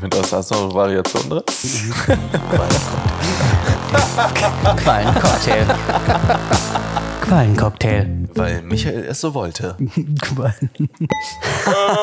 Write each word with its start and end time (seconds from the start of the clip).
Mit 0.00 0.16
was 0.16 0.32
hast 0.32 0.50
du 0.50 0.54
noch 0.54 0.74
Variation 0.74 1.28
drin? 1.28 1.42
Quallencocktail. 4.76 5.66
Quallencocktail. 7.22 8.28
Weil 8.34 8.62
Michael 8.62 9.04
es 9.04 9.20
so 9.20 9.34
wollte. 9.34 9.76
Quallen. 10.20 10.70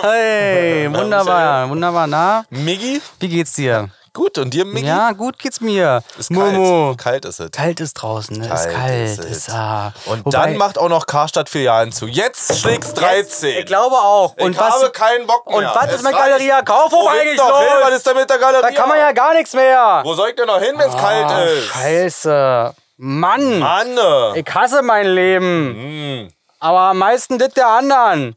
Hey, 0.01 0.89
wunderbar, 0.91 1.69
wunderbar. 1.69 2.07
Na, 2.07 2.43
Miggi? 2.49 3.01
wie 3.19 3.27
geht's 3.27 3.53
dir? 3.53 3.89
Gut, 4.13 4.37
und 4.37 4.53
dir, 4.53 4.65
Miggi? 4.65 4.87
Ja, 4.87 5.11
gut 5.11 5.37
geht's 5.39 5.61
mir. 5.61 6.01
Ist 6.17 6.29
kalt. 6.33 6.53
Momo. 6.53 6.95
Kalt 6.97 7.25
ist 7.25 7.39
es. 7.39 7.51
Kalt 7.51 7.79
ist 7.79 7.93
draußen, 7.93 8.37
ne? 8.37 8.45
ist 8.45 8.49
Kalt 8.51 8.75
kalt. 8.75 9.09
ist. 9.19 9.23
Ist, 9.25 9.49
ah. 9.49 9.93
Und 10.05 10.25
Wobei- 10.25 10.31
dann 10.37 10.57
macht 10.57 10.77
auch 10.77 10.89
noch 10.89 11.05
Karstadt-Filialen 11.05 11.91
zu. 11.91 12.07
Jetzt 12.07 12.59
schlägt's 12.59 12.93
13. 12.93 13.59
Ich 13.59 13.65
glaube 13.65 13.95
auch. 13.95 14.35
Und 14.37 14.51
ich 14.53 14.59
was, 14.59 14.73
habe 14.75 14.91
keinen 14.91 15.27
Bock 15.27 15.47
mehr. 15.47 15.57
und 15.57 15.65
was 15.65 15.85
Es 15.89 15.95
ist 15.97 16.03
mit. 16.03 16.11
Galeria 16.13 16.61
Kaufhof 16.61 16.91
Wo 16.91 17.09
geht's 17.09 17.21
eigentlich 17.21 17.37
noch 17.37 17.49
los? 17.49 17.59
hin? 17.59 17.77
Was 17.83 17.91
ist 17.93 18.07
denn 18.07 18.15
mit 18.17 18.29
der 18.29 18.37
Galeria? 18.37 18.61
da 18.69 18.71
kann 18.75 18.89
man 18.89 18.97
ja 18.97 19.11
gar 19.11 19.33
nichts 19.33 19.53
mehr. 19.53 20.01
Wo 20.03 20.13
soll 20.13 20.29
ich 20.29 20.35
denn 20.35 20.47
noch 20.47 20.59
hin, 20.59 20.73
wenn 20.77 20.89
es 20.89 20.95
kalt 20.97 21.25
Ah, 21.25 21.43
ist? 21.43 21.65
Scheiße. 21.67 22.73
Mann. 22.97 23.59
Mann. 23.59 23.97
Ich 24.35 24.45
hasse 24.53 24.81
mein 24.81 25.07
Leben. 25.07 25.73
Hm. 25.75 26.29
Aber 26.59 26.79
am 26.79 26.97
meisten 26.97 27.37
das 27.37 27.53
der 27.53 27.67
anderen. 27.67 28.35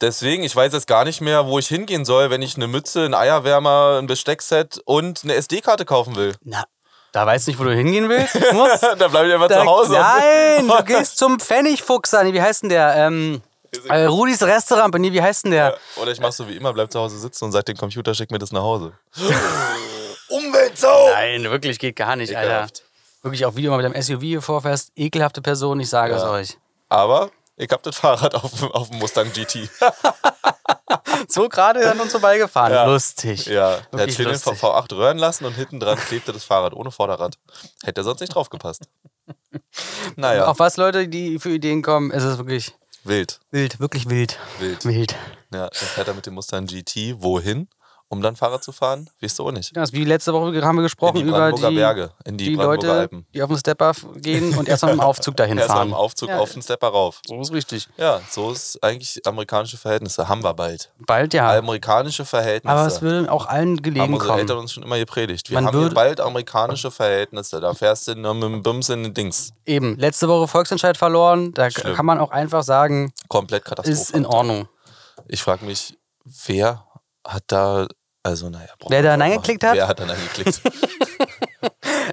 Deswegen, 0.00 0.42
ich 0.44 0.54
weiß 0.54 0.72
jetzt 0.72 0.86
gar 0.86 1.04
nicht 1.04 1.20
mehr, 1.20 1.46
wo 1.46 1.58
ich 1.58 1.68
hingehen 1.68 2.04
soll, 2.04 2.30
wenn 2.30 2.42
ich 2.42 2.56
eine 2.56 2.66
Mütze, 2.68 3.04
einen 3.04 3.14
Eierwärmer, 3.14 3.98
ein 4.00 4.06
Besteckset 4.06 4.80
und 4.84 5.24
eine 5.24 5.34
SD-Karte 5.34 5.84
kaufen 5.84 6.14
will. 6.16 6.34
Na, 6.44 6.64
da 7.12 7.26
weißt 7.26 7.46
du 7.46 7.50
nicht, 7.50 7.60
wo 7.60 7.64
du 7.64 7.74
hingehen 7.74 8.08
willst? 8.08 8.34
Du 8.34 8.40
da 8.98 9.08
bleibe 9.08 9.28
ich 9.28 9.34
einfach 9.34 9.48
da, 9.48 9.62
zu 9.62 9.66
Hause. 9.66 9.92
Nein, 9.94 10.68
du 10.68 10.84
gehst 10.86 11.18
zum 11.18 11.40
Pfennigfuchser. 11.40 12.22
Nee, 12.24 12.32
wie 12.32 12.42
heißt 12.42 12.62
denn 12.62 12.68
der? 12.70 12.94
Ähm, 12.96 13.42
äh, 13.88 14.04
Rudis 14.04 14.42
Restaurant. 14.42 14.94
Nee, 14.98 15.12
wie 15.12 15.20
heißt 15.22 15.44
denn 15.44 15.50
der? 15.52 15.76
Oder 15.96 16.12
ich 16.12 16.20
mach 16.20 16.32
so 16.32 16.48
wie 16.48 16.56
immer, 16.56 16.72
bleib 16.72 16.90
zu 16.92 17.00
Hause 17.00 17.18
sitzen 17.18 17.44
und 17.46 17.52
sag 17.52 17.66
dem 17.66 17.76
Computer, 17.76 18.14
schick 18.14 18.30
mir 18.30 18.38
das 18.38 18.52
nach 18.52 18.62
Hause. 18.62 18.92
Umweltsau! 20.28 21.10
Nein, 21.12 21.44
wirklich 21.44 21.78
geht 21.78 21.96
gar 21.96 22.16
nicht, 22.16 22.36
Alter. 22.36 22.48
Ekelhaft. 22.50 22.82
Wirklich 23.22 23.44
auch 23.46 23.56
wieder 23.56 23.70
mal 23.70 23.82
mit 23.82 23.94
dem 23.94 24.00
SUV 24.00 24.20
hier 24.20 24.42
vorfährst. 24.42 24.92
Ekelhafte 24.94 25.40
Person, 25.42 25.80
ich 25.80 25.88
sage 25.88 26.14
es 26.14 26.22
Ja. 26.22 26.30
euch. 26.30 26.58
Aber 26.88 27.30
ich 27.58 27.70
hab 27.70 27.82
das 27.82 27.96
Fahrrad 27.96 28.34
auf, 28.34 28.52
dem- 28.58 28.72
auf 28.72 28.88
dem 28.90 28.98
Mustang 28.98 29.32
GT. 29.32 29.68
So 31.28 31.48
gerade 31.48 31.90
an 31.90 31.98
uns 32.00 32.12
vorbeigefahren. 32.12 32.72
Ja. 32.72 32.84
Lustig. 32.86 33.46
Ja, 33.46 33.78
der 33.92 34.02
hat 34.02 34.12
schön 34.12 34.26
den 34.26 34.32
lustig. 34.34 34.52
V8 34.54 34.94
röhren 34.96 35.18
lassen 35.18 35.44
und 35.44 35.54
hinten 35.54 35.80
dran 35.80 35.98
klebte 35.98 36.32
das 36.32 36.44
Fahrrad 36.44 36.72
ohne 36.74 36.90
Vorderrad. 36.92 37.36
Hätte 37.82 38.00
er 38.02 38.04
sonst 38.04 38.20
nicht 38.20 38.34
draufgepasst. 38.34 38.88
Naja, 40.16 40.46
Auf 40.46 40.58
was 40.58 40.76
Leute, 40.76 41.08
die 41.08 41.38
für 41.38 41.50
Ideen 41.50 41.82
kommen, 41.82 42.10
ist 42.10 42.22
es 42.22 42.38
wirklich 42.38 42.72
wild. 43.04 43.40
wild, 43.50 43.78
wirklich 43.80 44.08
wild. 44.08 44.38
Wild. 44.58 44.84
Wild. 44.86 45.12
Ja, 45.52 45.68
dann 45.68 45.70
fährt 45.72 46.08
er 46.08 46.14
mit 46.14 46.24
dem 46.26 46.34
Mustang 46.34 46.66
GT 46.66 47.16
wohin? 47.20 47.68
Um 48.10 48.22
dann 48.22 48.36
Fahrrad 48.36 48.64
zu 48.64 48.72
fahren? 48.72 49.10
Weißt 49.20 49.38
du 49.38 49.46
auch 49.46 49.52
nicht. 49.52 49.76
Ja, 49.76 49.82
das 49.82 49.90
ist 49.90 49.94
wie 49.94 50.04
letzte 50.04 50.32
Woche 50.32 50.62
haben 50.62 50.76
wir 50.76 50.82
gesprochen 50.82 51.16
die 51.16 51.22
über 51.24 51.32
Brandenburger 51.50 51.68
die, 51.70 51.76
Berge, 51.76 52.10
in 52.24 52.38
die 52.38 52.44
die 52.50 52.56
Brandenburger 52.56 52.86
Leute, 52.88 53.00
Alpen. 53.00 53.26
die 53.34 53.42
auf 53.42 53.48
den 53.50 53.58
Stepper 53.58 53.92
gehen 54.16 54.56
und 54.56 54.66
erst 54.66 54.82
mal 54.82 54.90
dem 54.92 55.00
Aufzug 55.00 55.36
dahin 55.36 55.58
Erst 55.58 55.68
mal 55.68 55.74
fahren. 55.76 55.88
im 55.88 55.94
Aufzug 55.94 56.30
Ja. 56.30 56.38
auf 56.38 56.50
den 56.52 56.62
Stepper 56.62 56.88
rauf. 56.88 57.20
So 57.26 57.38
ist 57.38 57.52
richtig. 57.52 57.86
Ja, 57.98 58.20
so 58.30 58.50
ist 58.50 58.82
eigentlich 58.82 59.20
amerikanische 59.26 59.76
Verhältnisse. 59.76 60.26
Haben 60.26 60.42
wir 60.42 60.54
bald. 60.54 60.90
Bald 61.06 61.34
ja. 61.34 61.52
Amerikanische 61.58 62.24
Verhältnisse. 62.24 62.74
Aber 62.74 62.86
es 62.86 63.02
würde 63.02 63.30
auch 63.30 63.44
allen 63.44 63.76
haben 63.76 63.82
gelegen 63.82 64.14
unsere 64.14 64.32
Eltern 64.32 64.46
kommen. 64.48 64.60
uns 64.60 64.72
schon 64.72 64.82
immer 64.84 64.96
gepredigt. 64.98 65.50
Wir 65.50 65.56
Man 65.60 65.66
haben 65.66 65.78
hier 65.78 65.90
bald 65.90 66.20
amerikanische 66.20 66.90
Verhältnisse. 66.90 67.60
Da 67.60 67.74
fährst 67.74 68.08
du 68.08 68.14
nur 68.14 68.32
mit 68.32 68.44
dem 68.44 68.62
Bums 68.62 68.88
in 68.88 69.02
den 69.02 69.12
Dings. 69.12 69.52
Eben, 69.66 69.98
letzte 69.98 70.28
Woche 70.28 70.48
Volksentscheid 70.48 70.96
verloren. 70.96 71.52
Da 71.52 71.70
Schlimm. 71.70 71.94
kann 71.94 72.06
man 72.06 72.18
auch 72.18 72.30
einfach 72.30 72.62
sagen, 72.62 73.12
Komplett 73.28 73.66
Katastrophe. 73.66 73.92
ist 74.00 74.10
in 74.12 74.24
Ordnung. 74.24 74.66
Ich 75.26 75.42
frage 75.42 75.66
mich, 75.66 75.98
wer 76.46 76.84
hat 77.26 77.42
da, 77.48 77.86
also 78.22 78.50
naja. 78.50 78.68
Wer 78.88 79.02
da 79.02 79.16
nicht 79.16 79.18
Nein 79.18 79.30
machen. 79.30 79.42
geklickt 79.42 79.64
hat? 79.64 79.74
Wer 79.74 79.88
hat 79.88 80.00
da 80.00 80.06
Nein 80.06 80.18
geklickt? 80.34 80.60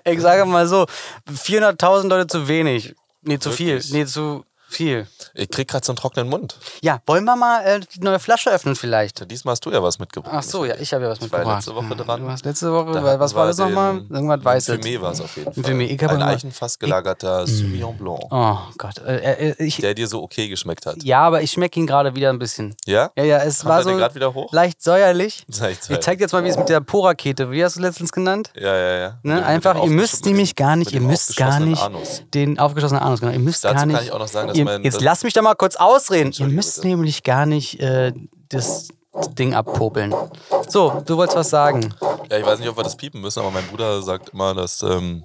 Ich 0.07 0.21
sage 0.21 0.45
mal 0.45 0.67
so, 0.67 0.85
400.000 1.27 2.07
Leute 2.09 2.27
zu 2.27 2.47
wenig. 2.47 2.93
Nee, 3.21 3.39
zu 3.39 3.49
Wirklich? 3.49 3.85
viel. 3.87 3.93
Nee, 3.97 4.05
zu 4.05 4.45
viel. 4.67 5.07
ich 5.33 5.49
krieg 5.49 5.67
gerade 5.67 5.85
so 5.85 5.91
einen 5.91 5.97
trockenen 5.97 6.27
Mund. 6.29 6.57
Ja, 6.81 6.99
wollen 7.05 7.23
wir 7.25 7.35
mal 7.35 7.61
äh, 7.65 7.79
die 7.93 7.99
neue 8.01 8.19
Flasche 8.19 8.51
öffnen 8.51 8.75
vielleicht? 8.75 9.29
Diesmal 9.29 9.53
hast 9.53 9.65
du 9.65 9.71
ja 9.71 9.81
was 9.81 9.99
mitgebracht. 9.99 10.33
Ach 10.37 10.43
so, 10.43 10.65
ja, 10.65 10.75
ich 10.79 10.93
habe 10.93 11.03
ja 11.05 11.09
was 11.11 11.19
Ich 11.19 11.31
war 11.31 11.39
mitgebracht. 11.39 11.57
letzte 11.65 11.75
Woche 11.75 11.85
Ja, 11.89 11.95
dran. 12.03 12.21
Du 12.21 12.27
warst 12.27 12.45
letzte 12.45 12.71
Woche, 12.73 12.91
Da 12.93 13.19
was 13.19 13.33
war 13.35 13.47
das 13.47 13.57
nochmal? 13.57 14.01
Irgendwas 14.09 14.43
Weißes. 14.43 14.79
Fumé 14.79 15.01
war 15.01 15.11
es 15.11 15.21
auf 15.21 15.35
jeden 15.37 15.53
Fall. 15.53 15.63
Fumé. 15.73 15.83
Ich 15.85 16.03
hab 16.03 16.11
Ein 16.11 16.21
eichenfass 16.21 16.77
gelagerter 16.79 17.47
Sauvignon 17.47 17.97
Blanc, 17.97 18.19
Oh 18.31 18.57
Gott. 18.77 18.97
Äh, 18.99 19.51
äh, 19.51 19.63
ich, 19.63 19.77
der 19.77 19.93
dir 19.93 20.07
so 20.07 20.21
okay 20.23 20.47
geschmeckt 20.49 20.85
hat. 20.85 21.03
ja, 21.03 21.21
aber 21.21 21.41
ich 21.41 21.51
schmecke 21.51 21.79
ihn 21.79 21.87
gerade 21.87 22.15
wieder 22.15 22.29
ein 22.29 22.39
bisschen. 22.39 22.75
Ja? 22.85 23.11
Ja, 23.15 23.23
ja, 23.23 23.37
es 23.43 23.59
Kommt 23.59 23.69
war 23.69 23.83
so 23.83 24.15
wieder 24.15 24.33
hoch? 24.33 24.51
leicht 24.51 24.81
säuerlich. 24.81 25.45
Sag 25.49 25.71
ich 25.71 25.89
Ich 25.89 25.99
zeig 25.99 26.17
dir 26.17 26.23
jetzt 26.25 26.33
mal, 26.33 26.43
wie 26.43 26.49
es 26.49 26.57
mit 26.57 26.69
der 26.69 26.81
Pora-Kete, 26.81 27.51
wie 27.51 27.63
hast 27.63 27.75
du 27.75 27.79
es 27.79 27.85
letztens 27.85 28.11
genannt? 28.11 28.51
Ja, 28.55 28.75
ja, 28.75 28.97
ja. 28.97 29.19
Ne? 29.23 29.45
Einfach, 29.45 29.75
ihr 29.83 29.89
müsst 29.89 30.25
nämlich 30.25 30.55
gar 30.55 30.75
nicht, 30.75 30.91
ihr 30.91 31.01
müsst 31.01 31.35
gar 31.37 31.59
nicht 31.59 31.81
den 32.33 32.59
aufgeschlossenen 32.59 33.01
Anus, 33.03 33.19
genau. 33.19 33.31
Ihr 33.31 33.39
müsst 33.39 33.63
Dazu 33.63 33.73
gar 33.73 33.79
kann 33.81 33.89
nicht. 33.89 34.03
ich 34.03 34.11
auch 34.11 34.19
noch 34.19 34.27
sagen, 34.27 34.54
ihr, 34.57 34.65
mein- 34.65 34.83
jetzt 34.83 35.01
lasst 35.01 35.23
mich 35.23 35.33
da 35.33 35.41
mal 35.41 35.55
kurz 35.55 35.75
ausreden. 35.75 36.31
Ihr 36.37 36.47
müsst 36.47 36.75
bitte. 36.75 36.87
nämlich 36.87 37.23
gar 37.23 37.45
nicht 37.45 37.79
äh, 37.79 38.13
das 38.49 38.89
Ding 39.37 39.53
abpopeln. 39.53 40.13
So, 40.67 41.01
du 41.05 41.17
wolltest 41.17 41.37
was 41.37 41.49
sagen. 41.49 41.93
Ja, 42.29 42.37
ich 42.37 42.45
weiß 42.45 42.59
nicht, 42.59 42.67
ob 42.69 42.77
wir 42.77 42.83
das 42.83 42.97
piepen 42.97 43.21
müssen, 43.21 43.39
aber 43.39 43.51
mein 43.51 43.65
Bruder 43.67 44.01
sagt 44.01 44.29
immer, 44.29 44.53
dass 44.53 44.81
ähm, 44.83 45.23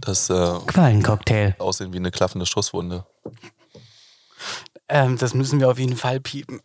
das 0.00 0.30
äh, 0.30 0.58
Quallencocktail. 0.66 1.54
aussehen 1.58 1.92
wie 1.92 1.98
eine 1.98 2.10
klaffende 2.10 2.46
Schusswunde. 2.46 3.04
Ähm, 4.88 5.16
das 5.16 5.32
müssen 5.32 5.60
wir 5.60 5.70
auf 5.70 5.78
jeden 5.78 5.96
Fall 5.96 6.20
piepen. 6.20 6.60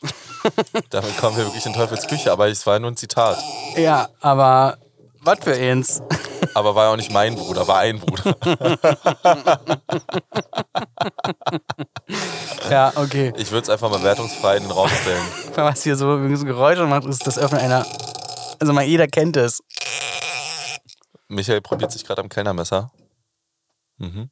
Damit 0.89 1.15
kommen 1.17 1.37
wir 1.37 1.45
wirklich 1.45 1.65
in 1.65 1.73
Teufels 1.73 2.05
Küche, 2.07 2.31
aber 2.31 2.49
es 2.49 2.65
war 2.65 2.77
nur 2.79 2.91
ein 2.91 2.97
Zitat. 2.97 3.37
ja, 3.77 4.09
aber 4.19 4.77
was 5.21 5.39
für 5.43 5.53
eins? 5.53 6.01
Aber 6.53 6.75
war 6.75 6.85
ja 6.85 6.91
auch 6.91 6.97
nicht 6.97 7.11
mein 7.11 7.35
Bruder, 7.35 7.67
war 7.67 7.79
ein 7.79 7.99
Bruder. 7.99 8.35
ja, 12.69 12.91
okay. 12.95 13.33
Ich 13.37 13.51
würde 13.51 13.63
es 13.63 13.69
einfach 13.69 13.89
mal 13.89 14.03
wertungsfrei 14.03 14.57
in 14.57 14.63
den 14.63 14.71
Raum 14.71 14.89
stellen. 14.89 15.25
Was 15.55 15.83
hier 15.83 15.95
so, 15.95 16.35
so 16.35 16.45
Geräusche 16.45 16.85
macht, 16.85 17.05
ist 17.05 17.25
das 17.27 17.37
Öffnen 17.37 17.61
einer. 17.61 17.85
Also 18.59 18.73
mal 18.73 18.83
jeder 18.83 19.07
kennt 19.07 19.37
es. 19.37 19.63
Michael 21.27 21.61
probiert 21.61 21.91
sich 21.91 22.05
gerade 22.05 22.21
am 22.21 22.29
Kellnermesser. 22.29 22.91
Mhm. 23.97 24.29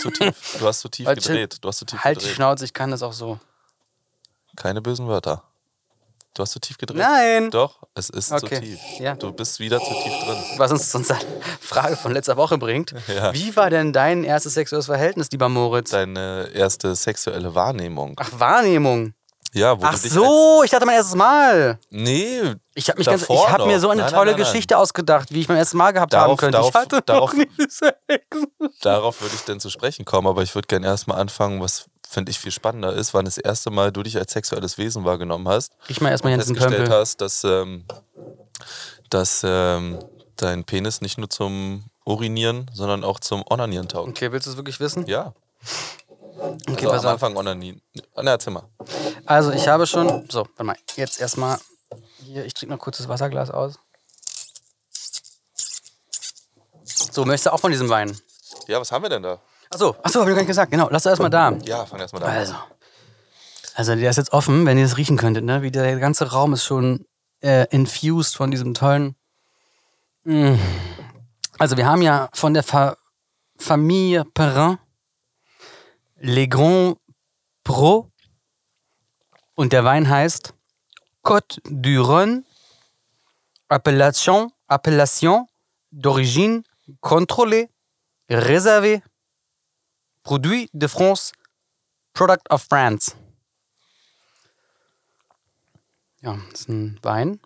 Zu 0.00 0.10
tief. 0.10 0.56
Du 0.58 0.66
hast 0.66 0.80
zu 0.80 0.88
tief 0.88 1.06
gedreht. 1.06 1.58
Du 1.60 1.68
hast 1.68 1.78
zu 1.78 1.86
tief 1.86 2.02
Halt 2.02 2.16
die 2.16 2.20
gedreht. 2.20 2.36
Schnauze, 2.36 2.64
ich 2.64 2.72
kann 2.72 2.90
das 2.90 3.02
auch 3.02 3.12
so. 3.12 3.38
Keine 4.56 4.82
bösen 4.82 5.08
Wörter. 5.08 5.42
Du 6.34 6.42
hast 6.42 6.50
zu 6.50 6.58
tief 6.58 6.76
gedreht. 6.78 6.98
Nein. 6.98 7.50
Doch, 7.52 7.78
es 7.94 8.10
ist 8.10 8.28
zu 8.28 8.34
Okay. 8.34 8.58
tief. 8.60 8.80
Ja. 8.98 9.14
Du 9.14 9.30
bist 9.32 9.60
wieder 9.60 9.78
zu 9.78 9.86
tief 9.94 10.12
drin. 10.24 10.36
Was 10.56 10.72
uns 10.72 10.90
zu 10.90 10.98
unserer 10.98 11.18
Frage 11.60 11.96
von 11.96 12.12
letzter 12.12 12.36
Woche 12.36 12.58
bringt. 12.58 12.92
Ja. 13.08 13.32
Wie 13.32 13.54
war 13.54 13.70
denn 13.70 13.92
dein 13.92 14.24
erstes 14.24 14.54
sexuelles 14.54 14.86
Verhältnis, 14.86 15.28
lieber 15.30 15.48
Moritz? 15.48 15.90
Deine 15.90 16.48
erste 16.52 16.94
sexuelle 16.96 17.54
Wahrnehmung. 17.54 18.14
Ach, 18.18 18.30
Wahrnehmung. 18.36 19.14
Ja, 19.52 19.80
wo 19.80 19.84
Ach 19.84 19.96
so, 19.96 20.62
ich 20.64 20.70
dachte 20.72 20.84
mein 20.84 20.96
erstes 20.96 21.14
Mal. 21.14 21.78
Nee, 21.90 22.40
Ich 22.74 22.90
habe 22.90 23.00
ich 23.00 23.06
habe 23.06 23.66
mir 23.66 23.78
so 23.78 23.88
eine 23.90 24.02
Nein, 24.02 24.10
tolle 24.10 24.32
nein, 24.32 24.40
nein. 24.40 24.50
Geschichte 24.50 24.76
ausgedacht, 24.76 25.32
wie 25.32 25.42
ich 25.42 25.48
mein 25.48 25.58
erstes 25.58 25.74
Mal 25.74 25.92
gehabt 25.92 26.12
haben 26.12 26.22
Darauf- 26.22 26.38
könnte. 26.40 26.58
ich 26.58 26.70
darauf- 26.70 26.74
hatte 26.74 27.02
darauf- 27.06 27.32
noch 27.32 27.38
nie 27.38 27.48
Sex. 27.68 27.94
Darauf 28.80 29.20
würde 29.20 29.34
ich 29.36 29.42
denn 29.42 29.60
zu 29.60 29.70
sprechen 29.70 30.04
kommen, 30.04 30.26
aber 30.26 30.42
ich 30.42 30.52
würde 30.56 30.66
gerne 30.66 30.86
erstmal 30.88 31.20
anfangen, 31.20 31.60
was 31.60 31.86
finde 32.14 32.30
ich 32.30 32.38
viel 32.38 32.52
spannender 32.52 32.92
ist, 32.94 33.12
wann 33.12 33.24
das 33.26 33.36
erste 33.36 33.70
Mal 33.70 33.92
du 33.92 34.02
dich 34.02 34.16
als 34.16 34.32
sexuelles 34.32 34.78
Wesen 34.78 35.04
wahrgenommen 35.04 35.46
hast. 35.48 35.72
Ich 35.88 36.00
mal 36.00 36.10
erstmal 36.10 36.32
Jensen 36.32 36.54
festgestellt 36.54 36.84
Pömpel. 36.88 37.00
hast, 37.00 37.20
dass, 37.20 37.44
ähm, 37.44 37.84
dass 39.10 39.42
ähm, 39.44 39.98
dein 40.36 40.64
Penis 40.64 41.00
nicht 41.00 41.18
nur 41.18 41.28
zum 41.28 41.84
Urinieren, 42.06 42.70
sondern 42.72 43.04
auch 43.04 43.20
zum 43.20 43.44
Onanieren 43.50 43.88
taugt. 43.88 44.08
Okay, 44.08 44.32
willst 44.32 44.46
du 44.46 44.52
es 44.52 44.56
wirklich 44.56 44.80
wissen? 44.80 45.06
Ja. 45.06 45.34
Okay, 46.68 46.86
Also 46.86 46.88
pass 46.88 47.00
am 47.00 47.06
auf. 47.06 47.12
Anfang 47.14 47.36
Onanieren. 47.36 47.80
Na, 48.16 48.32
erzähl 48.32 48.52
mal. 48.52 48.68
Also, 49.26 49.52
ich 49.52 49.66
habe 49.68 49.86
schon. 49.86 50.26
So, 50.30 50.40
warte 50.40 50.64
mal. 50.64 50.76
Jetzt 50.96 51.20
erstmal. 51.20 51.58
Hier, 52.24 52.44
ich 52.44 52.54
trinke 52.54 52.74
noch 52.74 52.80
kurz 52.80 52.98
das 52.98 53.08
Wasserglas 53.08 53.50
aus. 53.50 53.74
So, 56.84 57.24
möchtest 57.24 57.46
du 57.46 57.52
auch 57.52 57.60
von 57.60 57.70
diesem 57.70 57.88
Wein? 57.88 58.16
Ja, 58.66 58.80
was 58.80 58.90
haben 58.92 59.02
wir 59.04 59.08
denn 59.08 59.22
da? 59.22 59.40
Achso, 59.74 59.96
achso, 60.02 60.20
habe 60.20 60.30
ich 60.30 60.36
gar 60.36 60.42
nicht 60.42 60.48
gesagt. 60.48 60.70
Genau, 60.70 60.88
lass 60.90 61.04
erstmal 61.04 61.30
da. 61.30 61.52
Ja, 61.64 61.84
fang 61.84 61.98
erstmal 61.98 62.22
da. 62.22 62.28
Also. 62.28 62.54
Also, 63.74 63.96
der 63.96 64.08
ist 64.08 64.16
jetzt 64.16 64.32
offen, 64.32 64.66
wenn 64.66 64.78
ihr 64.78 64.84
es 64.84 64.96
riechen 64.96 65.16
könntet, 65.16 65.44
ne? 65.44 65.62
Wie 65.62 65.72
der 65.72 65.98
ganze 65.98 66.30
Raum 66.30 66.52
ist 66.52 66.64
schon 66.64 67.06
äh, 67.40 67.66
infused 67.70 68.36
von 68.36 68.52
diesem 68.52 68.74
tollen. 68.74 69.16
Mm. 70.22 70.54
Also, 71.58 71.76
wir 71.76 71.86
haben 71.86 72.02
ja 72.02 72.28
von 72.32 72.54
der 72.54 72.62
Fa 72.62 72.96
Familie 73.58 74.24
Perrin 74.24 74.78
Les 76.18 76.48
Grands 76.48 77.00
Pro 77.64 78.08
und 79.54 79.72
der 79.72 79.84
Wein 79.84 80.08
heißt 80.08 80.54
Côte 81.22 81.60
du 81.64 82.02
Rhône, 82.02 82.44
Appellation, 83.68 84.52
Appellation 84.68 85.48
d'origine 85.92 86.62
contrôlée, 87.00 87.70
réservée, 88.28 89.02
Produit 90.24 90.68
de 90.72 90.88
France, 90.88 91.32
Product 92.14 92.42
of 92.50 92.62
France. 92.62 93.12
Ja, 96.22 96.38
das 96.50 96.62
ist 96.62 96.68
ein 96.70 96.98
Wein. 97.02 97.38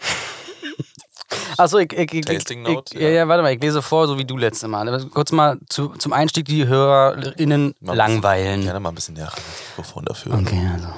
Achso, 1.58 1.78
ich, 1.78 1.92
ich, 1.92 2.14
ich, 2.14 2.24
Tasting 2.24 2.62
Note, 2.62 2.94
ich, 2.94 3.02
ja. 3.02 3.10
ja. 3.10 3.28
warte 3.28 3.42
mal, 3.42 3.52
ich 3.52 3.60
lese 3.60 3.82
vor, 3.82 4.06
so 4.06 4.16
wie 4.16 4.24
du 4.24 4.38
letztes 4.38 4.66
Mal. 4.66 5.06
Kurz 5.10 5.30
mal 5.30 5.58
zu, 5.68 5.90
zum 5.90 6.14
Einstieg 6.14 6.46
die 6.46 6.66
HörerInnen 6.66 7.74
Mal 7.80 7.96
langweilen. 7.96 8.46
Bisschen, 8.46 8.64
gerne 8.64 8.80
mal 8.80 8.88
ein 8.88 8.94
bisschen 8.94 9.14
näher 9.14 9.30
Mikrofon 9.68 10.06
dafür. 10.06 10.34
Okay, 10.34 10.70
also. 10.72 10.88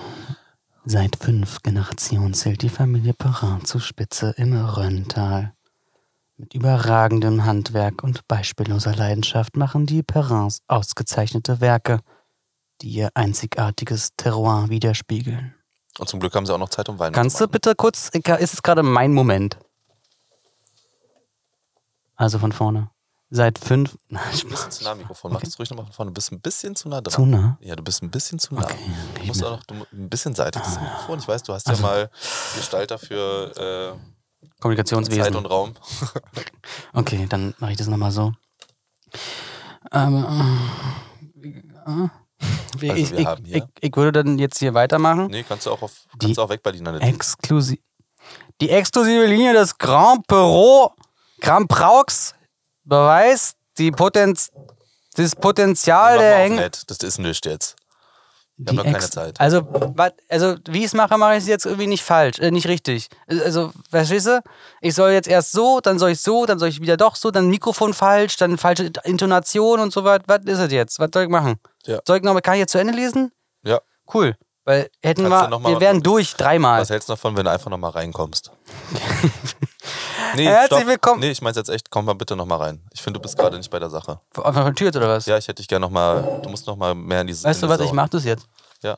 Seit 0.84 1.16
fünf 1.16 1.62
Generationen 1.62 2.34
zählt 2.34 2.62
die 2.62 2.68
Familie 2.68 3.12
Perrin 3.12 3.64
zur 3.64 3.80
Spitze 3.80 4.34
im 4.36 4.54
Rönntal. 4.54 5.52
Mit 6.42 6.54
überragendem 6.54 7.44
Handwerk 7.44 8.02
und 8.02 8.26
beispielloser 8.26 8.96
Leidenschaft 8.96 9.56
machen 9.56 9.86
die 9.86 10.02
Perrins 10.02 10.58
ausgezeichnete 10.66 11.60
Werke, 11.60 12.00
die 12.80 12.88
ihr 12.88 13.10
einzigartiges 13.14 14.08
Terroir 14.16 14.68
widerspiegeln. 14.68 15.54
Und 16.00 16.08
zum 16.08 16.18
Glück 16.18 16.34
haben 16.34 16.44
sie 16.44 16.52
auch 16.52 16.58
noch 16.58 16.70
Zeit, 16.70 16.88
um 16.88 16.98
Wein 16.98 17.12
Kannst 17.12 17.36
zu 17.36 17.46
du 17.46 17.52
bitte 17.52 17.76
kurz, 17.76 18.08
ist 18.12 18.54
es 18.54 18.60
gerade 18.60 18.82
mein 18.82 19.12
Moment? 19.12 19.56
Also 22.16 22.40
von 22.40 22.50
vorne. 22.50 22.90
Seit 23.30 23.60
fünf. 23.60 23.96
Nein, 24.08 24.22
Ein 24.24 24.48
bisschen 24.48 24.70
zu 24.72 24.82
nah 24.82 24.90
am 24.92 24.98
Mikrofon. 24.98 25.32
Mach 25.32 25.40
das 25.42 25.56
ruhig 25.60 25.70
nochmal 25.70 25.86
von 25.86 25.94
vorne. 25.94 26.10
Du 26.10 26.14
bist 26.14 26.32
ein 26.32 26.40
bisschen 26.40 26.74
zu 26.74 26.88
nah 26.88 27.00
dran. 27.00 27.12
Zu 27.12 27.24
nah? 27.24 27.56
Ja, 27.60 27.76
du 27.76 27.84
bist 27.84 28.02
ein 28.02 28.10
bisschen 28.10 28.40
zu 28.40 28.56
nah. 28.56 28.64
Okay, 28.64 28.74
Du 29.14 29.20
ich 29.20 29.28
musst 29.28 29.44
auch 29.44 29.60
noch 29.70 29.86
ein 29.92 30.08
bisschen 30.10 30.34
seitlich 30.34 30.64
das 30.64 30.80
Mikrofon. 30.80 31.20
Ich 31.20 31.28
weiß, 31.28 31.44
du 31.44 31.52
hast 31.52 31.68
Also- 31.68 31.84
ja 31.84 31.88
mal 31.88 32.10
Gestalter 32.56 32.98
für 32.98 33.96
äh, 34.62 34.84
Zeit 34.84 34.90
Kommunikationswesen. 34.94 35.36
und 35.36 35.46
Raum. 35.46 35.74
Okay, 36.94 37.26
dann 37.28 37.54
mache 37.58 37.72
ich 37.72 37.76
das 37.78 37.86
nochmal 37.88 38.10
so. 38.10 38.32
Ähm, 39.92 40.24
äh, 41.36 41.48
äh, 41.48 42.08
wie- 42.78 42.90
Also 42.90 43.02
ich, 43.02 43.10
wir 43.12 43.18
ich, 43.18 43.26
haben 43.26 43.44
hier- 43.44 43.56
ich, 43.56 43.64
ich 43.80 43.96
würde 43.96 44.24
dann 44.24 44.38
jetzt 44.38 44.58
hier 44.58 44.74
weitermachen. 44.74 45.26
Nee, 45.26 45.42
kannst 45.42 45.66
du 45.66 45.70
auch 45.70 45.82
auf 45.82 45.92
kannst 46.18 46.38
du 46.38 46.42
auch 46.42 46.48
weg 46.48 46.62
bei 46.62 46.70
Berliner 46.72 47.00
Exklusiv. 47.02 47.78
Die 48.60 48.70
exklusive 48.70 49.26
Linie 49.26 49.52
des 49.52 49.76
Grand 49.78 50.26
Perrault 50.26 50.92
Grand 51.40 51.68
Praux 51.68 52.34
beweist 52.84 53.56
die 53.78 53.90
Potenz, 53.90 54.50
das 55.14 55.34
Potenzial 55.34 56.18
der 56.18 56.36
Häng 56.38 56.54
nett. 56.56 56.84
Das 56.88 56.98
ist 56.98 57.18
nichts 57.18 57.46
jetzt. 57.46 57.76
Wir 58.64 58.70
haben 58.70 58.76
Die 58.84 58.92
noch 58.92 58.98
keine 58.98 59.10
Zeit. 59.10 59.40
Also, 59.40 59.62
wat, 59.70 60.14
also 60.28 60.56
wie 60.68 60.78
ich 60.80 60.84
es 60.86 60.94
mache, 60.94 61.16
mache 61.18 61.32
ich 61.32 61.38
es 61.38 61.46
jetzt 61.48 61.66
irgendwie 61.66 61.86
nicht 61.86 62.02
falsch, 62.04 62.38
äh, 62.38 62.50
nicht 62.50 62.66
richtig. 62.68 63.08
Also, 63.28 63.72
verstehst 63.90 64.26
du? 64.26 64.42
Ich 64.80 64.94
soll 64.94 65.10
jetzt 65.10 65.28
erst 65.28 65.52
so, 65.52 65.80
dann 65.80 65.98
soll 65.98 66.10
ich 66.10 66.20
so, 66.20 66.46
dann 66.46 66.58
soll 66.58 66.68
ich 66.68 66.80
wieder 66.80 66.96
doch 66.96 67.16
so, 67.16 67.30
dann 67.30 67.48
Mikrofon 67.48 67.94
falsch, 67.94 68.36
dann 68.36 68.58
falsche 68.58 68.90
Intonation 69.04 69.80
und 69.80 69.92
so 69.92 70.04
weiter. 70.04 70.24
Was 70.28 70.44
ist 70.44 70.58
es 70.58 70.72
jetzt? 70.72 70.98
Was 70.98 71.08
soll 71.12 71.24
ich 71.24 71.28
machen? 71.28 71.56
Ja. 71.86 72.00
Soll 72.06 72.18
ich 72.18 72.22
noch, 72.22 72.40
kann 72.42 72.54
ich 72.54 72.60
jetzt 72.60 72.72
zu 72.72 72.78
Ende 72.78 72.92
lesen? 72.94 73.32
Ja. 73.64 73.80
Cool. 74.12 74.36
Weil 74.64 74.88
hätten 75.02 75.22
Kannst 75.28 75.42
wir, 75.44 75.48
noch 75.48 75.60
mal- 75.60 75.72
wir 75.72 75.80
wären 75.80 76.02
durch 76.02 76.34
dreimal. 76.36 76.80
Was 76.80 76.90
hältst 76.90 77.08
du 77.08 77.14
davon, 77.14 77.36
wenn 77.36 77.44
du 77.44 77.50
einfach 77.50 77.70
nochmal 77.70 77.90
reinkommst? 77.90 78.52
nee, 80.36 80.46
Herzlich 80.46 80.78
stopp. 80.80 80.86
willkommen. 80.86 81.20
Nee, 81.20 81.30
ich 81.30 81.42
mein's 81.42 81.56
jetzt 81.56 81.68
echt, 81.70 81.90
komm 81.90 82.04
mal 82.04 82.14
bitte 82.14 82.36
nochmal 82.36 82.58
rein. 82.58 82.82
Ich 82.92 83.02
finde, 83.02 83.18
du 83.18 83.22
bist 83.22 83.36
gerade 83.36 83.56
nicht 83.56 83.70
bei 83.70 83.78
der 83.78 83.90
Sache. 83.90 84.20
Einfach 84.36 84.64
von 84.64 84.74
Tür 84.74 84.88
oder 84.88 85.08
was? 85.08 85.26
Ja, 85.26 85.38
ich 85.38 85.48
hätte 85.48 85.60
dich 85.62 85.68
gerne 85.68 85.84
nochmal, 85.84 86.40
du 86.42 86.48
musst 86.48 86.66
nochmal 86.66 86.94
mehr 86.94 87.20
in 87.20 87.26
dieses. 87.26 87.44
weißt 87.44 87.62
in 87.62 87.68
du 87.68 87.72
was, 87.72 87.78
die 87.80 87.84
ich 87.86 87.92
mach 87.92 88.08
das 88.08 88.24
jetzt. 88.24 88.46
Ja. 88.82 88.96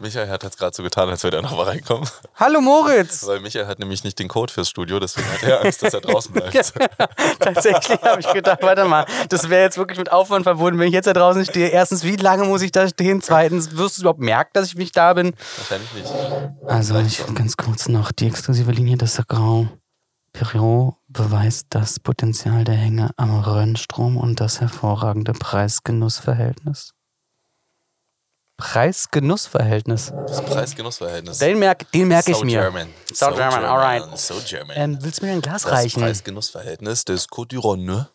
Michael 0.00 0.28
hat 0.28 0.42
jetzt 0.42 0.58
gerade 0.58 0.74
so 0.74 0.82
getan, 0.82 1.08
als 1.08 1.22
würde 1.24 1.38
er 1.38 1.42
nochmal 1.42 1.66
reinkommen. 1.66 2.08
Hallo 2.36 2.60
Moritz! 2.60 3.26
Weil 3.26 3.40
Michael 3.40 3.66
hat 3.66 3.78
nämlich 3.78 4.04
nicht 4.04 4.18
den 4.18 4.28
Code 4.28 4.52
fürs 4.52 4.68
Studio, 4.68 4.98
deswegen 5.00 5.30
hat 5.30 5.42
er 5.42 5.64
Angst, 5.64 5.82
dass 5.82 5.94
er 5.94 6.00
draußen 6.00 6.32
bleibt. 6.32 6.52
Tatsächlich 7.38 8.02
habe 8.02 8.20
ich 8.20 8.32
gedacht, 8.32 8.58
warte 8.62 8.84
mal, 8.84 9.06
das 9.28 9.48
wäre 9.48 9.62
jetzt 9.62 9.78
wirklich 9.78 9.98
mit 9.98 10.10
Aufwand 10.12 10.44
verbunden, 10.44 10.78
wenn 10.78 10.88
ich 10.88 10.94
jetzt 10.94 11.06
da 11.06 11.12
draußen 11.12 11.44
stehe. 11.44 11.68
Erstens, 11.68 12.04
wie 12.04 12.16
lange 12.16 12.44
muss 12.44 12.62
ich 12.62 12.72
da 12.72 12.88
stehen? 12.88 13.22
Zweitens, 13.22 13.76
wirst 13.76 13.98
du 13.98 14.02
überhaupt 14.02 14.20
merken, 14.20 14.50
dass 14.54 14.68
ich 14.68 14.76
nicht 14.76 14.96
da 14.96 15.14
bin? 15.14 15.34
Wahrscheinlich 15.56 15.92
nicht. 15.94 16.12
Also, 16.66 16.98
ich, 16.98 17.22
ganz 17.34 17.56
kurz 17.56 17.88
noch, 17.88 18.12
die 18.12 18.26
exklusive 18.26 18.72
Linie 18.72 18.96
des 18.96 19.20
Grand 19.28 19.70
Perriot 20.32 20.94
beweist 21.08 21.66
das 21.70 22.00
Potenzial 22.00 22.64
der 22.64 22.74
Hänge 22.74 23.10
am 23.16 23.38
Rönnstrom 23.40 24.16
und 24.16 24.40
das 24.40 24.60
hervorragende 24.60 25.32
Preis-Genuss-Verhältnis. 25.32 26.94
Preis-Genuss-Verhältnis. 28.62 30.12
Das 30.28 30.40
Preis-Genuss-Verhältnis. 30.44 31.38
Den, 31.38 31.58
merk, 31.58 31.90
den 31.90 32.06
merke 32.06 32.30
ich 32.30 32.36
so 32.36 32.44
mir. 32.44 32.60
German. 32.60 32.88
So 33.12 33.26
German, 33.32 33.64
alright. 33.64 34.16
So 34.16 34.34
German. 34.46 34.76
Ähm, 34.76 34.98
willst 35.00 35.20
du 35.20 35.26
mir 35.26 35.32
ein 35.32 35.42
Glas 35.42 35.62
das 35.62 35.72
reichen? 35.72 36.00
Preis-Genuss-Verhältnis 36.00 37.04
des 37.04 37.28
Côte 37.28 37.56
du 37.56 37.60
Rhône. 37.60 38.06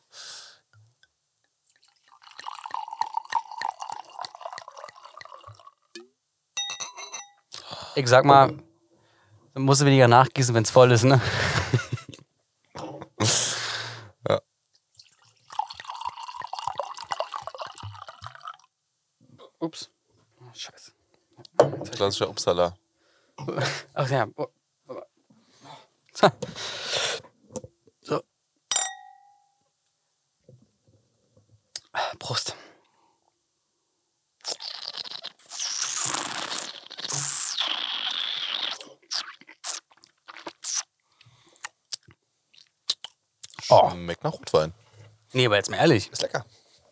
Ich 7.96 8.08
sag 8.08 8.24
mal, 8.24 8.54
dann 9.54 9.64
musst 9.64 9.82
du 9.82 9.86
weniger 9.86 10.08
nachgießen, 10.08 10.56
wenn 10.56 10.64
es 10.64 10.72
voll 10.72 10.92
ist, 10.94 11.04
ne? 11.04 11.20
Ja. 14.30 14.40
Ups. 19.60 19.90
Oh, 21.60 21.72
Scheiße. 21.80 21.92
Klassischer 21.92 22.30
Upsala. 22.30 22.76
Ach 23.94 24.10
ja. 24.10 24.28
Oh. 24.36 24.48
So. 26.14 26.32
so. 28.02 28.24
Prost. 32.20 32.56
Oh. 43.70 43.90
Schmeckt 43.92 44.24
nach 44.24 44.34
Rotwein. 44.34 44.74
Nee, 45.34 45.46
aber 45.46 45.58
jetzt 45.58 45.70
mal 45.70 45.78
ehrlich, 45.78 46.10
Ist 46.12 46.22
lecker. 46.22 46.46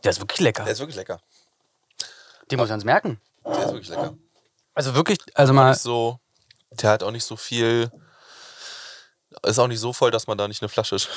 der 0.04 0.12
ist 0.12 0.20
wirklich 0.20 0.40
lecker. 0.40 0.64
Der 0.64 0.74
ist 0.74 0.80
wirklich 0.80 0.98
lecker. 0.98 1.20
Den 2.52 2.60
muss 2.60 2.68
man 2.70 2.76
uns 2.76 2.84
merken. 2.84 3.20
Der 3.46 3.60
ist 3.60 3.72
wirklich 3.72 3.90
lecker. 3.90 4.18
Also 4.76 4.94
wirklich, 4.94 5.18
also 5.34 5.54
mal, 5.54 5.72
Nicht 5.72 5.82
so, 5.82 6.20
der 6.72 6.92
hat 6.92 7.02
auch 7.04 7.12
nicht 7.12 7.24
so 7.24 7.36
viel. 7.38 7.90
Ist 9.44 9.60
auch 9.60 9.68
nicht 9.68 9.80
so 9.80 9.92
voll, 9.94 10.12
dass 10.12 10.28
man 10.28 10.38
da 10.38 10.48
nicht 10.48 10.62
eine 10.62 10.70
Flasche. 10.70 10.96
sch- 10.98 11.10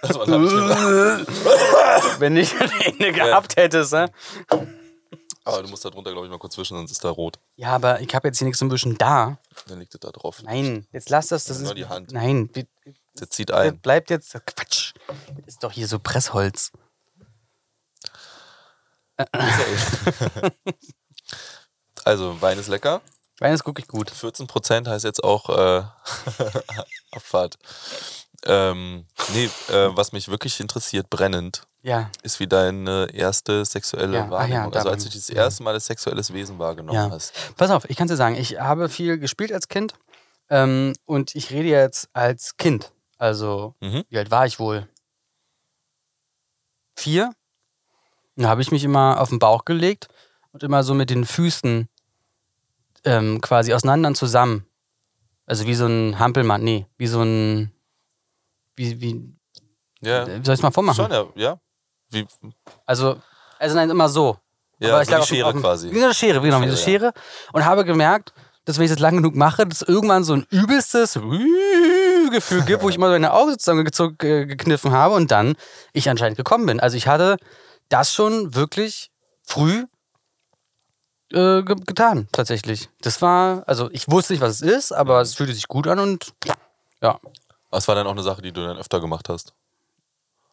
also 0.02 0.18
man 0.24 0.40
nicht 0.42 0.52
wenn 2.20 2.36
ich 2.36 2.54
eine 2.60 3.12
gehabt 3.12 3.56
hättest, 3.56 3.92
ne? 3.92 4.10
aber 5.44 5.62
du 5.62 5.68
musst 5.68 5.84
da 5.84 5.90
drunter, 5.90 6.12
glaube 6.12 6.26
ich, 6.26 6.30
mal 6.30 6.38
kurz 6.38 6.56
wischen, 6.58 6.76
sonst 6.76 6.90
ist 6.92 7.02
da 7.04 7.10
rot. 7.10 7.38
Ja, 7.56 7.70
aber 7.74 8.00
ich 8.00 8.14
habe 8.14 8.28
jetzt 8.28 8.38
hier 8.38 8.44
nichts 8.46 8.58
zum 8.58 8.70
Wischen 8.70 8.96
da. 8.98 9.38
Dann 9.66 9.78
liegt 9.80 9.94
es 9.94 10.00
da 10.00 10.10
drauf. 10.10 10.42
Nein, 10.42 10.86
jetzt 10.92 11.08
lass 11.10 11.28
das. 11.28 11.44
Das 11.44 11.58
Nur 11.58 11.70
ist 11.70 11.76
die 11.78 11.86
Hand. 11.86 12.12
Nein, 12.12 12.50
Der 13.18 13.30
zieht 13.30 13.50
ein. 13.50 13.78
bleibt 13.80 14.10
jetzt. 14.10 14.32
Quatsch. 14.46 14.92
Das 15.06 15.46
ist 15.46 15.64
doch 15.64 15.72
hier 15.72 15.88
so 15.88 15.98
Pressholz. 15.98 16.70
Also, 22.08 22.40
Wein 22.40 22.58
ist 22.58 22.68
lecker. 22.68 23.02
Wein 23.38 23.52
ist 23.52 23.66
wirklich 23.66 23.86
gut. 23.86 24.10
14% 24.10 24.88
heißt 24.88 25.04
jetzt 25.04 25.22
auch 25.22 25.50
äh, 25.50 25.82
Abfahrt. 27.12 27.58
Ähm, 28.46 29.04
nee, 29.34 29.44
äh, 29.68 29.90
was 29.94 30.12
mich 30.12 30.28
wirklich 30.28 30.58
interessiert, 30.60 31.10
brennend, 31.10 31.66
Ja, 31.82 32.10
ist 32.22 32.40
wie 32.40 32.46
deine 32.46 33.08
erste 33.12 33.64
sexuelle 33.64 34.16
Ja, 34.16 34.22
ah 34.22 34.24
ja, 34.24 34.30
Wahrnehmung. 34.30 34.74
also 34.74 34.88
als 34.88 35.04
du 35.04 35.10
das 35.10 35.28
erste 35.28 35.62
Mal 35.64 35.74
das 35.74 35.84
sexuelles 35.86 36.32
Wesen 36.32 36.58
wahrgenommen 36.58 36.96
ja. 36.96 37.10
hast. 37.10 37.32
Pass 37.56 37.70
auf, 37.70 37.84
ich 37.90 37.96
kann 37.96 38.08
dir 38.08 38.16
sagen, 38.16 38.36
ich 38.36 38.58
habe 38.58 38.88
viel 38.88 39.18
gespielt 39.18 39.52
als 39.52 39.68
Kind 39.68 39.92
ähm, 40.48 40.94
und 41.04 41.34
ich 41.34 41.50
rede 41.50 41.68
jetzt 41.68 42.08
als 42.14 42.56
Kind. 42.56 42.90
Also, 43.18 43.74
Mhm. 43.80 44.04
wie 44.08 44.16
alt 44.18 44.30
war 44.30 44.46
ich 44.46 44.58
wohl? 44.58 44.88
Vier. 46.96 47.32
Da 48.36 48.48
habe 48.48 48.62
ich 48.62 48.70
mich 48.70 48.84
immer 48.84 49.20
auf 49.20 49.28
den 49.30 49.38
Bauch 49.40 49.64
gelegt 49.66 50.08
und 50.52 50.62
immer 50.62 50.82
so 50.84 50.94
mit 50.94 51.10
den 51.10 51.24
Füßen 51.26 51.88
ähm, 53.04 53.40
quasi 53.40 53.72
auseinander 53.74 54.08
und 54.08 54.16
zusammen. 54.16 54.64
Also 55.46 55.66
wie 55.66 55.74
so 55.74 55.86
ein 55.86 56.18
Hampelmann, 56.18 56.62
nee, 56.62 56.86
wie 56.98 57.06
so 57.06 57.22
ein. 57.22 57.72
Wie, 58.76 59.00
wie, 59.00 59.34
Ja, 60.00 60.26
wie 60.26 60.30
soll 60.44 60.54
ich 60.54 60.58
es 60.60 60.62
mal 60.62 60.70
vormachen? 60.70 61.04
schon, 61.04 61.10
ja. 61.12 61.26
ja. 61.36 61.60
Wie, 62.10 62.26
Also, 62.86 63.20
also 63.58 63.74
nein, 63.76 63.90
immer 63.90 64.08
so. 64.08 64.38
ja, 64.78 64.90
Aber 64.92 65.02
ich 65.02 65.10
lag 65.10 65.18
die 65.18 65.22
auf 65.22 65.28
Schere 65.28 65.46
auf 65.46 65.52
dem- 65.52 65.60
quasi. 65.62 65.90
Wie 65.92 66.02
eine 66.02 66.14
Schere, 66.14 66.40
genau, 66.40 66.60
wie 66.60 66.64
eine 66.64 66.76
Schere, 66.76 67.12
Schere. 67.12 67.12
Und 67.52 67.64
habe 67.64 67.84
gemerkt, 67.84 68.32
dass 68.64 68.76
wenn 68.78 68.84
ich 68.84 68.90
das 68.90 69.00
lang 69.00 69.16
genug 69.16 69.34
mache, 69.34 69.66
dass 69.66 69.82
es 69.82 69.88
irgendwann 69.88 70.22
so 70.24 70.34
ein 70.34 70.46
übelstes 70.50 71.14
Gefühl 72.30 72.62
gibt, 72.66 72.82
wo 72.82 72.88
ich 72.90 72.96
immer 72.96 73.08
meine 73.08 73.32
Augen 73.32 73.52
zusammengezog- 73.52 74.22
äh, 74.24 74.46
gekniffen 74.46 74.92
habe 74.92 75.14
und 75.14 75.30
dann 75.30 75.56
ich 75.92 76.08
anscheinend 76.10 76.36
gekommen 76.36 76.66
bin. 76.66 76.78
Also 76.80 76.96
ich 76.96 77.06
hatte 77.08 77.36
das 77.88 78.12
schon 78.12 78.54
wirklich 78.54 79.10
früh 79.42 79.84
äh, 81.32 81.62
ge 81.62 81.76
getan, 81.86 82.28
tatsächlich. 82.32 82.88
Das 83.00 83.20
war, 83.22 83.62
also 83.66 83.90
ich 83.92 84.10
wusste 84.10 84.32
nicht, 84.32 84.40
was 84.42 84.60
es 84.60 84.62
ist, 84.62 84.92
aber 84.92 85.20
es 85.20 85.34
fühlte 85.34 85.54
sich 85.54 85.68
gut 85.68 85.86
an 85.86 85.98
und 85.98 86.34
ja. 87.02 87.18
Das 87.70 87.86
war 87.88 87.94
dann 87.94 88.06
auch 88.06 88.12
eine 88.12 88.22
Sache, 88.22 88.42
die 88.42 88.52
du 88.52 88.64
dann 88.64 88.78
öfter 88.78 89.00
gemacht 89.00 89.28
hast. 89.28 89.52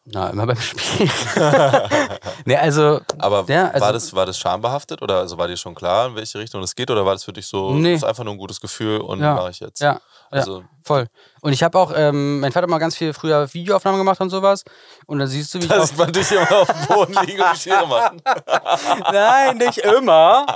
Na, 0.08 0.30
immer 0.30 0.46
beim 0.46 0.56
Spiel. 0.60 1.10
nee, 2.44 2.56
also. 2.56 3.00
Aber 3.18 3.44
Ja, 3.48 3.68
also- 3.70 3.84
war, 3.84 3.92
das, 3.92 4.14
war 4.14 4.24
das 4.26 4.38
schambehaftet 4.38 5.02
oder 5.02 5.18
also 5.18 5.36
war 5.36 5.48
dir 5.48 5.56
schon 5.56 5.74
klar, 5.74 6.06
in 6.08 6.14
welche 6.14 6.38
Richtung 6.38 6.60
das 6.60 6.74
geht? 6.76 6.90
Oder 6.90 7.04
war 7.04 7.12
das 7.14 7.24
für 7.24 7.32
dich 7.32 7.46
so, 7.46 7.72
Nee. 7.72 7.94
das 7.94 8.02
ist 8.02 8.08
einfach 8.08 8.22
nur 8.22 8.34
ein 8.34 8.38
gutes 8.38 8.60
Gefühl 8.60 9.00
und 9.00 9.20
Ja. 9.20 9.34
mache 9.34 9.50
ich 9.50 9.58
jetzt? 9.60 9.80
Ja, 9.80 10.00
Also, 10.30 10.62
voll. 10.84 11.06
Und 11.40 11.52
ich 11.52 11.62
habe 11.64 11.76
auch, 11.78 11.92
ähm, 11.94 12.38
mein 12.40 12.52
Vater 12.52 12.64
hat 12.64 12.70
mal 12.70 12.78
ganz 12.78 12.96
viel 12.96 13.12
früher 13.14 13.52
Videoaufnahmen 13.52 13.98
gemacht 13.98 14.20
und 14.20 14.30
sowas. 14.30 14.62
Und 15.06 15.18
dann 15.18 15.26
siehst 15.28 15.52
du, 15.54 15.58
wie 15.58 15.64
ich 15.64 15.68
da 15.70 15.84
sieht 15.84 15.98
man 15.98 16.12
dich 16.12 16.30
immer 16.30 16.52
auf 16.52 16.68
dem 16.68 16.86
Boden 16.86 17.14
liegen 17.26 17.42
und 17.42 17.52
die 17.54 17.58
Schere 17.60 17.86
machen. 17.88 18.22
Nein, 19.12 19.56
nicht 19.58 19.78
immer. 19.78 20.46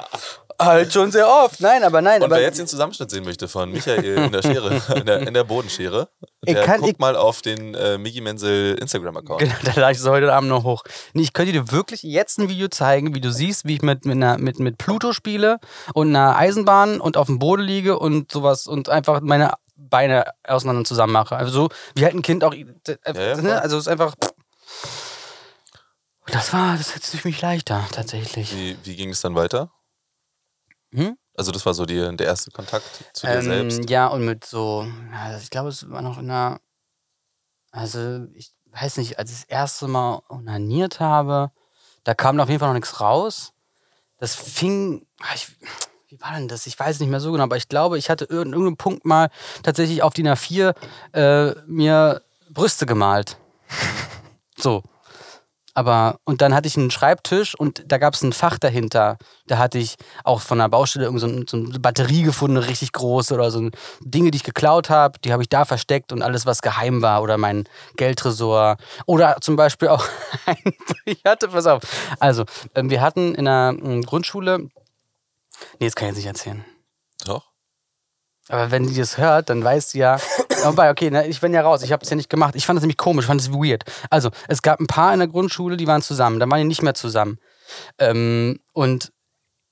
Halt 0.61 0.93
schon 0.93 1.11
sehr 1.11 1.27
oft. 1.29 1.61
Nein, 1.61 1.83
aber 1.83 2.03
nein. 2.03 2.21
Und 2.21 2.27
aber 2.27 2.37
wer 2.37 2.43
jetzt 2.43 2.59
den 2.59 2.67
Zusammenschnitt 2.67 3.11
sehen 3.11 3.25
möchte 3.25 3.49
von 3.49 3.71
Michael 3.73 4.05
in 4.27 4.33
der 4.33 4.43
Schere, 4.43 4.81
in 4.95 5.07
der, 5.07 5.21
in 5.27 5.33
der 5.35 5.45
Bodenschere, 5.45 6.09
Ich 6.45 6.55
der 6.55 6.65
kann- 6.65 6.81
guckt 6.81 6.93
ich- 6.93 6.99
mal 6.99 7.17
auf 7.17 7.41
den 7.43 7.75
äh, 7.75 7.97
Migi 7.99 8.21
Menzel 8.21 8.75
Instagram-Account. 8.79 9.41
Genau, 9.41 9.55
da 9.65 9.73
lade 9.81 9.93
ich 9.93 9.99
es 9.99 10.07
heute 10.07 10.33
Abend 10.33 10.51
noch 10.51 10.63
hoch. 10.65 10.85
Nee, 11.15 11.23
ich 11.23 11.33
könnte 11.33 11.53
dir 11.53 11.73
wirklich 11.73 12.03
jetzt 12.03 12.39
ein 12.39 12.49
Video 12.49 12.69
zeigen, 12.69 13.15
wie 13.15 13.21
du 13.21 13.33
siehst, 13.33 13.65
wie 13.65 13.75
ich 13.77 13.83
mit, 13.83 14.05
mit, 14.05 14.17
einer, 14.17 14.39
mit, 14.39 14.59
mit 14.61 14.77
Pluto 14.79 15.13
spiele 15.13 15.59
und 15.95 16.09
einer 16.11 16.37
Eisenbahn 16.37 17.01
und 17.01 17.17
auf 17.17 17.27
dem 17.27 17.39
Boden 17.39 17.63
liege 17.63 17.99
und 17.99 18.31
sowas 18.31 18.67
und 18.67 18.89
einfach 18.91 19.21
meine 19.23 19.55
Beine 19.77 20.25
auseinander 20.45 20.85
zusammen 20.85 21.15
mache. 21.15 21.37
Also 21.37 21.53
so, 21.53 21.69
wie 21.95 22.05
halt 22.05 22.15
ein 22.15 22.23
Kind 22.23 22.45
auch. 22.45 22.53
Äh, 22.53 22.67
ja, 23.15 23.37
ne? 23.41 23.63
Also 23.63 23.77
es 23.79 23.85
ist 23.85 23.89
einfach. 23.89 24.15
Das 26.27 26.53
war, 26.53 26.77
das 26.77 26.91
setzt 26.93 27.11
sich 27.11 27.25
mich 27.25 27.41
leichter, 27.41 27.85
tatsächlich. 27.93 28.55
Wie, 28.55 28.77
wie 28.85 28.95
ging 28.97 29.09
es 29.11 29.21
dann 29.21 29.35
weiter? 29.35 29.71
Hm? 30.93 31.17
Also 31.37 31.53
das 31.53 31.65
war 31.65 31.75
so 31.75 31.87
die, 31.87 32.17
der 32.17 32.27
erste 32.27 32.51
Kontakt 32.51 32.87
zu 33.13 33.27
dir 33.27 33.35
Ähm, 33.35 33.43
selbst. 33.43 33.91
ja, 33.91 34.09
und 34.09 34.25
mit 34.25 34.45
so, 34.45 34.87
also 35.15 35.43
ich 35.43 35.51
glaube, 35.51 35.69
es 35.71 35.89
war 35.91 36.03
noch 36.03 36.19
in 36.19 36.31
einer, 36.31 36.61
also 37.71 38.27
ich 38.35 38.53
weiß 38.73 38.99
nicht, 38.99 39.19
als 39.19 39.31
ich 39.31 39.41
das 39.41 39.45
erste 39.49 39.89
Mal 39.89 40.23
onaniert 40.29 41.01
habe, 41.01 41.51
da 42.05 42.15
kam 42.15 42.39
auf 42.41 42.49
jeden 42.49 42.61
Fall 42.61 42.69
noch 42.69 42.75
nichts 42.75 43.01
raus. 43.01 43.53
Das 44.19 44.35
fing, 44.35 45.07
ah, 45.21 45.35
ich, 45.35 45.49
wie 46.09 46.21
war 46.21 46.33
denn 46.33 46.49
das? 46.49 46.67
Ich 46.67 46.79
weiß 46.79 47.01
nicht 47.01 47.09
mehr 47.09 47.21
so 47.21 47.33
genau, 47.33 47.45
aber 47.45 47.57
ich 47.57 47.69
glaube, 47.69 47.97
ich 47.97 48.11
hatte 48.11 48.25
an 48.29 48.53
irgendeinem 48.53 48.77
Punkt 48.77 49.05
mal 49.05 49.31
tatsächlich 49.63 50.03
auf 50.03 50.13
DIN 50.13 50.29
A4 50.29 50.75
äh, 51.13 51.55
mir 51.67 52.23
Brüste 52.51 52.87
gemalt. 52.87 53.39
so. 54.59 54.83
Aber, 55.81 56.19
und 56.25 56.43
dann 56.43 56.55
hatte 56.55 56.69
ich 56.69 56.77
einen 56.77 56.91
Schreibtisch 56.91 57.55
und 57.55 57.83
da 57.87 57.97
gab 57.97 58.13
es 58.13 58.21
ein 58.23 58.35
Fach 58.35 58.59
dahinter. 58.59 59.17
Da 59.47 59.57
hatte 59.57 59.79
ich 59.79 59.95
auch 60.25 60.43
von 60.43 60.59
der 60.59 60.69
Baustelle 60.69 61.07
irgend 61.07 61.21
so, 61.23 61.27
ein- 61.27 61.47
so 61.49 61.57
eine 61.57 61.79
Batterie 61.79 62.21
gefunden, 62.23 62.59
richtig 62.59 62.93
große 62.93 63.33
oder 63.33 63.51
so 63.51 63.71
Dinge, 64.03 64.31
die 64.31 64.37
ich 64.37 64.45
geklaut 64.45 64.91
habe, 64.91 65.19
die 65.21 65.33
habe 65.33 65.43
ich 65.43 65.49
da 65.49 65.65
versteckt 65.65 66.13
und 66.13 66.21
alles, 66.21 66.45
was 66.45 66.61
geheim 66.61 67.01
war 67.01 67.23
oder 67.23 67.39
mein 67.39 67.67
Geldtresor. 67.97 68.77
Oder 69.07 69.39
zum 69.41 69.57
Beispiel 69.57 69.89
auch 69.89 70.05
ein, 70.45 70.59
ich 71.07 71.23
hatte, 71.25 71.49
pass 71.49 71.67
auf, 71.67 71.83
also, 72.19 72.45
ähm, 72.75 72.91
wir 72.91 73.01
hatten 73.01 73.35
in 73.35 73.47
der 73.47 73.75
ähm, 73.83 74.03
Grundschule, 74.03 74.69
nee, 75.79 75.87
das 75.87 75.95
kann 75.95 76.09
ich 76.11 76.17
jetzt 76.17 76.19
nicht 76.19 76.27
erzählen. 76.27 76.65
Doch? 77.25 77.50
Aber 78.51 78.71
wenn 78.73 78.87
die 78.87 78.97
das 78.97 79.17
hört, 79.17 79.49
dann 79.49 79.63
weiß 79.63 79.91
sie 79.91 80.01
ja. 80.01 80.19
Wobei, 80.65 80.91
okay, 80.91 81.11
ne, 81.11 81.27
ich 81.27 81.41
bin 81.41 81.55
ja 81.55 81.63
raus. 81.63 81.83
Ich 81.83 81.93
habe 81.93 82.03
es 82.03 82.11
ja 82.11 82.17
nicht 82.17 82.29
gemacht. 82.29 82.55
Ich 82.57 82.67
fand 82.67 82.77
das 82.77 82.83
nämlich 82.83 82.97
komisch, 82.97 83.25
ich 83.25 83.29
fand 83.29 83.41
es 83.41 83.53
weird. 83.53 83.85
Also, 84.11 84.31
es 84.49 84.61
gab 84.61 84.81
ein 84.81 84.87
paar 84.87 85.13
in 85.13 85.21
der 85.21 85.29
Grundschule, 85.29 85.77
die 85.77 85.87
waren 85.87 86.03
zusammen. 86.03 86.41
Dann 86.41 86.51
waren 86.51 86.59
die 86.59 86.67
nicht 86.67 86.83
mehr 86.83 86.95
zusammen. 86.95 87.39
Ähm, 87.99 88.59
und 88.73 89.13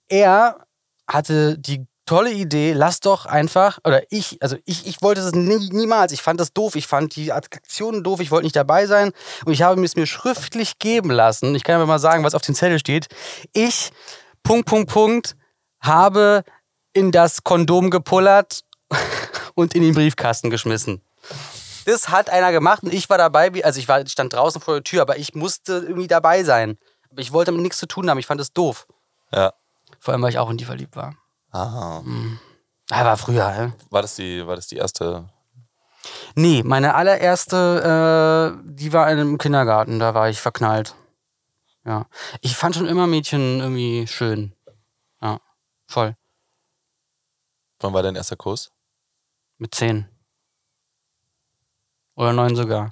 er 0.09 0.65
hatte 1.07 1.59
die 1.59 1.87
tolle 2.07 2.33
Idee, 2.33 2.73
lass 2.73 3.01
doch 3.01 3.27
einfach, 3.27 3.79
oder 3.85 4.03
ich, 4.11 4.39
also 4.41 4.57
ich, 4.65 4.87
ich 4.87 5.03
wollte 5.03 5.21
das 5.21 5.33
nie, 5.33 5.69
niemals. 5.71 6.13
Ich 6.13 6.23
fand 6.23 6.41
das 6.41 6.53
doof. 6.53 6.77
Ich 6.77 6.87
fand 6.87 7.17
die 7.17 7.33
Attraktionen 7.33 8.05
doof. 8.05 8.21
Ich 8.21 8.31
wollte 8.31 8.45
nicht 8.45 8.57
dabei 8.57 8.87
sein. 8.87 9.11
Und 9.45 9.53
ich 9.53 9.63
habe 9.63 9.83
es 9.83 9.97
mir 9.97 10.07
schriftlich 10.07 10.79
geben 10.79 11.11
lassen. 11.11 11.55
Ich 11.57 11.65
kann 11.65 11.75
aber 11.75 11.87
mal 11.87 11.99
sagen, 11.99 12.25
was 12.25 12.35
auf 12.35 12.43
dem 12.43 12.55
Zettel 12.55 12.79
steht. 12.79 13.09
Ich, 13.53 13.91
Punkt, 14.45 14.67
Punkt, 14.67 14.91
Punkt, 14.91 15.37
habe 15.81 16.45
in 16.93 17.13
das 17.13 17.45
Kondom 17.45 17.91
gepullert 17.91 18.63
und 19.55 19.75
in 19.75 19.83
den 19.83 19.95
Briefkasten 19.95 20.51
geschmissen. 20.51 21.03
Das 21.85 22.09
hat 22.11 22.29
einer 22.31 22.53
gemacht 22.53 22.83
und 22.83 22.93
ich 22.93 23.09
war 23.09 23.19
dabei, 23.19 23.55
wie- 23.55 23.65
also 23.65 23.79
ich 23.81 23.89
war, 23.89 24.07
stand 24.07 24.33
draußen 24.33 24.61
vor 24.61 24.75
der 24.75 24.85
Tür, 24.85 25.03
aber 25.03 25.17
ich 25.19 25.35
musste 25.35 25.73
irgendwie 25.87 26.07
dabei 26.07 26.45
sein. 26.45 26.79
Aber 27.11 27.21
ich 27.21 27.33
wollte 27.33 27.51
damit 27.51 27.63
nichts 27.63 27.79
zu 27.79 27.87
tun 27.87 28.11
haben, 28.11 28.19
ich 28.19 28.27
fand 28.27 28.41
es 28.41 28.53
doof. 28.53 28.87
Ja. 29.33 29.53
Vor 29.99 30.13
allem, 30.13 30.23
weil 30.23 30.31
ich 30.31 30.39
auch 30.39 30.51
in 30.51 30.59
die 30.59 30.65
verliebt 30.67 30.97
war. 30.97 31.15
Aha. 31.51 32.05
Ah, 32.91 33.05
war 33.05 33.17
früher, 33.17 33.49
hä? 33.51 33.73
War 33.91 34.03
das 34.03 34.17
die, 34.17 34.47
war 34.47 34.57
das 34.57 34.67
die 34.67 34.77
erste? 34.77 35.29
Nee, 36.35 36.63
meine 36.63 36.95
allererste, 36.95 38.55
äh, 38.57 38.63
die 38.65 38.93
war 38.93 39.11
in 39.11 39.19
einem 39.19 39.39
Kindergarten, 39.39 39.99
da 39.99 40.15
war 40.15 40.29
ich 40.29 40.41
verknallt. 40.41 40.95
Ja. 41.85 42.07
Ich 42.43 42.55
fand 42.57 42.77
schon 42.77 42.87
immer 42.87 43.07
Mädchen 43.07 43.61
irgendwie 43.61 44.07
schön. 44.07 44.55
Ja, 45.23 45.41
voll. 45.87 46.17
Wann 47.81 47.93
war 47.95 48.03
dein 48.03 48.17
erster 48.17 48.37
Kuss? 48.37 48.71
Mit 49.59 49.75
zehn. 49.75 50.07
Oder 52.15 52.33
neun 52.33 52.57
sogar. 52.57 52.91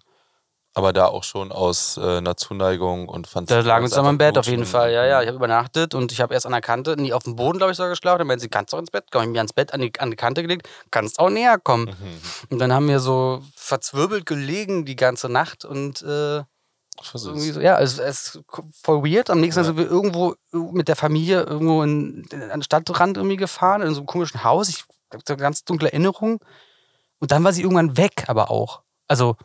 Aber 0.77 0.93
da 0.93 1.07
auch 1.07 1.25
schon 1.25 1.53
aus 1.53 1.97
äh, 1.97 2.19
einer 2.19 2.37
Zuneigung 2.37 3.09
und 3.09 3.27
fand 3.27 3.51
Da 3.51 3.61
lagen 3.61 3.87
wir 3.87 3.89
zusammen 3.89 4.11
im 4.11 4.19
Bett 4.19 4.37
auf 4.37 4.47
jeden 4.47 4.67
Fall. 4.67 4.93
Ja, 4.93 5.07
ja. 5.07 5.21
Ich 5.21 5.25
ja. 5.25 5.29
habe 5.29 5.37
übernachtet 5.37 5.95
und 5.95 6.13
ich 6.13 6.21
habe 6.21 6.35
erst 6.35 6.45
an 6.45 6.53
der 6.53 6.61
Kante, 6.61 7.01
nie 7.01 7.15
auf 7.15 7.23
dem 7.23 7.35
Boden, 7.35 7.57
glaube 7.57 7.71
ich, 7.71 7.79
sogar 7.79 7.89
geschlafen. 7.89 8.19
Dann 8.19 8.27
meinte 8.27 8.43
sie, 8.43 8.51
kannst 8.51 8.73
du 8.73 8.77
auch 8.77 8.81
ins 8.81 8.91
Bett? 8.91 9.07
Komm 9.11 9.23
ich 9.23 9.29
mir 9.29 9.39
ans 9.39 9.55
Bett, 9.55 9.73
an 9.73 9.81
die, 9.81 9.91
an 9.99 10.11
die 10.11 10.17
Kante 10.17 10.43
gelegt, 10.43 10.69
kannst 10.91 11.19
auch 11.19 11.31
näher 11.31 11.59
kommen. 11.59 11.87
Mhm. 11.87 12.21
Und 12.51 12.59
dann 12.59 12.75
haben 12.75 12.89
wir 12.89 13.01
so 13.01 13.43
verzwirbelt 13.55 14.27
gelegen 14.27 14.85
die 14.85 14.97
ganze 14.97 15.31
Nacht 15.31 15.65
und 15.65 16.03
äh, 16.03 16.43
so, 17.03 17.35
ja, 17.35 17.79
es 17.79 17.99
ist 17.99 18.41
voll 18.83 19.03
weird. 19.03 19.31
Am 19.31 19.41
nächsten 19.41 19.61
Tag 19.61 19.67
sind 19.67 19.79
wir 19.79 19.87
irgendwo 19.87 20.35
mit 20.53 20.89
der 20.89 20.97
Familie 20.97 21.43
irgendwo 21.43 21.83
in, 21.83 22.27
an 22.33 22.49
den 22.49 22.63
Stadtrand 22.63 23.17
irgendwie 23.17 23.37
gefahren, 23.37 23.83
in 23.83 23.95
so 23.95 24.01
einem 24.01 24.07
komischen 24.07 24.45
Haus. 24.45 24.69
Ich 24.69 24.85
so 25.27 25.37
ganz 25.37 25.65
dunkle 25.65 25.93
Erinnerungen. 25.93 26.39
Und 27.19 27.33
dann 27.33 27.43
war 27.45 27.53
sie 27.53 27.63
irgendwann 27.63 27.97
weg, 27.97 28.25
aber 28.29 28.51
auch. 28.51 28.83
Also 29.09 29.37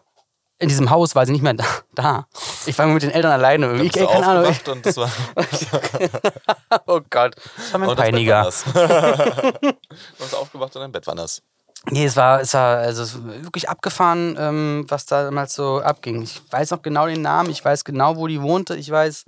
in 0.62 0.70
diesem 0.70 0.92
Haus 0.92 1.16
war 1.16 1.26
sie 1.26 1.32
nicht 1.32 1.42
mehr 1.42 1.56
da. 1.56 1.66
da. 1.96 2.28
Ich 2.66 2.78
war 2.78 2.86
mit 2.86 3.02
den 3.02 3.12
Eltern 3.12 3.32
alleine. 3.32 3.66
Irgendwie. 3.66 3.88
Ich, 3.88 3.92
du 3.94 4.08
keine 4.08 4.28
Ahnung. 4.28 4.56
und 4.68 4.86
das 4.86 4.98
war, 4.98 5.12
Oh 6.86 7.02
Gott. 7.10 7.36
Das 7.58 7.74
war 7.74 7.80
mein 7.80 7.90
und 7.90 7.96
Peiniger. 7.96 8.44
du 8.74 9.74
bist 10.20 10.36
aufgewacht 10.36 10.76
und 10.76 10.82
dein 10.82 10.92
Bett 10.92 11.08
war 11.08 11.16
nass. 11.16 11.42
Nee, 11.90 12.06
es 12.06 12.16
war, 12.16 12.42
es 12.42 12.54
war, 12.54 12.78
also 12.78 13.02
es 13.02 13.16
war 13.16 13.44
wirklich 13.44 13.68
abgefahren, 13.68 14.36
ähm, 14.38 14.86
was 14.88 15.08
da 15.08 15.24
damals 15.24 15.56
so 15.56 15.82
abging. 15.82 16.22
Ich 16.22 16.40
weiß 16.52 16.70
noch 16.70 16.84
genau 16.84 17.08
den 17.08 17.24
Namen, 17.24 17.50
ich 17.50 17.66
weiß 17.66 17.84
genau, 17.84 18.18
wo 18.18 18.28
die 18.28 18.40
wohnte, 18.40 18.76
ich 18.76 18.92
weiß 18.92 19.26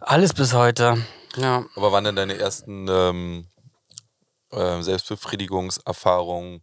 alles 0.00 0.34
bis 0.34 0.52
heute. 0.52 0.98
Ja. 1.36 1.64
Aber 1.74 1.90
wann 1.90 2.04
denn 2.04 2.16
deine 2.16 2.36
ersten 2.36 2.86
ähm, 2.86 3.46
äh, 4.52 4.82
Selbstbefriedigungserfahrungen 4.82 6.62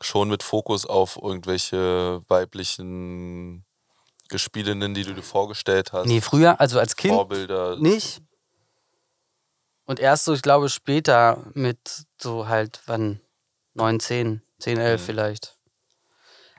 schon 0.00 0.28
mit 0.28 0.42
Fokus 0.42 0.86
auf 0.86 1.18
irgendwelche 1.20 2.20
weiblichen 2.28 3.64
Gespielinnen, 4.28 4.94
die 4.94 5.04
du 5.04 5.14
dir 5.14 5.22
vorgestellt 5.22 5.92
hast? 5.92 6.06
Nee, 6.06 6.20
früher, 6.20 6.60
also 6.60 6.78
als 6.78 6.96
Kind 6.96 7.14
Vorbilder. 7.14 7.76
nicht. 7.78 8.22
Und 9.86 10.00
erst 10.00 10.26
so, 10.26 10.34
ich 10.34 10.42
glaube, 10.42 10.68
später 10.68 11.46
mit 11.54 11.78
so 12.20 12.46
halt, 12.46 12.82
wann? 12.86 13.20
9, 13.74 14.00
10, 14.00 14.42
10, 14.58 14.78
11 14.78 15.00
Mhm. 15.00 15.04
vielleicht. 15.06 15.58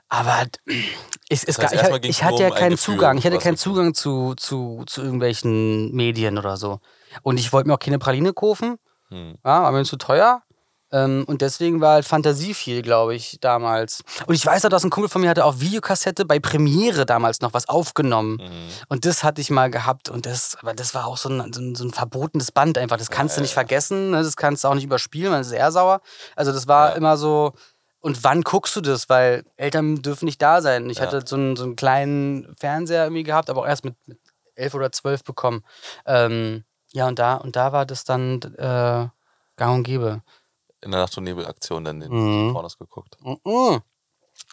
Aber 0.08 0.36
halt, 0.36 0.58
es 1.28 1.44
Das 1.44 1.58
heißt, 1.58 1.74
gar, 1.74 1.96
ich, 2.02 2.08
ich 2.08 2.24
hatte 2.24 2.42
ja 2.42 2.48
ein 2.48 2.54
keinen 2.54 2.76
Zugang. 2.76 3.18
Ich 3.18 3.24
hatte 3.24 3.38
keinen 3.38 3.56
Zugang 3.56 3.94
zu, 3.94 4.34
zu, 4.34 4.82
zu 4.86 5.02
irgendwelchen 5.02 5.92
Medien 5.92 6.38
oder 6.38 6.56
so. 6.56 6.80
Und 7.22 7.38
ich 7.38 7.52
wollte 7.52 7.68
mir 7.68 7.74
auch 7.74 7.78
keine 7.78 8.00
Praline 8.00 8.32
kaufen. 8.32 8.78
Hm. 9.08 9.36
Ja, 9.44 9.62
war 9.62 9.70
mir 9.70 9.84
zu 9.84 9.96
teuer. 9.96 10.42
Ähm, 10.92 11.24
und 11.26 11.40
deswegen 11.42 11.80
war 11.80 11.94
halt 11.94 12.04
Fantasie 12.04 12.52
viel, 12.54 12.82
glaube 12.82 13.14
ich, 13.14 13.38
damals. 13.40 14.02
Und 14.26 14.34
ich 14.34 14.44
weiß 14.44 14.64
auch, 14.64 14.68
dass 14.70 14.82
ein 14.84 14.90
Kumpel 14.90 15.08
von 15.08 15.20
mir 15.20 15.28
hatte 15.30 15.44
auf 15.44 15.60
Videokassette 15.60 16.24
bei 16.24 16.40
Premiere 16.40 17.06
damals 17.06 17.40
noch 17.40 17.52
was 17.54 17.68
aufgenommen. 17.68 18.38
Mhm. 18.40 18.68
Und 18.88 19.04
das 19.04 19.22
hatte 19.22 19.40
ich 19.40 19.50
mal 19.50 19.70
gehabt. 19.70 20.08
Und 20.08 20.26
das, 20.26 20.56
aber 20.60 20.74
das 20.74 20.94
war 20.94 21.06
auch 21.06 21.16
so 21.16 21.28
ein, 21.28 21.52
so 21.52 21.60
ein, 21.60 21.74
so 21.74 21.84
ein 21.84 21.92
verbotenes 21.92 22.50
Band 22.52 22.76
einfach. 22.78 22.96
Das 22.96 23.10
kannst 23.10 23.36
du 23.36 23.40
nicht 23.40 23.54
vergessen, 23.54 24.10
ne? 24.10 24.22
das 24.22 24.36
kannst 24.36 24.64
du 24.64 24.68
auch 24.68 24.74
nicht 24.74 24.84
überspielen, 24.84 25.30
man 25.30 25.40
ist 25.42 25.52
eher 25.52 25.70
sauer. 25.72 26.00
Also 26.36 26.52
das 26.52 26.66
war 26.66 26.90
Ja. 26.90 26.94
immer 26.96 27.16
so. 27.16 27.52
Und 28.00 28.24
wann 28.24 28.42
guckst 28.42 28.74
du 28.74 28.80
das? 28.80 29.08
Weil 29.08 29.44
Eltern 29.56 30.02
dürfen 30.02 30.24
nicht 30.24 30.40
da 30.40 30.62
sein. 30.62 30.88
Ich 30.90 30.98
Ja. 30.98 31.04
hatte 31.06 31.22
so 31.24 31.36
einen, 31.36 31.54
so 31.56 31.64
einen 31.64 31.76
kleinen 31.76 32.54
Fernseher 32.58 33.04
irgendwie 33.04 33.24
gehabt, 33.24 33.50
aber 33.50 33.60
auch 33.60 33.66
erst 33.66 33.84
mit, 33.84 33.94
mit 34.06 34.18
elf 34.54 34.74
oder 34.74 34.90
zwölf 34.90 35.22
bekommen. 35.22 35.62
Ähm, 36.06 36.64
ja, 36.92 37.06
und 37.06 37.18
da, 37.18 37.34
und 37.34 37.56
da 37.56 37.72
war 37.72 37.86
das 37.86 38.04
dann 38.04 38.40
äh, 38.56 39.06
gang 39.56 39.74
und 39.76 39.82
gäbe. 39.84 40.22
In 40.82 40.90
der 40.92 41.00
Nacht- 41.00 41.16
und 41.18 41.24
Nebel-Aktion 41.24 41.84
dann 41.84 42.00
den 42.00 42.10
Mhm. 42.12 42.52
Pornos 42.52 42.78
geguckt. 42.78 43.16
Mhm. 43.22 43.80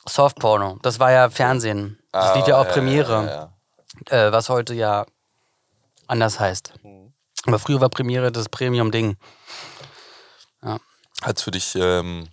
Softporno, 0.08 0.78
das 0.82 1.00
war 1.00 1.12
ja 1.12 1.30
Fernsehen. 1.30 2.00
Das 2.12 2.36
lief 2.36 2.48
ja 2.48 2.58
Ah, 2.58 2.62
auf 2.62 2.68
Premiere, 2.70 3.26
Ja, 3.26 4.12
ja. 4.12 4.28
Äh, 4.28 4.32
was 4.32 4.50
heute 4.50 4.74
ja 4.74 5.06
anders 6.08 6.40
heißt. 6.40 6.74
Mhm. 6.84 7.14
Aber 7.46 7.60
früher 7.60 7.80
war 7.80 7.90
Premiere 7.90 8.32
das 8.32 8.50
Premium-Ding. 8.50 9.16
Hat 10.62 11.38
es 11.38 11.42
für 11.44 11.52
dich 11.52 11.76
ähm, 11.76 12.28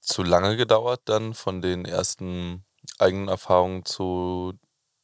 zu 0.00 0.22
lange 0.22 0.56
gedauert, 0.56 1.02
dann 1.04 1.34
von 1.34 1.60
den 1.62 1.84
ersten 1.84 2.64
eigenen 2.98 3.28
Erfahrungen 3.28 3.84
zu 3.84 4.54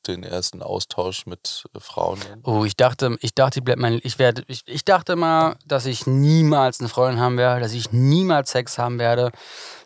den 0.09 0.25
ersten 0.25 0.63
Austausch 0.63 1.27
mit 1.27 1.65
äh, 1.75 1.81
Frauen? 1.81 2.19
Oh, 2.43 2.65
ich 2.65 2.77
dachte, 2.77 3.17
ich 3.21 3.35
dachte, 3.35 3.61
ich 3.61 3.65
bleib 3.65 3.79
mein, 3.79 4.01
ich 4.03 4.19
werde, 4.19 4.43
ich, 4.49 4.63
ich 4.67 4.85
dachte 4.85 5.17
mal, 5.17 5.57
dass 5.67 5.87
ich 5.87 6.07
niemals 6.07 6.81
eine 6.81 6.89
Freundin 6.89 7.21
haben 7.21 7.37
werde, 7.37 7.61
dass 7.61 7.73
ich 7.73 7.93
niemals 7.93 8.51
Sex 8.51 8.79
haben 8.79 8.99
werde, 8.99 9.31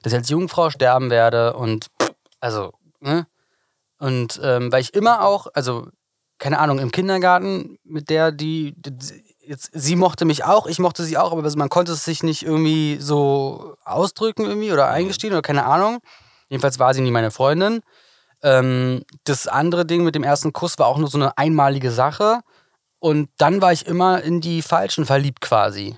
dass 0.02 0.12
ich 0.12 0.18
als 0.18 0.28
Jungfrau 0.28 0.70
sterben 0.70 1.10
werde 1.10 1.54
und 1.54 1.88
also, 2.40 2.72
ne? 3.00 3.26
Und 3.98 4.40
ähm, 4.42 4.72
weil 4.72 4.80
ich 4.80 4.94
immer 4.94 5.24
auch, 5.24 5.46
also 5.54 5.86
keine 6.38 6.58
Ahnung, 6.58 6.80
im 6.80 6.90
Kindergarten 6.90 7.78
mit 7.84 8.10
der, 8.10 8.32
die, 8.32 8.74
die 8.76 9.22
jetzt, 9.46 9.70
sie 9.72 9.94
mochte 9.94 10.24
mich 10.24 10.44
auch, 10.44 10.66
ich 10.66 10.80
mochte 10.80 11.04
sie 11.04 11.16
auch, 11.16 11.30
aber 11.30 11.48
man 11.56 11.68
konnte 11.68 11.92
es 11.92 12.04
sich 12.04 12.24
nicht 12.24 12.42
irgendwie 12.42 12.96
so 13.00 13.76
ausdrücken 13.84 14.44
irgendwie 14.44 14.72
oder 14.72 14.88
eingestehen 14.88 15.32
oder 15.32 15.42
keine 15.42 15.64
Ahnung. 15.64 16.00
Jedenfalls 16.48 16.78
war 16.80 16.94
sie 16.94 17.00
nie 17.00 17.12
meine 17.12 17.30
Freundin. 17.30 17.82
Ähm, 18.42 19.04
das 19.24 19.46
andere 19.46 19.86
Ding 19.86 20.04
mit 20.04 20.14
dem 20.14 20.24
ersten 20.24 20.52
Kuss 20.52 20.78
war 20.78 20.86
auch 20.86 20.98
nur 20.98 21.08
so 21.08 21.18
eine 21.18 21.36
einmalige 21.38 21.90
Sache. 21.90 22.40
Und 22.98 23.30
dann 23.38 23.62
war 23.62 23.72
ich 23.72 23.86
immer 23.86 24.22
in 24.22 24.40
die 24.40 24.62
Falschen 24.62 25.06
verliebt 25.06 25.40
quasi. 25.40 25.96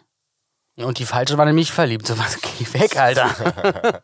Und 0.77 0.99
die 0.99 1.07
Falsche 1.07 1.39
war 1.39 1.45
nämlich 1.45 1.71
verliebt. 1.73 2.07
So 2.15 2.19
was, 2.19 2.41
geh 2.41 2.81
weg, 2.81 2.97
Alter. 2.99 3.31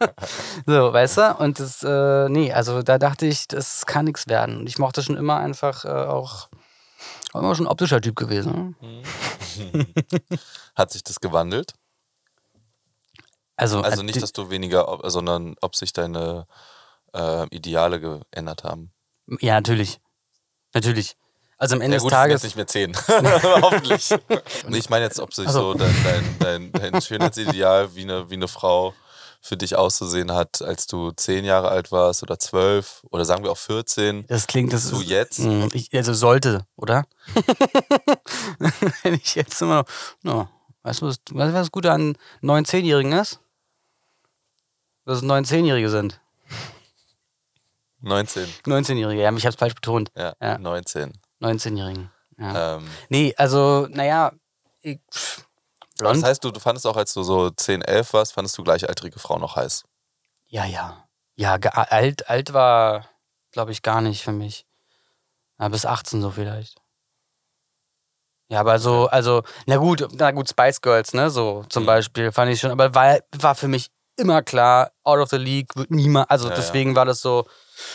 so, 0.67 0.93
weißt 0.93 1.17
du? 1.19 1.35
Und 1.39 1.59
das, 1.61 1.83
äh, 1.83 2.29
nee, 2.29 2.53
also 2.53 2.83
da 2.83 2.99
dachte 2.99 3.27
ich, 3.27 3.49
das 3.49 3.87
kann 3.87 4.05
nichts 4.05 4.29
werden. 4.29 4.59
Und 4.61 4.69
ich 4.69 4.79
mochte 4.79 5.03
schon 5.03 5.17
immer 5.17 5.39
einfach 5.39 5.85
äh, 5.85 5.89
auch, 5.89 6.49
war 7.33 7.43
immer 7.43 7.55
schon 7.55 7.67
ein 7.67 7.71
optischer 7.71 8.01
Typ 8.01 8.17
gewesen. 8.17 8.77
Hat 10.75 10.91
sich 10.93 11.03
das 11.03 11.21
gewandelt? 11.21 11.75
Also, 13.57 13.83
Also 13.83 14.03
äh, 14.03 14.05
nicht, 14.05 14.23
dass 14.23 14.33
du 14.33 14.51
weniger, 14.51 14.99
sondern 15.05 15.55
ob 15.61 15.77
sich 15.77 15.93
deine 15.93 16.47
äh, 17.15 17.47
Ideale 17.55 18.01
geändert 18.01 18.65
haben. 18.65 18.93
Ja, 19.41 19.55
natürlich. 19.55 20.01
Natürlich. 20.75 21.17
Also 21.59 21.75
am 21.77 21.83
Ende 21.83 21.99
Ja 21.99 22.03
gut, 22.03 22.11
des 22.11 22.17
Tages. 22.17 22.33
jetzt 22.35 22.45
nicht 22.45 22.57
mehr 22.57 22.67
zehn. 22.67 22.97
Hoffentlich. 23.63 24.11
Ich 24.71 24.89
meine 24.89 25.05
jetzt, 25.05 25.21
ob 25.21 25.35
sich 25.35 25.47
Ach 25.49 25.53
so. 25.53 25.75
dein, 25.75 25.95
dein, 26.05 26.39
dein, 26.39 26.73
dein 26.93 27.03
Schönheitsideal 27.03 27.95
wie 27.95 28.03
eine, 28.03 28.31
wie 28.31 28.35
eine 28.35 28.49
Frau 28.49 28.95
für 29.43 29.57
dich 29.57 29.75
auszusehen 29.77 30.33
hat, 30.33 30.61
als 30.63 30.87
du 30.87 31.11
zehn 31.13 31.45
Jahre 31.45 31.69
alt 31.69 31.91
warst 31.93 32.23
oder 32.23 32.39
zwölf 32.39 33.03
oder 33.11 33.25
sagen 33.25 33.43
wir 33.43 33.51
auch 33.53 33.57
14. 33.59 34.27
Das 34.27 34.47
klingt, 34.47 34.73
das 34.73 34.85
ist, 34.85 35.03
jetzt? 35.03 35.39
Mm, 35.41 35.67
Ich, 35.73 35.93
also 35.95 36.13
sollte, 36.15 36.67
oder? 36.77 37.05
Wenn 39.03 39.15
ich 39.15 39.35
jetzt 39.35 39.61
immer 39.63 39.77
noch. 39.77 39.85
No, 40.23 40.49
weißt 40.83 41.01
du, 41.03 41.07
was, 41.07 41.23
du, 41.25 41.35
was 41.37 41.53
das 41.53 41.71
Gute 41.73 41.91
an 41.93 42.17
9-, 42.43 42.67
10-Jährigen 42.69 43.13
ist? 43.13 43.41
Dass 45.07 45.19
es 45.19 45.25
9-, 45.25 45.47
10-Jährige 45.47 45.89
sind. 45.91 46.21
19. 48.01 48.47
19-Jährige, 48.67 49.23
ja, 49.23 49.33
ich 49.33 49.47
hab's 49.47 49.57
falsch 49.57 49.75
betont. 49.75 50.11
Ja, 50.17 50.35
Ja. 50.41 50.59
19. 50.59 51.13
19-Jährigen. 51.41 52.11
Ja. 52.39 52.77
Ähm, 52.77 52.89
Nee, 53.09 53.35
also, 53.37 53.87
naja, 53.91 54.33
ich, 54.81 54.99
blond. 55.99 56.17
das 56.17 56.23
heißt, 56.25 56.45
du, 56.45 56.51
du 56.51 56.61
fandest 56.61 56.87
auch, 56.87 56.97
als 56.97 57.13
du 57.13 57.23
so 57.23 57.51
10, 57.51 57.83
11 57.83 58.13
warst, 58.15 58.33
fandest 58.33 58.57
du 58.59 58.63
gleichaltrige 58.65 59.19
Frauen 59.19 59.41
noch 59.41 59.57
heiß. 59.57 59.85
Ja, 60.47 60.65
ja. 60.65 61.07
Ja, 61.37 61.55
alt, 61.55 62.29
alt 62.29 62.53
war, 62.53 63.07
glaube 63.53 63.73
ich, 63.73 63.83
gar 63.83 64.01
nicht 64.01 64.23
für 64.23 64.33
mich. 64.33 64.67
Ja, 65.59 65.69
bis 65.69 65.85
18 65.87 66.23
so 66.23 66.31
vielleicht. 66.31 66.81
Ja, 68.49 68.61
aber 68.61 68.79
so, 68.79 69.07
also, 69.07 69.43
na 69.67 69.77
gut, 69.77 70.09
na 70.13 70.33
gut, 70.33 70.49
Spice 70.49 70.81
Girls, 70.81 71.13
ne, 71.15 71.31
so 71.31 71.65
zum 71.69 71.85
Mhm. 71.85 71.87
Beispiel, 71.87 72.33
fand 72.33 72.51
ich 72.51 72.59
schon, 72.61 72.71
aber 72.73 72.95
war, 72.95 73.21
war 73.39 73.55
für 73.55 73.69
mich 73.69 73.91
immer 74.17 74.43
klar, 74.43 74.91
out 75.05 75.19
of 75.21 75.29
the 75.31 75.37
league, 75.37 75.75
wird 75.77 75.91
niemand, 75.93 76.29
also 76.31 76.47
Ja, 76.49 76.55
ja. 76.55 76.57
deswegen 76.61 76.97
war 76.97 77.05
das 77.05 77.21
so, 77.21 77.47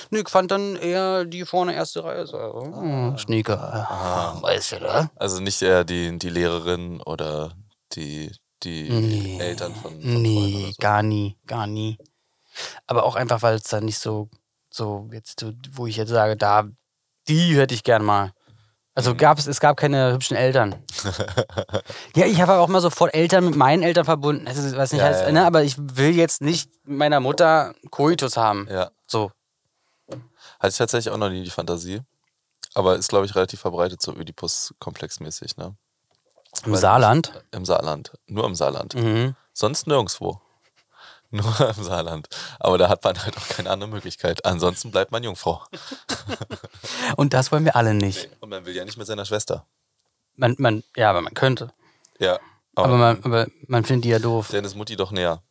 nö, 0.10 0.22
ich 0.22 0.30
fand 0.30 0.52
dann 0.52 0.76
eher 0.76 1.26
die 1.26 1.46
vorne 1.46 1.74
erste 1.76 2.04
Reihe 2.04 2.26
so, 2.28 2.38
oh, 2.38 3.18
Schneeker, 3.18 3.58
Ah. 3.90 4.38
weißt 4.42 4.74
du, 4.74 4.80
ne? 4.80 5.10
Also 5.16 5.42
nicht 5.42 5.62
eher 5.62 5.84
die, 5.84 6.18
die 6.18 6.30
Lehrerin 6.30 7.02
oder 7.02 7.52
die, 7.94 8.32
die 8.64 8.90
Nee. 8.90 9.38
Eltern 9.40 9.74
von, 9.76 9.92
von 10.02 10.22
Nee, 10.22 10.68
so. 10.72 10.76
gar 10.82 11.04
nie, 11.04 11.38
gar 11.46 11.68
nie. 11.68 11.98
Aber 12.88 13.04
auch 13.04 13.16
einfach, 13.16 13.42
weil 13.42 13.56
es 13.56 13.64
dann 13.64 13.86
nicht 13.86 14.00
so, 14.00 14.30
so 14.70 15.10
jetzt, 15.12 15.46
wo 15.72 15.88
ich 15.88 15.98
jetzt 15.98 16.10
sage, 16.10 16.36
da, 16.38 16.64
die 17.28 17.56
hätte 17.58 17.74
ich 17.76 17.84
gern 17.84 18.04
mal. 18.04 18.32
Also 18.98 19.12
Mhm. 19.14 19.18
gab 19.18 19.38
es, 19.38 19.46
es 19.48 19.60
gab 19.60 19.76
keine 19.76 20.14
hübschen 20.14 20.38
Eltern. 20.38 20.76
ja, 22.16 22.26
ich 22.28 22.40
habe 22.42 22.54
aber 22.54 22.62
auch 22.62 22.70
mal 22.70 22.80
sofort 22.80 23.14
Eltern 23.14 23.44
mit 23.46 23.56
meinen 23.56 23.84
Eltern 23.84 24.06
verbunden. 24.06 24.48
Also, 24.48 24.62
weiß 24.76 24.94
nicht, 24.94 25.02
Ja, 25.02 25.08
heißt, 25.08 25.24
ja. 25.26 25.32
Ne, 25.34 25.46
aber 25.46 25.64
ich 25.64 25.76
will 25.78 26.16
jetzt 26.16 26.42
nicht 26.42 26.70
meiner 26.86 27.20
Mutter 27.20 27.74
Koitus 27.92 28.38
haben. 28.38 28.68
Ja. 28.72 28.92
So. 29.06 29.32
Hatte 30.66 30.72
ich 30.74 30.78
tatsächlich 30.80 31.14
auch 31.14 31.18
noch 31.18 31.30
nie 31.30 31.44
die 31.44 31.50
Fantasie. 31.52 32.02
Aber 32.74 32.96
ist, 32.96 33.10
glaube 33.10 33.28
ich, 33.28 33.36
relativ 33.36 33.60
verbreitet, 33.62 34.02
so 34.02 34.14
Oedipus-komplexmäßig, 34.14 35.58
ne? 35.58 35.76
Im 36.66 36.72
Weil- 36.72 36.80
Saarland. 36.80 37.32
Im 37.52 37.66
Saarland. 37.66 38.12
Nur 38.26 38.46
im 38.46 38.56
Saarland. 38.56 38.96
Mhm. 38.96 39.36
Sonst 39.54 39.86
nirgendwo. 39.86 40.42
Nur 41.30 41.46
im 41.78 41.84
Saarland. 41.84 42.30
Aber 42.60 42.80
da 42.80 42.90
hat 42.90 43.04
man 43.04 43.22
halt 43.24 43.38
auch 43.38 43.48
keine 43.48 43.70
andere 43.70 43.90
Möglichkeit. 43.92 44.44
Ansonsten 44.44 44.90
bleibt 44.90 45.12
man 45.12 45.24
Jungfrau. 45.24 45.64
Und 47.16 47.34
das 47.36 47.52
wollen 47.52 47.66
wir 47.66 47.76
alle 47.76 47.94
nicht. 47.94 48.30
Und 48.40 48.50
man 48.50 48.66
will 48.66 48.76
ja 48.76 48.86
nicht 48.86 48.98
mit 48.98 49.06
seiner 49.06 49.26
Schwester. 49.26 49.66
Man, 50.36 50.56
man, 50.58 50.84
ja, 50.96 51.12
aber 51.12 51.22
man 51.22 51.34
könnte. 51.36 51.72
Ja. 52.20 52.40
Aber, 52.74 52.88
Aber 52.88 52.98
man, 52.98 53.24
aber 53.24 53.48
man 53.68 53.86
findet 53.86 54.06
die 54.06 54.10
ja 54.10 54.20
doof. 54.20 54.48
dann 54.52 54.66
ist 54.66 54.76
Mutti 54.76 54.96
doch 54.96 55.12
näher. 55.12 55.44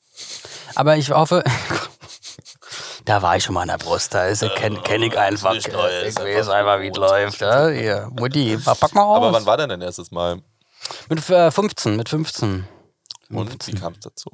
Aber 0.75 0.97
ich 0.97 1.11
hoffe, 1.13 1.45
da 3.05 3.23
war 3.23 3.37
ich 3.37 3.45
schon 3.45 3.55
mal 3.55 3.63
an 3.63 3.69
der 3.69 3.79
Brust, 3.79 4.15
da 4.15 4.27
ist 4.27 4.41
kenne 4.57 4.81
kenn 4.83 5.03
ich 5.03 5.19
einfach. 5.19 5.55
ich 5.55 5.67
weiß 5.73 6.49
einfach 6.49 6.81
wie 6.81 6.89
es 6.89 6.97
läuft. 6.97 7.41
Ja? 7.41 7.69
Hier, 7.69 8.09
Mutti, 8.11 8.57
pack 8.57 8.95
mal 8.95 9.03
aus. 9.03 9.17
Aber 9.19 9.33
wann 9.33 9.47
war 9.47 9.57
denn 9.57 9.69
dein 9.69 9.83
erstes 9.83 10.11
Mal? 10.11 10.43
mit 11.09 11.31
äh, 11.31 11.51
15, 11.51 11.97
mit 11.97 12.09
15. 12.09 12.67
Und 13.31 13.67
wie 13.67 13.75
kam 13.75 13.95
es 13.95 14.01
dazu? 14.01 14.31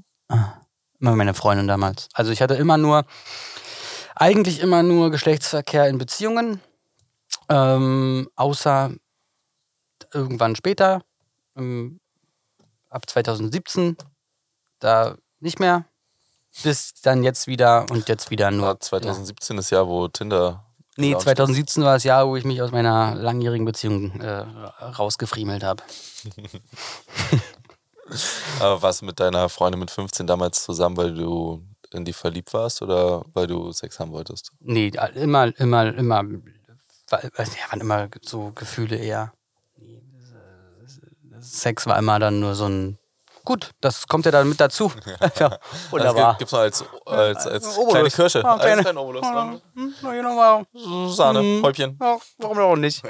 Immer 0.98 1.16
meine 1.16 1.34
Freundin 1.34 1.66
damals. 1.66 2.08
Also 2.12 2.32
ich 2.32 2.42
hatte 2.42 2.54
immer 2.54 2.76
nur, 2.76 3.04
eigentlich 4.14 4.60
immer 4.60 4.82
nur 4.82 5.10
Geschlechtsverkehr 5.10 5.88
in 5.88 5.98
Beziehungen. 5.98 6.60
Ähm, 7.48 8.28
außer 8.36 8.92
irgendwann 10.12 10.56
später, 10.56 11.02
ähm, 11.56 12.00
ab 12.88 13.08
2017, 13.08 13.96
da 14.78 15.16
nicht 15.40 15.58
mehr. 15.58 15.84
Bis 16.62 16.94
dann 17.02 17.22
jetzt 17.22 17.46
wieder 17.46 17.86
und 17.90 18.08
jetzt 18.08 18.30
wieder 18.30 18.50
nur. 18.50 18.66
Ja, 18.66 18.80
2017 18.80 19.58
ist 19.58 19.70
Jahr, 19.70 19.88
wo 19.88 20.08
Tinder. 20.08 20.64
Nee, 20.96 21.08
gelauncht 21.08 21.24
2017 21.24 21.84
war 21.84 21.94
das 21.94 22.04
Jahr, 22.04 22.26
wo 22.26 22.36
ich 22.36 22.44
mich 22.44 22.60
aus 22.60 22.72
meiner 22.72 23.14
langjährigen 23.14 23.64
Beziehung 23.64 24.20
äh, 24.20 24.44
rausgefriemelt 24.82 25.62
habe. 25.62 25.82
Aber 28.60 28.82
warst 28.82 29.02
du 29.02 29.06
mit 29.06 29.20
deiner 29.20 29.48
Freundin 29.48 29.78
mit 29.78 29.90
15 29.90 30.26
damals 30.26 30.64
zusammen, 30.64 30.96
weil 30.96 31.14
du 31.14 31.62
in 31.92 32.04
die 32.04 32.12
verliebt 32.12 32.52
warst 32.52 32.82
oder 32.82 33.24
weil 33.32 33.46
du 33.46 33.72
Sex 33.72 33.98
haben 34.00 34.12
wolltest? 34.12 34.52
Nee, 34.60 34.92
immer, 35.14 35.56
immer, 35.58 35.94
immer, 35.94 36.24
war, 37.08 37.24
ja, 37.24 37.30
waren 37.70 37.80
immer 37.80 38.08
so 38.22 38.52
Gefühle 38.54 38.96
eher. 38.96 39.32
Nee, 39.76 40.02
Sex 41.40 41.86
war 41.86 41.98
immer 41.98 42.18
dann 42.18 42.40
nur 42.40 42.54
so 42.54 42.66
ein. 42.66 42.98
Gut, 43.50 43.70
das 43.80 44.06
kommt 44.06 44.26
ja 44.26 44.30
dann 44.30 44.48
mit 44.48 44.60
dazu. 44.60 44.92
ja, 45.40 45.58
wunderbar. 45.90 46.36
Gibt 46.38 46.52
es 46.52 46.54
als, 46.56 46.84
als, 47.04 47.46
als 47.48 47.78
kleine 47.88 48.08
Kirsche. 48.08 48.44
Ah, 48.44 48.52
Als 48.52 48.62
kleine- 48.62 48.82
kleinen 48.82 48.98
Obolus. 48.98 49.26
Hm, 49.26 49.94
hier 50.02 50.22
nochmal. 50.22 50.64
Sahne, 51.08 51.42
Mhm. 51.42 51.62
Häubchen. 51.64 51.98
Ja, 52.00 52.16
warum 52.38 52.58
auch 52.60 52.76
nicht? 52.76 53.02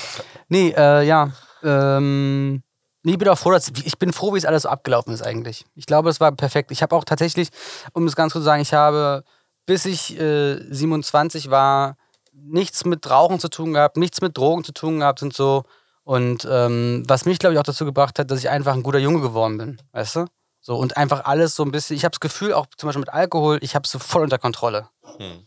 nee, 0.48 0.68
äh, 0.76 1.02
ja. 1.04 1.30
Ähm, 1.64 2.62
nee, 3.02 3.10
ich 3.12 3.18
bin 3.18 3.28
auch 3.28 3.38
froh, 3.38 3.50
dass, 3.50 3.68
ich 3.70 3.98
bin 3.98 4.12
froh, 4.12 4.34
wie 4.34 4.38
es 4.38 4.44
alles 4.44 4.62
so 4.62 4.68
abgelaufen 4.68 5.12
ist 5.12 5.22
eigentlich. 5.22 5.64
Ich 5.74 5.86
glaube, 5.86 6.10
es 6.10 6.20
war 6.20 6.30
perfekt. 6.30 6.70
Ich 6.70 6.80
habe 6.82 6.94
auch 6.94 7.02
tatsächlich, 7.04 7.48
um 7.92 8.06
es 8.06 8.14
ganz 8.14 8.32
kurz 8.34 8.42
zu 8.42 8.44
sagen, 8.44 8.62
ich 8.62 8.72
habe, 8.74 9.24
bis 9.66 9.84
ich 9.84 10.16
äh, 10.20 10.60
27 10.72 11.50
war, 11.50 11.96
nichts 12.32 12.84
mit 12.84 13.10
Rauchen 13.10 13.40
zu 13.40 13.48
tun 13.48 13.72
gehabt, 13.72 13.96
nichts 13.96 14.20
mit 14.20 14.36
Drogen 14.38 14.62
zu 14.62 14.70
tun 14.72 15.00
gehabt 15.00 15.22
und 15.22 15.34
so. 15.34 15.64
Und 16.08 16.48
ähm, 16.50 17.04
was 17.06 17.26
mich, 17.26 17.38
glaube 17.38 17.52
ich, 17.52 17.58
auch 17.60 17.64
dazu 17.64 17.84
gebracht 17.84 18.18
hat, 18.18 18.30
dass 18.30 18.38
ich 18.38 18.48
einfach 18.48 18.72
ein 18.72 18.82
guter 18.82 18.98
Junge 18.98 19.20
geworden 19.20 19.58
bin, 19.58 19.82
weißt 19.92 20.16
du? 20.16 20.24
So, 20.62 20.74
und 20.76 20.96
einfach 20.96 21.26
alles 21.26 21.54
so 21.54 21.62
ein 21.64 21.70
bisschen, 21.70 21.96
ich 21.98 22.04
habe 22.04 22.12
das 22.12 22.20
Gefühl, 22.20 22.54
auch 22.54 22.64
zum 22.78 22.86
Beispiel 22.88 23.00
mit 23.00 23.10
Alkohol, 23.10 23.58
ich 23.60 23.74
habe 23.74 23.84
es 23.84 23.90
so 23.90 23.98
voll 23.98 24.22
unter 24.22 24.38
Kontrolle. 24.38 24.88
Hm. 25.18 25.46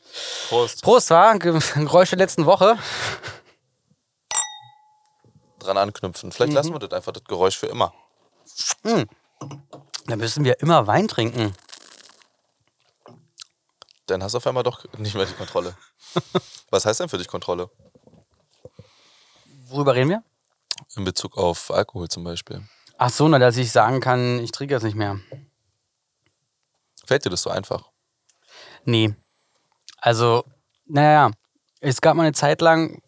Prost. 0.50 0.84
Prost, 0.84 1.10
war 1.10 1.39
Ge- 1.39 1.60
Geräusch 1.74 2.12
der 2.12 2.19
letzten 2.19 2.45
Woche. 2.45 2.78
Dran 5.58 5.80
anknüpfen. 5.80 6.30
Mhm. 6.30 6.32
Vielleicht 6.32 6.54
lassen 6.54 6.74
wir 6.74 6.80
das 6.80 6.91
einfach, 6.91 7.12
das 7.12 7.24
Geräusch 7.24 7.58
für 7.58 7.65
immer. 7.65 7.91
Da 10.06 10.15
müssen 10.15 10.43
wir 10.45 10.60
immer 10.60 10.86
Wein 10.86 11.08
trinken. 11.08 11.56
Dann 14.06 14.21
hast 14.21 14.34
du 14.34 14.38
auf 14.38 14.45
einmal 14.45 14.62
doch 14.62 14.86
nicht 15.00 15.15
mehr 15.15 15.26
die 15.26 15.34
Kontrolle. 15.34 15.76
Was 16.69 16.86
heißt 16.86 17.00
denn 17.00 17.10
für 17.10 17.17
dich 17.17 17.28
Kontrolle? 17.28 17.67
Worüber 19.69 19.95
reden 19.95 20.12
wir? 20.12 20.24
In 20.96 21.04
Bezug 21.04 21.38
auf 21.38 21.72
Alkohol 21.72 22.10
zum 22.10 22.24
Beispiel. 22.24 22.62
Ach 22.98 23.10
so, 23.10 23.28
na, 23.28 23.39
dass 23.39 23.58
ich 23.58 23.72
sagen 23.72 24.00
kann, 24.00 24.39
ich 24.39 24.52
trinke 24.52 24.74
jetzt 24.74 24.84
nicht 24.84 24.96
mehr. 24.96 25.20
Fällt 27.06 27.26
dir 27.26 27.30
das 27.30 27.41
so 27.41 27.50
einfach? 27.50 27.89
Nee. 28.86 29.15
Also, 29.98 30.44
naja, 30.86 31.32
es 31.80 32.02
gab 32.02 32.15
mal 32.15 32.24
eine 32.24 32.34
Zeit 32.34 32.62
lang, 32.62 33.02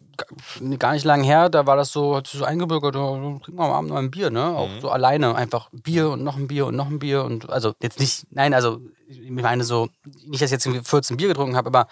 gar 0.78 0.92
nicht 0.92 1.04
lang 1.04 1.22
her, 1.22 1.48
da 1.48 1.66
war 1.66 1.76
das 1.76 1.90
so, 1.90 2.16
hat 2.16 2.26
sich 2.26 2.38
so 2.38 2.44
eingebürgert, 2.44 2.96
oh, 2.96 3.38
trinken 3.42 3.58
wir 3.58 3.64
am 3.64 3.72
Abend 3.72 3.90
noch 3.90 3.96
ein 3.96 4.10
Bier, 4.10 4.30
ne? 4.30 4.44
Auch 4.44 4.68
so 4.80 4.90
alleine, 4.90 5.34
einfach 5.34 5.70
Bier 5.72 6.10
und 6.10 6.22
noch 6.22 6.36
ein 6.36 6.48
Bier 6.48 6.66
und 6.66 6.76
noch 6.76 6.86
ein 6.86 6.98
Bier 6.98 7.24
und 7.24 7.50
also 7.50 7.74
jetzt 7.80 7.98
nicht, 7.98 8.26
nein, 8.30 8.54
also 8.54 8.80
ich 9.08 9.30
meine 9.30 9.64
so, 9.64 9.88
nicht, 10.04 10.42
dass 10.42 10.48
ich 10.48 10.52
jetzt 10.52 10.66
irgendwie 10.66 10.84
14 10.84 11.16
Bier 11.16 11.28
getrunken 11.28 11.56
habe, 11.56 11.68
aber 11.68 11.88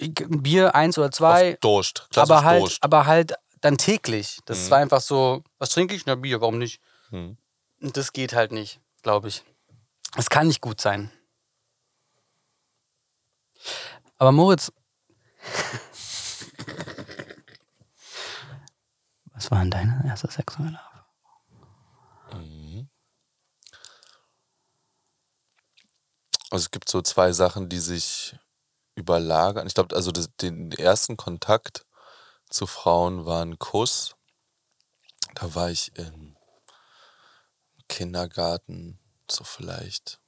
ein 0.00 0.42
Bier, 0.42 0.74
eins 0.74 0.98
oder 0.98 1.10
zwei. 1.10 1.58
Klassisch 2.10 2.30
aber 2.30 2.44
halt, 2.44 2.62
Durst. 2.62 2.78
aber 2.82 3.06
halt 3.06 3.34
dann 3.60 3.78
täglich. 3.78 4.40
Das 4.44 4.70
war 4.70 4.78
einfach 4.78 5.00
so, 5.00 5.42
was 5.58 5.70
trinke 5.70 5.94
ich? 5.94 6.06
Na, 6.06 6.14
Bier, 6.14 6.40
warum 6.40 6.58
nicht? 6.58 6.80
Mhm. 7.10 7.36
Und 7.80 7.96
das 7.96 8.12
geht 8.12 8.32
halt 8.32 8.52
nicht, 8.52 8.80
glaube 9.02 9.28
ich. 9.28 9.44
Es 10.16 10.30
kann 10.30 10.46
nicht 10.48 10.60
gut 10.60 10.80
sein. 10.80 11.10
Aber 14.16 14.32
Moritz. 14.32 14.72
Was 19.34 19.52
war 19.52 19.60
denn 19.60 19.70
deine 19.70 20.04
erste 20.04 20.28
sexuelle 20.28 20.72
Erfahrung? 20.72 20.98
Also 26.50 26.64
es 26.64 26.70
gibt 26.70 26.88
so 26.88 27.02
zwei 27.02 27.32
Sachen, 27.32 27.68
die 27.68 27.78
sich 27.78 28.34
überlagern. 28.94 29.66
Ich 29.66 29.74
glaube, 29.74 29.94
also 29.94 30.10
das, 30.12 30.34
den 30.40 30.72
ersten 30.72 31.16
Kontakt 31.16 31.84
zu 32.48 32.66
Frauen 32.66 33.26
war 33.26 33.42
ein 33.42 33.58
Kuss. 33.58 34.16
Da 35.34 35.54
war 35.54 35.70
ich 35.70 35.96
im 35.96 36.36
Kindergarten, 37.88 38.98
so 39.30 39.44
vielleicht 39.44 40.20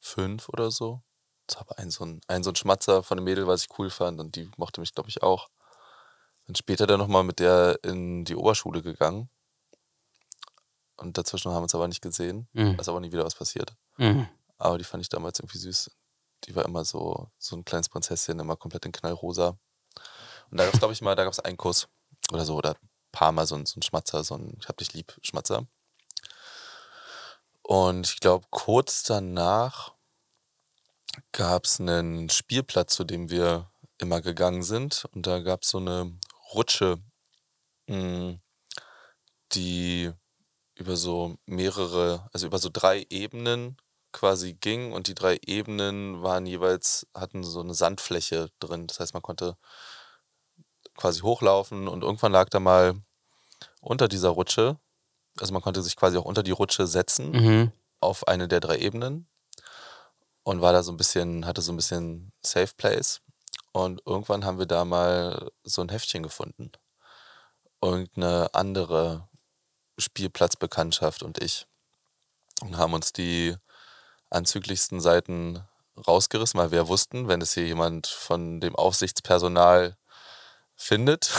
fünf 0.00 0.48
oder 0.48 0.70
so. 0.70 1.02
Es 1.48 1.56
war 1.56 1.78
ein 1.78 1.90
so 1.90 2.04
ein, 2.04 2.20
ein 2.28 2.42
so 2.42 2.50
ein 2.50 2.56
Schmatzer 2.56 3.02
von 3.02 3.18
einem 3.18 3.24
Mädel, 3.24 3.46
was 3.46 3.64
ich 3.64 3.78
cool 3.78 3.90
fand 3.90 4.20
und 4.20 4.36
die 4.36 4.50
mochte 4.56 4.80
mich, 4.80 4.94
glaube 4.94 5.08
ich, 5.08 5.22
auch. 5.22 5.50
Bin 6.46 6.54
später 6.54 6.86
dann 6.86 6.98
nochmal 6.98 7.24
mit 7.24 7.38
der 7.38 7.78
in 7.82 8.24
die 8.24 8.36
Oberschule 8.36 8.82
gegangen. 8.82 9.28
Und 10.96 11.18
dazwischen 11.18 11.50
haben 11.50 11.58
wir 11.58 11.62
uns 11.64 11.74
aber 11.74 11.88
nicht 11.88 12.02
gesehen. 12.02 12.48
Mhm. 12.52 12.78
Ist 12.78 12.88
aber 12.88 13.00
nie 13.00 13.12
wieder 13.12 13.24
was 13.24 13.34
passiert. 13.34 13.74
Mhm. 13.96 14.28
Aber 14.58 14.78
die 14.78 14.84
fand 14.84 15.02
ich 15.02 15.08
damals 15.08 15.40
irgendwie 15.40 15.58
süß. 15.58 15.90
Die 16.44 16.54
war 16.54 16.64
immer 16.64 16.84
so, 16.84 17.30
so 17.38 17.56
ein 17.56 17.64
kleines 17.64 17.88
Prinzesschen, 17.88 18.38
immer 18.38 18.56
komplett 18.56 18.86
in 18.86 18.92
Knallrosa. 18.92 19.58
Und 20.52 20.58
da 20.58 20.64
gab 20.64 20.74
es, 20.74 20.80
glaube 20.80 20.92
ich, 20.92 21.00
mal, 21.00 21.16
da 21.16 21.24
gab 21.24 21.32
es 21.32 21.40
einen 21.40 21.56
Kuss 21.56 21.88
oder 22.30 22.44
so, 22.44 22.56
oder 22.56 22.72
ein 22.72 22.88
paar 23.10 23.32
Mal 23.32 23.46
so 23.46 23.56
ein, 23.56 23.64
so 23.64 23.80
ein 23.80 23.82
Schmatzer, 23.82 24.22
so 24.22 24.34
ein 24.36 24.56
Ich 24.60 24.68
hab 24.68 24.76
dich 24.76 24.92
lieb 24.92 25.18
Schmatzer. 25.22 25.66
Und 27.62 28.06
ich 28.06 28.20
glaube, 28.20 28.46
kurz 28.50 29.02
danach 29.02 29.94
gab 31.32 31.64
es 31.64 31.80
einen 31.80 32.28
Spielplatz, 32.28 32.94
zu 32.94 33.04
dem 33.04 33.30
wir 33.30 33.70
immer 33.96 34.20
gegangen 34.20 34.62
sind. 34.62 35.06
Und 35.14 35.26
da 35.26 35.38
gab 35.38 35.62
es 35.62 35.70
so 35.70 35.78
eine 35.78 36.18
Rutsche, 36.52 36.98
mh, 37.86 38.38
die 39.52 40.12
über 40.74 40.96
so 40.96 41.36
mehrere, 41.46 42.28
also 42.32 42.46
über 42.46 42.58
so 42.58 42.68
drei 42.70 43.06
Ebenen 43.08 43.78
quasi 44.12 44.52
ging 44.52 44.92
und 44.92 45.06
die 45.08 45.14
drei 45.14 45.38
Ebenen 45.46 46.22
waren 46.22 46.44
jeweils, 46.44 47.06
hatten 47.14 47.42
so 47.42 47.60
eine 47.60 47.74
Sandfläche 47.74 48.50
drin. 48.60 48.86
Das 48.86 49.00
heißt, 49.00 49.14
man 49.14 49.22
konnte 49.22 49.56
quasi 50.96 51.20
hochlaufen 51.20 51.88
und 51.88 52.02
irgendwann 52.02 52.32
lag 52.32 52.48
da 52.48 52.60
mal 52.60 52.94
unter 53.80 54.08
dieser 54.08 54.28
Rutsche, 54.30 54.78
also 55.40 55.52
man 55.52 55.62
konnte 55.62 55.82
sich 55.82 55.96
quasi 55.96 56.16
auch 56.18 56.24
unter 56.24 56.42
die 56.42 56.50
Rutsche 56.50 56.86
setzen 56.86 57.30
Mhm. 57.32 57.72
auf 58.00 58.28
eine 58.28 58.48
der 58.48 58.60
drei 58.60 58.78
Ebenen 58.78 59.26
und 60.44 60.60
war 60.60 60.72
da 60.72 60.82
so 60.82 60.92
ein 60.92 60.96
bisschen, 60.96 61.46
hatte 61.46 61.62
so 61.62 61.72
ein 61.72 61.76
bisschen 61.76 62.32
Safe 62.42 62.72
Place. 62.76 63.20
Und 63.72 64.02
irgendwann 64.04 64.44
haben 64.44 64.58
wir 64.58 64.66
da 64.66 64.84
mal 64.84 65.50
so 65.64 65.80
ein 65.80 65.88
Heftchen 65.88 66.22
gefunden. 66.22 66.72
Irgendeine 67.80 68.50
andere 68.52 69.28
Spielplatzbekanntschaft 69.98 71.22
und 71.22 71.42
ich. 71.42 71.66
Und 72.60 72.76
haben 72.76 72.92
uns 72.92 73.12
die 73.12 73.56
anzüglichsten 74.30 75.00
Seiten 75.00 75.64
rausgerissen, 76.06 76.60
weil 76.60 76.70
wir 76.70 76.88
wussten, 76.88 77.28
wenn 77.28 77.40
es 77.40 77.54
hier 77.54 77.66
jemand 77.66 78.06
von 78.06 78.60
dem 78.60 78.76
Aufsichtspersonal 78.76 79.96
findet, 80.82 81.30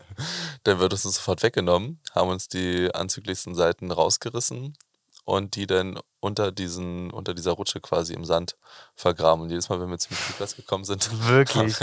dann 0.64 0.78
wird 0.78 0.92
es 0.92 1.04
uns 1.06 1.16
sofort 1.16 1.42
weggenommen. 1.42 2.00
Haben 2.14 2.30
uns 2.30 2.48
die 2.48 2.94
anzüglichsten 2.94 3.54
Seiten 3.54 3.90
rausgerissen 3.90 4.76
und 5.24 5.56
die 5.56 5.66
dann 5.66 5.98
unter, 6.20 6.52
diesen, 6.52 7.10
unter 7.10 7.34
dieser 7.34 7.52
Rutsche 7.52 7.80
quasi 7.80 8.12
im 8.14 8.24
Sand 8.24 8.56
vergraben. 8.94 9.42
Und 9.42 9.50
jedes 9.50 9.68
Mal, 9.68 9.80
wenn 9.80 9.90
wir 9.90 9.98
zum 9.98 10.16
Spielplatz 10.16 10.56
gekommen 10.56 10.84
sind, 10.84 11.10
Wirklich? 11.28 11.76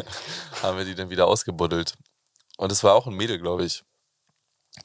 haben 0.62 0.78
wir 0.78 0.86
die 0.86 0.96
dann 0.96 1.10
wieder 1.10 1.28
ausgebuddelt. 1.28 1.96
Und 2.58 2.72
es 2.72 2.84
war 2.84 2.94
auch 2.96 3.08
ein 3.08 3.14
Mädel, 3.16 3.40
glaube 3.40 3.66
ich, 3.66 3.84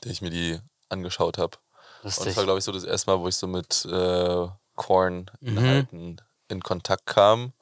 der 0.02 0.10
ich 0.10 0.22
mir 0.22 0.30
die 0.30 0.58
angeschaut 0.88 1.38
habe. 1.38 1.58
Und 2.02 2.26
das 2.26 2.36
war, 2.36 2.44
glaube 2.44 2.58
ich, 2.58 2.64
so 2.64 2.72
das 2.72 2.84
erste 2.84 3.10
Mal, 3.10 3.20
wo 3.20 3.28
ich 3.28 3.36
so 3.36 3.46
mit 3.46 3.84
äh, 3.86 4.48
Korn 4.76 5.30
Mhm. 5.40 6.16
in 6.48 6.62
Kontakt 6.62 7.06
kam 7.06 7.52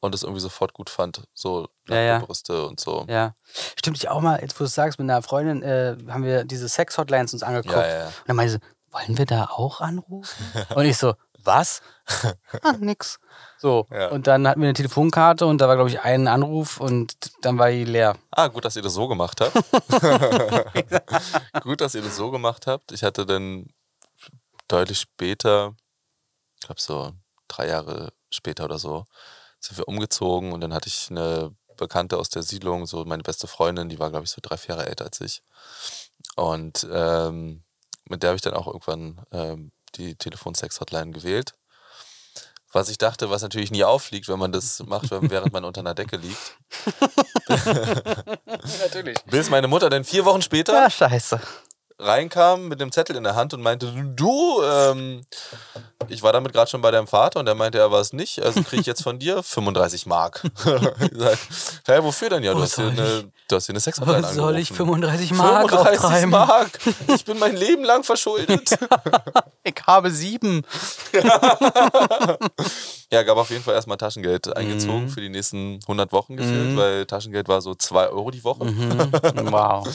und 0.00 0.14
es 0.14 0.22
irgendwie 0.22 0.40
sofort 0.40 0.72
gut 0.72 0.90
fand. 0.90 1.22
So 1.34 1.68
Ja, 1.88 2.00
ja. 2.00 2.18
Brüste 2.18 2.66
und 2.66 2.80
so. 2.80 3.06
Ja. 3.08 3.34
Stimmt, 3.78 3.96
ich 3.96 4.08
auch 4.08 4.20
mal, 4.20 4.40
jetzt 4.40 4.54
wo 4.56 4.58
du 4.58 4.64
es 4.64 4.74
sagst, 4.74 4.98
mit 4.98 5.10
einer 5.10 5.22
Freundin 5.22 5.62
äh, 5.62 5.96
haben 6.08 6.24
wir 6.24 6.44
diese 6.44 6.68
Sex-Hotlines 6.68 7.32
uns 7.32 7.42
angeguckt. 7.42 7.76
Ja, 7.76 7.86
ja. 7.86 8.06
Und 8.06 8.14
dann 8.26 8.36
meinte 8.36 8.52
sie, 8.54 8.60
wollen 8.90 9.18
wir 9.18 9.26
da 9.26 9.46
auch 9.46 9.80
anrufen? 9.80 10.44
und 10.74 10.84
ich 10.84 10.96
so, 10.96 11.14
was? 11.46 11.80
ah, 12.62 12.72
nix. 12.78 13.18
So. 13.58 13.86
Ja. 13.90 14.08
Und 14.08 14.26
dann 14.26 14.46
hatten 14.46 14.60
wir 14.60 14.68
eine 14.68 14.74
Telefonkarte 14.74 15.46
und 15.46 15.60
da 15.60 15.68
war, 15.68 15.76
glaube 15.76 15.90
ich, 15.90 16.00
ein 16.00 16.28
Anruf 16.28 16.80
und 16.80 17.14
dann 17.42 17.58
war 17.58 17.70
die 17.70 17.84
leer. 17.84 18.16
Ah, 18.30 18.48
gut, 18.48 18.64
dass 18.64 18.76
ihr 18.76 18.82
das 18.82 18.94
so 18.94 19.08
gemacht 19.08 19.40
habt. 19.40 19.54
gut, 21.62 21.80
dass 21.80 21.94
ihr 21.94 22.02
das 22.02 22.16
so 22.16 22.30
gemacht 22.30 22.66
habt. 22.66 22.92
Ich 22.92 23.02
hatte 23.02 23.24
dann 23.24 23.68
deutlich 24.68 24.98
später, 24.98 25.74
ich 26.60 26.66
glaube 26.66 26.80
so 26.80 27.12
drei 27.48 27.68
Jahre 27.68 28.12
später 28.30 28.64
oder 28.64 28.78
so, 28.78 29.04
sind 29.66 29.78
wir 29.78 29.88
umgezogen 29.88 30.52
und 30.52 30.60
dann 30.60 30.72
hatte 30.72 30.88
ich 30.88 31.10
eine 31.10 31.54
Bekannte 31.76 32.18
aus 32.18 32.28
der 32.28 32.42
Siedlung, 32.42 32.86
so 32.86 33.04
meine 33.04 33.22
beste 33.22 33.46
Freundin, 33.46 33.88
die 33.88 33.98
war, 33.98 34.10
glaube 34.10 34.24
ich, 34.24 34.30
so 34.30 34.40
drei, 34.42 34.56
vier 34.56 34.76
Jahre 34.76 34.88
älter 34.88 35.04
als 35.04 35.20
ich. 35.20 35.42
Und 36.36 36.86
ähm, 36.90 37.62
mit 38.04 38.22
der 38.22 38.30
habe 38.30 38.36
ich 38.36 38.42
dann 38.42 38.54
auch 38.54 38.66
irgendwann 38.66 39.20
ähm, 39.32 39.72
die 39.96 40.14
Telefonsex-Hotline 40.14 41.12
gewählt. 41.12 41.54
Was 42.72 42.88
ich 42.88 42.98
dachte, 42.98 43.30
was 43.30 43.42
natürlich 43.42 43.70
nie 43.70 43.84
auffliegt, 43.84 44.28
wenn 44.28 44.38
man 44.38 44.52
das 44.52 44.82
macht, 44.84 45.10
während 45.10 45.52
man 45.52 45.64
unter 45.64 45.80
einer 45.80 45.94
Decke 45.94 46.16
liegt. 46.16 46.58
Natürlich. 47.48 49.16
Bis 49.24 49.48
meine 49.48 49.68
Mutter 49.68 49.88
dann 49.88 50.04
vier 50.04 50.24
Wochen 50.24 50.42
später 50.42 50.74
Ja, 50.74 50.90
scheiße. 50.90 51.40
Reinkam 51.98 52.68
mit 52.68 52.80
dem 52.80 52.92
Zettel 52.92 53.16
in 53.16 53.24
der 53.24 53.34
Hand 53.34 53.54
und 53.54 53.62
meinte, 53.62 53.90
du, 54.14 54.62
ähm, 54.62 55.22
ich 56.08 56.22
war 56.22 56.32
damit 56.32 56.52
gerade 56.52 56.70
schon 56.70 56.82
bei 56.82 56.90
deinem 56.90 57.06
Vater 57.06 57.40
und 57.40 57.46
er 57.46 57.54
meinte, 57.54 57.78
er 57.78 57.90
war 57.90 58.00
es 58.00 58.12
nicht, 58.12 58.42
also 58.42 58.62
kriege 58.62 58.80
ich 58.80 58.86
jetzt 58.86 59.02
von 59.02 59.18
dir 59.18 59.42
35 59.42 60.04
Mark. 60.06 60.42
ich 60.54 61.18
sag, 61.18 61.38
hä, 61.86 61.98
wofür 62.02 62.28
denn? 62.28 62.42
Ja, 62.44 62.52
du 62.52 62.60
hast 62.60 62.76
hier 62.76 62.88
eine, 62.88 63.30
du 63.48 63.56
hast 63.56 63.66
hier 63.66 63.72
eine 63.72 63.80
Sexhotline 63.80 64.22
Was 64.22 64.34
soll 64.34 64.58
ich 64.58 64.70
angerufen. 64.70 65.00
35 65.02 65.32
Mark 65.32 65.70
35 65.70 65.98
auftreiben? 66.04 66.30
Mark. 66.30 66.78
Ich 67.14 67.24
bin 67.24 67.38
mein 67.38 67.56
Leben 67.56 67.84
lang 67.84 68.04
verschuldet. 68.04 68.76
Ich 69.68 69.82
habe 69.84 70.12
sieben. 70.12 70.62
ja, 73.10 73.22
gab 73.24 73.36
auf 73.36 73.50
jeden 73.50 73.64
Fall 73.64 73.74
erstmal 73.74 73.96
Taschengeld 73.96 74.46
Mhm. 74.46 74.52
eingezogen 74.52 75.08
für 75.08 75.20
die 75.20 75.28
nächsten 75.28 75.80
100 75.82 76.12
Wochen 76.12 76.36
gefühlt, 76.36 76.76
weil 76.76 77.04
Taschengeld 77.06 77.48
war 77.48 77.60
so 77.60 77.74
2 77.74 78.08
Euro 78.10 78.30
die 78.30 78.44
Woche. 78.44 78.64
Mhm. 78.64 79.10
Wow. 79.50 79.88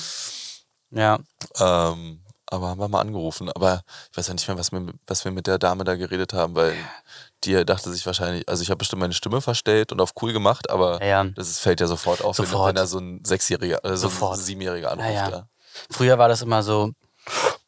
Ja. 0.92 1.20
Ähm, 1.60 2.20
aber 2.48 2.68
haben 2.68 2.80
wir 2.80 2.88
mal 2.90 3.00
angerufen. 3.02 3.50
Aber 3.52 3.82
ich 4.12 4.18
weiß 4.18 4.28
ja 4.28 4.34
nicht 4.34 4.48
mehr, 4.48 4.58
was 4.58 4.72
wir, 4.74 4.86
was 5.08 5.24
wir 5.24 5.32
mit 5.32 5.48
der 5.48 5.58
Dame 5.58 5.84
da 5.86 5.96
geredet 5.96 6.34
haben, 6.34 6.54
weil 6.56 6.76
die 7.46 7.64
dachte 7.66 7.90
sich 7.92 8.06
wahrscheinlich, 8.06 8.48
also 8.50 8.62
ich 8.62 8.70
habe 8.70 8.78
bestimmt 8.80 9.00
meine 9.00 9.14
Stimme 9.14 9.40
verstellt 9.42 9.92
und 9.94 10.02
auf 10.02 10.12
cool 10.22 10.34
gemacht, 10.34 10.70
aber 10.70 11.00
Ja, 11.02 11.24
ja. 11.24 11.32
das 11.34 11.60
fällt 11.60 11.80
ja 11.80 11.88
sofort 11.88 12.22
auf, 12.22 12.38
wenn- 12.38 12.46
Sofort. 12.46 12.68
Wenn, 12.70 12.76
da 12.76 12.86
so 12.86 13.00
ein 13.00 13.24
Sechsjähriger, 13.26 13.84
äh, 13.86 13.90
so 13.92 14.10
Sofort. 14.10 14.38
ein 14.38 14.42
Siebenjähriger 14.44 14.92
anruft. 14.92 15.10
Ja. 15.32 15.48
Früher 15.90 16.18
war 16.18 16.28
das 16.28 16.42
immer 16.42 16.62
so. 16.62 16.92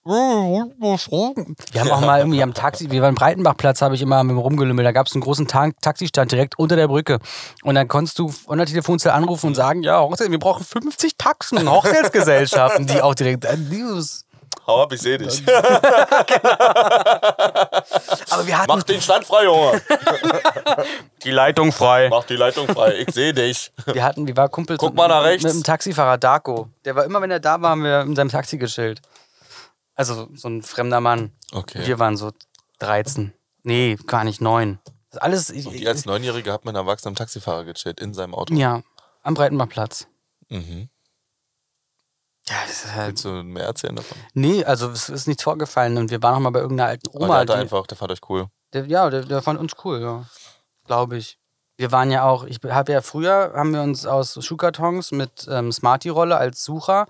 Wir 0.06 1.82
haben 1.82 1.92
auch 1.92 2.02
mal 2.02 2.20
irgendwie 2.20 2.44
am 2.44 2.54
Taxi, 2.54 2.92
wir 2.92 3.02
waren 3.02 3.10
am 3.10 3.16
Breitenbachplatz, 3.16 3.82
habe 3.82 3.96
ich 3.96 4.02
immer 4.02 4.22
mit 4.24 4.32
dem 4.32 4.38
rumgelümmelt. 4.40 4.86
Da 4.86 4.92
gab 4.92 5.08
es 5.08 5.14
einen 5.14 5.22
großen 5.22 5.48
Ta 5.48 5.70
Taxistand 5.82 6.32
direkt 6.32 6.60
unter 6.60 6.76
der 6.76 6.90
Brücke. 6.90 7.20
Und 7.64 7.76
dann 7.76 7.88
konntest 7.88 8.20
du 8.20 8.28
von 8.28 8.58
der 8.58 8.68
Telefonzelle 8.68 9.14
anrufen 9.16 9.48
und 9.48 9.56
sagen, 9.56 9.82
ja, 9.82 10.02
Hochzeit, 10.02 10.30
wir 10.30 10.40
brauchen 10.40 10.66
50 10.66 11.18
Taxen, 11.18 11.70
Hochzeitsgesellschaften, 11.72 12.86
die 12.88 13.02
auch 13.02 13.16
direkt. 13.16 13.46
Äh, 13.46 13.56
News. 13.58 14.26
Hau 14.68 14.84
ab, 14.84 14.94
ich 14.94 15.02
sehe 15.02 15.18
dich. 15.18 15.44
Aber 18.30 18.46
wir 18.48 18.58
hatten 18.58 18.68
Mach 18.68 18.84
den 18.84 19.02
Stand 19.02 19.26
frei, 19.26 19.44
Junge. 19.46 19.82
die 21.24 21.32
Leitung 21.32 21.72
frei. 21.72 22.08
Mach 22.10 22.24
die 22.26 22.36
Leitung 22.36 22.68
frei. 22.68 23.04
Ich 23.08 23.14
sehe 23.14 23.34
dich. 23.34 23.72
Wir 23.86 24.04
hatten, 24.04 24.26
wir 24.28 24.38
waren 24.38 24.52
Kumpels 24.52 24.80
Guck 24.80 24.90
mit- 24.92 24.98
mal 24.98 25.08
nach 25.08 25.24
rechts. 25.24 25.44
mit 25.44 25.54
dem 25.54 25.64
Taxifahrer 25.64 26.18
Darko. 26.18 26.68
Der 26.86 26.96
war 26.96 27.04
immer, 27.06 27.22
wenn 27.22 27.32
er 27.32 27.40
da 27.42 27.62
war, 27.62 27.72
haben 27.72 27.84
wir 27.84 28.02
in 28.02 28.16
seinem 28.16 28.30
Taxi 28.30 28.58
geschillt. 28.58 29.02
Also 29.96 30.30
so 30.34 30.48
ein 30.48 30.62
fremder 30.62 31.02
Mann. 31.02 31.32
Okay. 31.52 31.86
Wir 31.86 32.00
waren 32.00 32.18
so 32.18 32.32
13. 32.80 33.34
Nee, 33.64 33.96
gar 34.08 34.24
nicht 34.24 34.42
neun. 34.42 34.80
Das 35.12 35.22
alles. 35.22 35.50
Ich, 35.50 35.68
Und 35.68 35.74
die 35.74 35.88
als 35.88 36.06
Neunjährige 36.06 36.52
hat 36.52 36.66
man 36.66 36.76
Erwachsenen 36.76 37.16
Taxifahrer 37.16 37.64
gechillt 37.66 38.00
in 38.02 38.14
seinem 38.14 38.34
Auto. 38.36 38.54
ja. 38.54 38.82
am 39.22 39.36
Breitenbachplatz. 39.36 40.08
Mhm. 40.50 40.90
Ja, 42.50 42.56
das 42.68 42.84
ist 42.86 42.94
halt. 42.94 43.08
Willst 43.10 43.26
du 43.26 43.30
mehr 43.44 43.66
erzählen 43.66 43.96
davon? 43.96 44.18
Nee, 44.34 44.66
also 44.66 44.90
es 44.90 45.08
ist 45.08 45.28
nichts 45.28 45.44
vorgefallen 45.44 45.98
und 45.98 46.12
wir 46.12 46.22
waren 46.22 46.34
noch 46.34 46.42
mal 46.42 46.50
bei 46.50 46.60
irgendeiner 46.60 46.90
alten 46.90 47.08
Aber 47.10 47.20
der 47.20 47.28
Oma. 47.30 47.46
Die, 47.46 47.54
einfach, 47.54 47.88
der 47.88 47.98
fand 47.98 48.12
euch 48.12 48.20
cool. 48.30 48.48
der, 48.74 48.86
ja, 48.88 49.10
der, 49.10 49.22
der 49.24 49.42
fand 49.42 49.60
uns 49.60 49.74
cool, 49.86 50.02
ja. 50.02 50.26
Glaube 50.86 51.18
ich. 51.18 51.40
Wir 51.76 51.92
waren 51.92 52.12
ja 52.12 52.24
auch, 52.24 52.44
ich 52.44 52.60
habe 52.64 52.92
ja 52.92 53.02
früher, 53.02 53.54
haben 53.56 53.74
wir 53.74 53.82
uns 53.82 54.06
aus 54.06 54.38
Schuhkartons 54.46 55.12
mit 55.12 55.48
ähm, 55.50 55.72
Smarty-Rolle 55.72 56.38
als 56.38 56.64
Sucher 56.64 57.08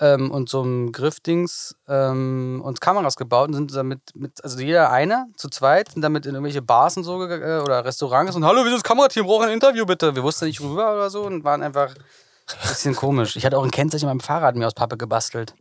ähm, 0.00 0.30
und 0.30 0.48
so 0.48 0.62
einem 0.62 0.92
Griffdings 0.92 1.74
ähm, 1.88 2.62
uns 2.64 2.78
Kameras 2.78 3.16
gebaut 3.16 3.48
und 3.48 3.54
sind 3.54 3.74
damit, 3.74 4.00
mit, 4.14 4.44
also 4.44 4.60
jeder 4.60 4.92
eine, 4.92 5.26
zu 5.36 5.48
zweit, 5.48 5.90
sind 5.90 6.02
damit 6.02 6.24
in 6.24 6.34
irgendwelche 6.34 6.62
Bars 6.62 6.96
und 6.96 7.02
so 7.02 7.20
äh, 7.24 7.60
oder 7.60 7.84
Restaurants 7.84 8.36
und 8.36 8.44
Hallo, 8.44 8.58
wir 8.58 8.70
sind 8.70 8.76
das 8.76 8.84
Kamerateam, 8.84 9.26
brauchen 9.26 9.46
ein 9.46 9.54
Interview 9.54 9.84
bitte. 9.84 10.14
Wir 10.14 10.22
wussten 10.22 10.44
nicht 10.44 10.60
rüber 10.60 10.92
oder 10.92 11.10
so 11.10 11.24
und 11.24 11.42
waren 11.42 11.64
einfach 11.64 11.92
ein 11.92 12.68
bisschen 12.68 12.94
komisch. 12.94 13.34
Ich 13.34 13.44
hatte 13.44 13.58
auch 13.58 13.64
ein 13.64 13.72
Kennzeichen 13.72 14.06
beim 14.06 14.20
Fahrrad 14.20 14.54
mir 14.54 14.68
aus 14.68 14.74
Pappe 14.74 14.96
gebastelt. 14.96 15.54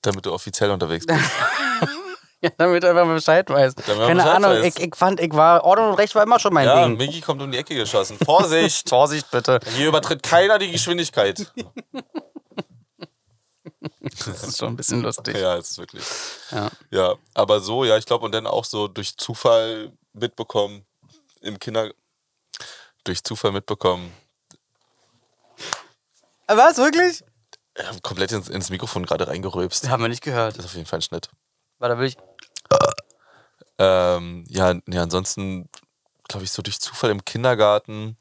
Damit 0.00 0.24
du 0.24 0.32
offiziell 0.32 0.70
unterwegs 0.70 1.04
bist. 1.04 1.20
Ja, 2.44 2.50
damit 2.58 2.84
er 2.84 2.90
einfach 2.90 3.06
Bescheid 3.06 3.48
weiß. 3.48 3.74
Damit 3.74 4.06
Keine 4.06 4.14
Bescheid 4.16 4.36
Ahnung, 4.36 4.50
weiß. 4.50 4.76
ich, 4.76 4.82
ich 4.82 4.94
fand, 4.94 5.18
ich 5.18 5.32
war, 5.32 5.64
Ordnung 5.64 5.90
und 5.90 5.94
Recht 5.94 6.14
war 6.14 6.22
immer 6.22 6.38
schon 6.38 6.52
mein 6.52 6.66
ja, 6.66 6.84
Ding. 6.84 6.98
Miki 6.98 7.22
kommt 7.22 7.40
um 7.40 7.50
die 7.50 7.56
Ecke 7.56 7.74
geschossen. 7.74 8.18
Vorsicht! 8.22 8.86
Vorsicht 8.90 9.30
bitte. 9.30 9.60
Hier 9.74 9.88
übertritt 9.88 10.22
keiner 10.22 10.58
die 10.58 10.70
Geschwindigkeit. 10.70 11.50
Das 14.26 14.44
ist 14.44 14.58
schon 14.58 14.68
ein 14.68 14.76
bisschen 14.76 15.00
lustig. 15.00 15.38
Ja, 15.38 15.56
es 15.56 15.70
ist 15.70 15.78
wirklich. 15.78 16.04
Ja. 16.50 16.70
Ja, 16.90 17.14
aber 17.32 17.60
so, 17.60 17.84
ja, 17.84 17.96
ich 17.96 18.04
glaube, 18.04 18.26
und 18.26 18.32
dann 18.32 18.46
auch 18.46 18.66
so 18.66 18.88
durch 18.88 19.16
Zufall 19.16 19.90
mitbekommen, 20.12 20.84
im 21.40 21.58
Kinder. 21.58 21.90
Durch 23.04 23.24
Zufall 23.24 23.52
mitbekommen, 23.52 24.12
Was, 26.46 26.76
wirklich? 26.76 27.24
ich 27.76 27.86
hab 27.86 28.02
komplett 28.02 28.32
ins, 28.32 28.48
ins 28.48 28.70
Mikrofon 28.70 29.06
gerade 29.06 29.28
reingerülpst. 29.28 29.88
Haben 29.88 30.02
wir 30.02 30.08
nicht 30.08 30.22
gehört. 30.22 30.56
Das 30.56 30.64
ist 30.66 30.70
auf 30.70 30.76
jeden 30.76 30.86
Fall 30.86 30.98
ein 30.98 31.02
Schnitt. 31.02 31.30
Warte, 31.84 31.98
will 31.98 32.06
ich. 32.06 32.16
Ähm, 33.76 34.46
ja, 34.48 34.72
ja, 34.88 35.02
ansonsten, 35.02 35.68
glaube 36.28 36.44
ich, 36.44 36.50
so 36.50 36.62
durch 36.62 36.80
Zufall 36.80 37.10
im 37.10 37.26
Kindergarten 37.26 38.16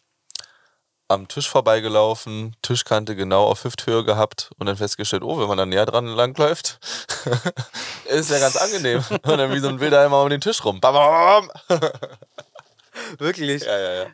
am 1.07 1.29
Tisch 1.29 1.49
vorbeigelaufen, 1.49 2.57
Tischkante 2.61 3.15
genau 3.15 3.45
auf 3.45 3.63
Hüfthöhe 3.63 4.03
gehabt 4.03 4.51
und 4.57 4.65
dann 4.65 4.75
festgestellt, 4.75 5.23
oh, 5.23 5.39
wenn 5.39 5.47
man 5.47 5.57
da 5.57 5.65
näher 5.65 5.85
dran 5.85 6.07
langläuft, 6.07 6.77
ist 8.09 8.31
ja 8.31 8.39
ganz 8.39 8.57
angenehm. 8.57 9.01
Und 9.09 9.37
dann 9.37 9.53
wie 9.53 9.59
so 9.59 9.69
ein 9.69 9.79
Wilder 9.79 10.05
immer 10.05 10.21
um 10.23 10.29
den 10.29 10.41
Tisch 10.41 10.65
rum. 10.65 10.81
Bam, 10.81 10.93
bam, 10.93 11.49
bam. 11.69 11.89
Wirklich? 13.17 13.63
Ja, 13.63 13.79
ja, 13.79 13.93
ja. 13.93 14.05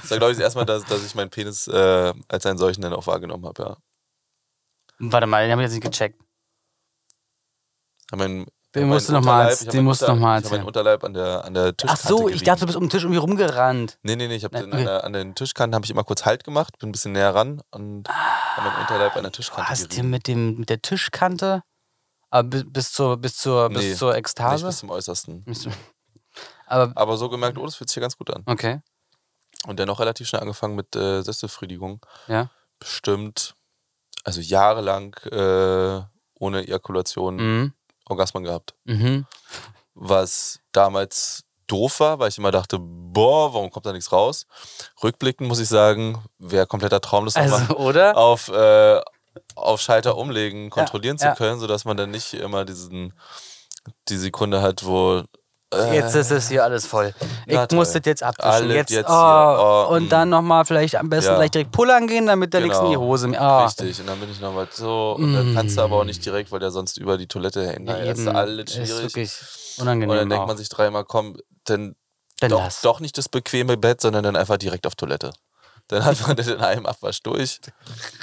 Das 0.00 0.10
war, 0.10 0.16
glaube 0.16 0.32
ich, 0.32 0.38
das 0.38 0.44
erste 0.44 0.58
Mal, 0.60 0.64
dass, 0.64 0.82
dass 0.86 1.04
ich 1.04 1.14
meinen 1.14 1.28
Penis 1.28 1.68
äh, 1.68 2.14
als 2.28 2.46
einen 2.46 2.56
solchen 2.56 2.80
dann 2.80 2.94
auch 2.94 3.06
wahrgenommen 3.06 3.44
habe, 3.44 3.62
ja. 3.62 3.76
Warte 4.98 5.26
mal, 5.26 5.42
den 5.42 5.52
habe 5.52 5.60
ich 5.60 5.66
jetzt 5.66 5.74
nicht 5.74 5.84
gecheckt. 5.84 6.25
Hab 8.12 8.18
mein, 8.18 8.46
Den 8.74 8.82
hab 8.84 8.88
musst 8.90 9.08
du 9.08 9.12
meinen 9.12 9.20
noch 9.24 9.26
mal 9.26 9.32
Unterleib- 9.46 9.50
erz- 9.52 9.60
ich 9.62 9.66
hab 9.68 9.72
den 9.72 9.84
musst 9.84 10.02
du 10.02 10.04
Unter- 10.06 10.14
noch 10.14 10.20
mal 10.20 10.38
Ich 10.38 10.44
habe 10.44 10.44
meinen 10.44 10.52
erzählen. 10.52 10.66
Unterleib 10.66 11.04
an 11.04 11.14
der, 11.14 11.44
an 11.44 11.54
der 11.54 11.64
Ach 11.68 11.72
Tischkante 11.72 12.08
so, 12.08 12.18
ich 12.20 12.24
gerieben. 12.26 12.44
dachte, 12.44 12.60
du 12.60 12.66
bist 12.66 12.76
um 12.76 12.84
den 12.84 12.90
Tisch 12.90 13.02
irgendwie 13.02 13.18
rumgerannt. 13.18 13.98
Nee, 14.02 14.16
nee, 14.16 14.28
nee, 14.28 14.36
ich 14.36 14.44
habe 14.44 14.54
Nein, 14.60 14.72
an, 14.72 14.84
der- 14.84 15.04
an 15.04 15.12
den 15.12 15.34
Tischkanten 15.34 15.74
habe 15.74 15.84
ich 15.84 15.90
immer 15.90 16.04
kurz 16.04 16.24
Halt 16.24 16.44
gemacht, 16.44 16.78
bin 16.78 16.88
ein 16.88 16.92
bisschen 16.92 17.12
näher 17.12 17.34
ran 17.34 17.60
und 17.70 18.08
habe 18.08 18.68
meinen 18.68 18.80
Unterleib 18.82 19.16
an 19.16 19.22
der 19.22 19.30
Du 19.32 19.36
Tischkante 19.36 19.68
hast 19.70 19.82
dir 19.84 19.88
gerieben. 19.88 20.10
mit, 20.10 20.26
dem, 20.28 20.56
mit 20.58 20.70
der 20.70 20.80
Tischkante 20.82 21.62
aber 22.30 22.48
bis, 22.48 22.64
bis 22.66 22.92
zur, 22.92 23.16
bis 23.16 23.36
zur, 23.36 23.68
bis 23.70 23.78
Nee, 23.78 23.94
zur 23.94 24.10
Nicht 24.10 24.18
Ekstase? 24.18 24.66
bis 24.66 24.78
zum 24.78 24.90
Äußersten. 24.90 25.42
Nicht 25.46 25.68
Aber, 26.66 26.92
Aber 26.96 27.16
so 27.16 27.28
gemerkt, 27.28 27.56
oh, 27.58 27.64
das 27.64 27.76
fühlt 27.76 27.88
sich 27.88 27.96
ja 27.96 28.00
ganz 28.02 28.16
gut 28.18 28.30
an. 28.34 28.42
okay, 28.46 28.80
Und 29.68 29.78
dann 29.78 29.88
auch 29.88 30.00
relativ 30.00 30.26
schnell 30.28 30.42
angefangen 30.42 30.74
mit 30.74 30.94
äh, 30.96 31.22
Selbstbefriedigung. 31.22 32.04
ja. 32.28 32.50
Bestimmt, 32.78 33.54
also 34.24 34.40
jahrelang 34.42 35.14
äh, 35.30 36.02
ohne 36.38 36.66
Ejakulation 36.66 37.36
Mhm. 37.36 37.72
Orgasmen 38.08 38.44
gehabt. 38.44 38.74
Mhm. 38.84 39.26
Was 39.94 40.60
damals 40.72 41.44
doof 41.66 42.00
war, 42.00 42.18
weil 42.18 42.28
ich 42.28 42.38
immer 42.38 42.50
dachte, 42.50 42.78
boah, 42.78 43.52
warum 43.52 43.70
kommt 43.70 43.86
da 43.86 43.92
nichts 43.92 44.12
raus? 44.12 44.46
Rückblickend 45.02 45.48
muss 45.48 45.58
ich 45.58 45.68
sagen, 45.68 46.22
wäre 46.38 46.66
kompletter 46.66 47.00
Traum, 47.00 47.24
das 47.24 47.34
nochmal 47.34 47.60
Also, 47.60 47.76
oder? 47.76 48.16
auf, 48.16 48.48
äh, 48.48 49.00
auf 49.54 49.80
Schalter 49.80 50.16
umlegen, 50.16 50.70
kontrollieren 50.70 51.16
ja. 51.20 51.32
zu 51.32 51.38
können, 51.38 51.58
sodass 51.58 51.84
man 51.84 51.96
dann 51.96 52.10
nicht 52.10 52.34
immer 52.34 52.64
diesen, 52.64 53.14
die 54.08 54.16
Sekunde 54.16 54.62
hat, 54.62 54.84
wo 54.84 55.22
Jetzt 55.92 56.14
ist 56.14 56.30
es 56.30 56.48
hier 56.48 56.62
alles 56.62 56.86
voll. 56.86 57.12
Ich 57.46 57.54
Na 57.54 57.66
toll. 57.66 57.78
muss 57.78 57.92
das 57.92 58.02
jetzt 58.04 58.22
abwischen. 58.22 58.48
Alles 58.50 58.74
Jetzt, 58.76 58.90
jetzt 58.90 59.10
oh, 59.10 59.12
hier. 59.12 59.58
Oh, 59.90 59.94
und 59.94 60.04
mm. 60.06 60.08
dann 60.08 60.28
nochmal 60.28 60.64
vielleicht 60.64 60.94
am 60.94 61.10
besten 61.10 61.32
Ja. 61.32 61.36
gleich 61.36 61.50
direkt 61.50 61.72
pullern 61.72 62.06
gehen, 62.06 62.26
damit 62.26 62.54
da 62.54 62.60
nichts 62.60 62.78
in 62.78 62.84
die 62.86 62.90
Genau. 62.92 63.00
Hose. 63.02 63.32
Ah. 63.36 63.64
Richtig, 63.64 63.98
und 64.00 64.06
dann 64.06 64.20
bin 64.20 64.30
ich 64.30 64.40
nochmal 64.40 64.68
so, 64.70 65.16
und 65.18 65.34
dann 65.34 65.54
kannst 65.54 65.76
du 65.76 65.82
aber 65.82 65.96
auch 65.96 66.04
nicht 66.04 66.24
direkt, 66.24 66.52
weil 66.52 66.60
der 66.60 66.70
sonst 66.70 66.98
über 66.98 67.18
die 67.18 67.26
Toilette 67.26 67.66
hängt. 67.66 67.88
Ja, 67.88 67.98
das 68.04 68.18
ist 68.20 68.28
alles 68.28 68.64
Ist 68.76 68.88
schwierig. 68.88 69.02
wirklich 69.02 69.32
unangenehm. 69.78 70.10
Und 70.10 70.16
dann 70.18 70.30
denkt 70.30 70.42
auch. 70.44 70.46
man 70.46 70.56
sich 70.56 70.68
dreimal, 70.68 71.04
komm, 71.04 71.36
dann 71.64 71.96
Dann 72.40 72.50
doch, 72.50 72.60
lass. 72.60 72.80
doch 72.82 73.00
nicht 73.00 73.18
das 73.18 73.28
bequeme 73.28 73.76
Bett, 73.76 74.00
sondern 74.00 74.22
dann 74.22 74.36
einfach 74.36 74.58
direkt 74.58 74.86
auf 74.86 74.94
Toilette. 74.94 75.32
Dann 75.88 76.04
hat 76.04 76.24
man 76.26 76.36
das 76.36 76.46
in 76.46 76.58
einem 76.60 76.86
Abwasch 76.86 77.22
durch, 77.22 77.60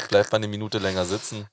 bleibt 0.09 0.31
man 0.31 0.39
eine 0.39 0.47
Minute 0.47 0.77
länger 0.79 1.03
sitzen. 1.05 1.47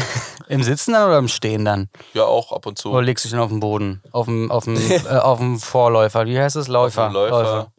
Im 0.48 0.62
Sitzen 0.62 0.92
dann 0.92 1.08
oder 1.08 1.18
im 1.18 1.28
Stehen 1.28 1.64
dann? 1.64 1.88
Ja, 2.14 2.24
auch 2.24 2.52
ab 2.52 2.66
und 2.66 2.78
zu. 2.78 2.90
Oder 2.92 3.02
legst 3.02 3.24
du 3.24 3.28
dich 3.28 3.32
dann 3.32 3.40
auf 3.40 3.50
den 3.50 3.60
Boden? 3.60 4.02
Auf 4.12 4.26
dem, 4.26 4.50
auf 4.50 4.64
dem, 4.64 4.76
äh, 4.90 5.08
auf 5.08 5.38
dem 5.38 5.58
Vorläufer. 5.58 6.26
Wie 6.26 6.38
heißt 6.38 6.56
es? 6.56 6.68
Läufer. 6.68 7.08
Dem 7.08 7.14
Läufer. 7.14 7.72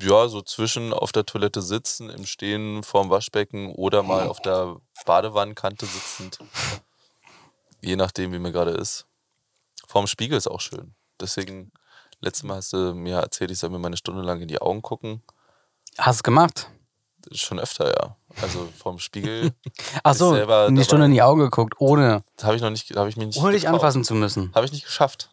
Ja, 0.00 0.26
so 0.26 0.42
zwischen 0.42 0.92
auf 0.92 1.12
der 1.12 1.24
Toilette 1.24 1.62
sitzen, 1.62 2.10
im 2.10 2.26
Stehen 2.26 2.82
vorm 2.82 3.10
Waschbecken 3.10 3.72
oder 3.74 4.02
mal 4.02 4.26
auf 4.26 4.40
der 4.40 4.76
Badewannenkante 5.06 5.86
sitzend. 5.86 6.40
Je 7.80 7.94
nachdem, 7.94 8.32
wie 8.32 8.40
mir 8.40 8.50
gerade 8.50 8.72
ist. 8.72 9.06
Vorm 9.86 10.08
Spiegel 10.08 10.36
ist 10.36 10.48
auch 10.48 10.60
schön. 10.60 10.94
Deswegen, 11.20 11.70
letztes 12.20 12.42
Mal 12.42 12.56
hast 12.56 12.72
du 12.72 12.92
mir 12.94 13.18
erzählt, 13.18 13.52
ich 13.52 13.58
soll 13.58 13.70
mir 13.70 13.78
mal 13.78 13.86
eine 13.86 13.96
Stunde 13.96 14.22
lang 14.22 14.40
in 14.40 14.48
die 14.48 14.60
Augen 14.60 14.82
gucken. 14.82 15.22
Hast 15.96 16.20
du 16.20 16.22
gemacht? 16.24 16.70
Schon 17.30 17.60
öfter, 17.60 17.86
ja. 17.94 18.16
Also 18.42 18.68
vorm 18.76 18.98
Spiegel 18.98 19.52
Ach 20.02 20.14
so, 20.14 20.34
selber 20.34 20.66
in 20.66 20.74
die 20.74 20.80
dabei- 20.80 20.84
Stunde 20.84 21.06
in 21.06 21.12
die 21.12 21.22
Augen 21.22 21.40
geguckt, 21.40 21.74
ohne, 21.78 22.22
habe 22.42 22.56
ich 22.56 22.62
noch 22.62 22.70
nicht, 22.70 22.94
habe 22.96 23.08
ich 23.08 23.16
mich 23.16 23.26
nicht 23.28 23.38
ohne 23.38 23.52
dich 23.52 23.68
anfassen 23.68 24.04
zu 24.04 24.14
müssen. 24.14 24.50
Habe 24.54 24.66
ich 24.66 24.72
nicht 24.72 24.84
geschafft. 24.84 25.30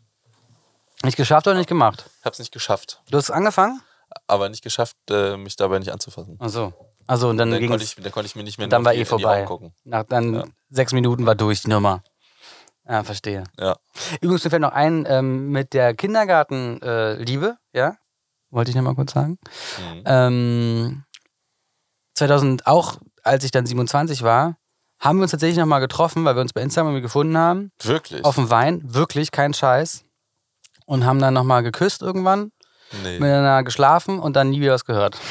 Nicht 1.04 1.18
geschafft 1.18 1.48
oder 1.48 1.58
nicht 1.58 1.68
gemacht? 1.70 2.06
Ich 2.20 2.26
habe 2.26 2.34
es 2.34 2.40
nicht 2.40 2.52
geschafft. 2.52 3.02
Du 3.10 3.18
hast 3.18 3.32
angefangen? 3.32 3.82
Aber 4.28 4.50
nicht 4.50 4.64
geschafft, 4.64 4.98
äh, 5.10 5.36
mich 5.38 5.56
dabei 5.56 5.80
nicht 5.80 5.92
anzufassen. 5.92 6.38
Ach 6.40 6.50
so. 6.50 6.74
Also 7.08 7.30
und 7.30 7.38
dann, 7.38 7.50
Dann 7.50 7.60
ging 7.60 7.70
konnte, 7.70 7.84
ich, 7.84 7.96
dann 7.96 8.12
konnte 8.12 8.28
ich 8.28 8.36
mir 8.36 8.44
nicht 8.44 8.58
mehr 8.60 8.68
dann 8.68 8.86
war 8.86 8.94
eh 8.94 9.04
vorbei. 9.06 9.48
Nach 9.84 10.04
dann 10.04 10.34
Ja. 10.36 10.44
sechs 10.70 10.94
Minuten 10.94 11.26
war 11.26 11.36
durch 11.36 11.62
die 11.64 11.70
Nummer. 11.70 12.04
Ja, 12.88 13.04
verstehe. 13.04 13.44
Ja. 13.60 13.78
Übrigens, 14.22 14.44
mir 14.44 14.50
fällt 14.50 14.62
noch 14.62 14.72
ein, 14.74 15.06
ähm, 15.10 15.50
mit 15.50 15.74
der 15.74 15.94
Kindergartenliebe, 15.96 17.58
äh, 17.74 17.78
ja, 17.78 17.96
wollte 18.50 18.70
ich 18.70 18.76
noch 18.76 18.84
mal 18.84 18.96
kurz 18.96 19.14
sagen. 19.14 19.40
Mhm. 19.96 20.04
Ähm, 20.06 21.04
2000, 22.16 22.68
auch 22.68 22.98
als 23.24 23.44
ich 23.44 23.52
dann 23.52 23.66
27 23.66 24.24
war, 24.24 24.58
haben 25.00 25.18
wir 25.18 25.24
uns 25.24 25.32
tatsächlich 25.32 25.58
noch 25.58 25.66
mal 25.66 25.80
getroffen, 25.80 26.26
weil 26.26 26.36
wir 26.36 26.42
uns 26.42 26.54
bei 26.54 26.62
Instagram 26.62 27.02
gefunden 27.02 27.38
haben, 27.38 27.72
Wirklich? 27.82 28.24
auf 28.24 28.36
dem 28.36 28.50
Wein, 28.50 28.82
wirklich, 28.84 29.32
kein 29.32 29.54
Scheiß. 29.54 30.04
Und 30.86 31.06
haben 31.06 31.20
dann 31.20 31.34
noch 31.34 31.44
mal 31.44 31.62
geküsst 31.62 32.02
irgendwann, 32.02 32.52
nee. 33.04 33.14
miteinander 33.14 33.64
geschlafen 33.64 34.20
und 34.20 34.36
dann 34.36 34.50
nie 34.50 34.62
wieder 34.62 34.74
was 34.74 34.86
gehört. 34.86 35.18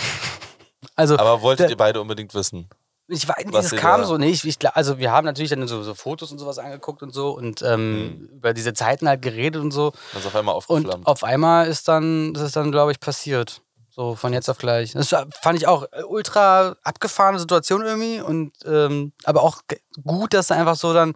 Also, 0.96 1.16
Aber 1.18 1.40
wolltet 1.42 1.64
der- 1.64 1.70
ihr 1.70 1.76
beide 1.76 2.00
unbedingt 2.00 2.34
wissen? 2.34 2.68
ich 3.08 3.26
weiß, 3.26 3.44
das 3.52 3.72
ihr 3.72 3.78
kam 3.78 4.02
da- 4.02 4.06
so 4.06 4.18
nicht. 4.18 4.44
Ich, 4.44 4.56
also 4.74 4.98
wir 4.98 5.12
haben 5.12 5.24
natürlich 5.24 5.50
dann 5.50 5.66
so, 5.66 5.82
so 5.82 5.94
Fotos 5.94 6.30
und 6.30 6.38
sowas 6.38 6.58
angeguckt 6.58 7.02
und 7.02 7.12
so 7.12 7.30
und 7.30 7.62
ähm, 7.62 8.28
über 8.32 8.52
diese 8.54 8.72
Zeiten 8.74 9.08
halt 9.08 9.20
geredet 9.22 9.60
und 9.62 9.70
so. 9.72 9.92
Dann 10.12 10.20
ist 10.20 10.26
auf 10.26 10.36
einmal 10.36 10.54
Und 10.54 10.58
aufgeflammt. 10.58 11.06
auf 11.06 11.24
einmal 11.24 11.66
ist 11.68 11.88
dann, 11.88 12.34
das 12.34 12.42
ist 12.44 12.56
dann, 12.56 12.70
glaube 12.70 12.92
ich, 12.92 13.00
passiert. 13.00 13.62
So 13.90 14.14
von 14.14 14.32
jetzt 14.32 14.48
auf 14.48 14.58
gleich. 14.58 14.92
Das 14.92 15.08
fand 15.08 15.58
ich 15.58 15.66
auch 15.66 15.84
äh, 15.92 16.02
ultra 16.04 16.76
abgefahrene 16.84 17.40
Situation 17.40 17.82
irgendwie. 17.82 18.20
Und 18.20 18.52
ähm, 18.64 19.12
aber 19.24 19.42
auch 19.42 19.62
gut, 20.04 20.32
dass 20.32 20.46
da 20.48 20.54
einfach 20.54 20.76
so 20.76 20.94
dann. 20.94 21.14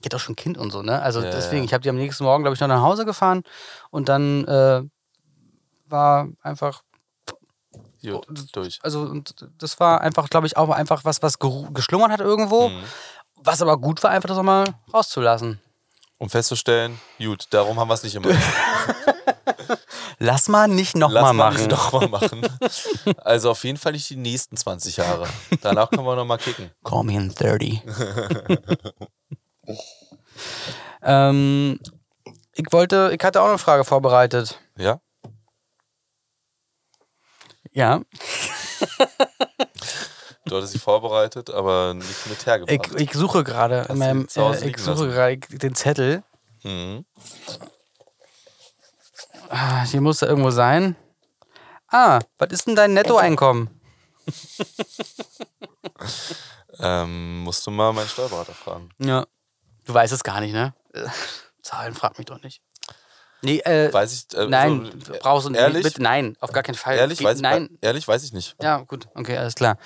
Die 0.00 0.06
hat 0.06 0.14
auch 0.14 0.20
schon 0.20 0.32
ein 0.32 0.36
Kind 0.36 0.58
und 0.58 0.70
so, 0.70 0.82
ne? 0.82 1.00
Also 1.00 1.22
Ja, 1.22 1.30
deswegen, 1.30 1.62
ja. 1.62 1.64
ich 1.64 1.72
habe 1.74 1.82
die 1.82 1.88
am 1.90 1.96
nächsten 1.96 2.24
Morgen, 2.24 2.42
glaube 2.44 2.54
ich, 2.54 2.60
noch 2.60 2.68
nach 2.68 2.82
Hause 2.82 3.04
gefahren 3.04 3.42
und 3.90 4.08
dann 4.08 4.44
äh, 4.46 4.82
war 5.86 6.28
einfach, 6.42 6.82
Gut, 8.02 8.26
durch. 8.52 8.80
also 8.82 9.00
und 9.00 9.34
das 9.56 9.80
war 9.80 10.02
einfach, 10.02 10.28
glaube 10.28 10.46
ich, 10.46 10.58
auch 10.58 10.68
einfach 10.68 11.04
was, 11.04 11.22
was 11.22 11.38
geschlummert 11.38 12.10
hat 12.10 12.20
irgendwo. 12.20 12.68
Mhm. 12.68 12.82
Was 13.36 13.62
aber 13.62 13.78
gut 13.78 14.02
war, 14.02 14.10
einfach 14.10 14.28
das 14.28 14.36
auch 14.38 14.42
mal 14.42 14.64
rauszulassen. 14.92 15.60
Um 16.18 16.28
festzustellen, 16.30 17.00
gut, 17.18 17.46
darum 17.50 17.78
haben 17.80 17.88
wir 17.88 17.94
es 17.94 18.02
nicht 18.02 18.14
immer. 18.14 18.28
Lass 20.18 20.48
mal 20.48 20.68
nicht 20.68 20.96
nochmal 20.96 21.22
Lass 21.22 21.32
mal 21.32 21.50
machen. 21.50 21.56
nicht 21.56 21.70
nochmal 21.70 22.08
machen. 22.08 22.42
Also 23.18 23.50
auf 23.50 23.64
jeden 23.64 23.78
Fall 23.78 23.92
nicht 23.92 24.08
die 24.10 24.16
nächsten 24.16 24.56
20 24.56 24.96
Jahre. 24.96 25.26
Danach 25.62 25.90
können 25.90 26.04
wir 26.04 26.16
nochmal 26.16 26.38
kicken. 26.38 26.70
Call 26.84 27.04
me 27.04 27.14
in 27.14 27.34
30. 27.34 27.82
ähm, 31.02 31.78
ich 32.54 32.66
wollte, 32.70 33.10
ich 33.18 33.24
hatte 33.24 33.42
auch 33.42 33.48
eine 33.48 33.58
Frage 33.58 33.84
vorbereitet. 33.84 34.60
Ja? 34.76 35.00
Ja. 37.72 38.00
Du 40.46 40.56
hattest 40.56 40.72
sie 40.74 40.78
vorbereitet, 40.78 41.50
aber 41.50 41.94
nicht 41.94 42.26
mit 42.26 42.46
hergebracht. 42.46 42.90
Ich, 42.94 43.00
ich 43.08 43.12
suche 43.14 43.42
gerade 43.44 43.86
in 43.88 43.98
meinem, 43.98 44.28
äh, 44.36 44.68
ich 44.68 44.78
suche 44.78 45.08
gerade 45.08 45.38
den 45.38 45.74
Zettel. 45.74 46.22
Mhm. 46.62 47.04
Ah, 49.56 49.84
Hier 49.84 50.00
muss 50.00 50.20
er 50.20 50.28
irgendwo 50.28 50.50
sein. 50.50 50.96
Ah, 51.88 52.18
was 52.38 52.50
ist 52.50 52.66
denn 52.66 52.74
dein 52.74 52.92
Nettoeinkommen? 52.92 53.70
Ähm, 56.80 57.40
musst 57.44 57.64
du 57.66 57.70
mal 57.70 57.92
meinen 57.92 58.08
Steuerberater 58.08 58.52
fragen. 58.52 58.88
Ja. 58.98 59.26
Du 59.84 59.94
weißt 59.94 60.12
es 60.12 60.24
gar 60.24 60.40
nicht, 60.40 60.52
ne? 60.52 60.74
Zahlen 61.62 61.94
frag 61.94 62.18
mich 62.18 62.26
doch 62.26 62.42
nicht. 62.42 62.62
Nee, 63.42 63.58
äh, 63.60 63.92
Weiß 63.92 64.12
ich. 64.12 64.36
Äh, 64.36 64.46
nein, 64.48 64.90
so, 65.06 65.12
äh, 65.12 65.18
brauchst 65.18 65.46
du 65.46 65.50
nicht. 65.50 65.60
Ehrlich? 65.60 65.82
Bitte, 65.84 66.02
nein, 66.02 66.36
auf 66.40 66.50
gar 66.50 66.62
keinen 66.62 66.74
Fall. 66.76 66.96
Ehrlich, 66.96 67.18
Geht- 67.18 67.26
weiß, 67.28 67.40
nein. 67.42 67.78
ehrlich 67.82 68.08
weiß 68.08 68.24
ich 68.24 68.32
nicht. 68.32 68.56
Ja, 68.60 68.78
gut, 68.78 69.06
okay, 69.14 69.36
alles 69.36 69.54
klar. 69.54 69.76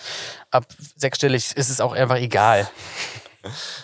Ab 0.51 0.65
sechsstellig 0.97 1.57
ist 1.57 1.69
es 1.69 1.81
auch 1.81 1.93
einfach 1.93 2.17
egal. 2.17 2.69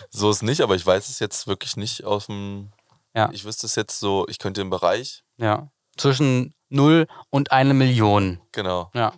So 0.09 0.29
ist 0.29 0.43
nicht, 0.43 0.59
aber 0.61 0.75
ich 0.75 0.85
weiß 0.85 1.07
es 1.09 1.19
jetzt 1.19 1.47
wirklich 1.47 1.77
nicht 1.77 2.03
aus 2.03 2.25
dem. 2.27 2.71
Ja. 3.15 3.29
Ich 3.31 3.45
wüsste 3.45 3.65
es 3.67 3.75
jetzt 3.75 3.99
so, 3.99 4.25
ich 4.27 4.37
könnte 4.37 4.59
im 4.61 4.69
Bereich. 4.69 5.23
Ja. 5.37 5.69
Zwischen 5.97 6.53
0 6.69 7.07
und 7.29 7.51
eine 7.51 7.73
Million. 7.73 8.41
Genau. 8.51 8.89
Ja. 8.93 9.13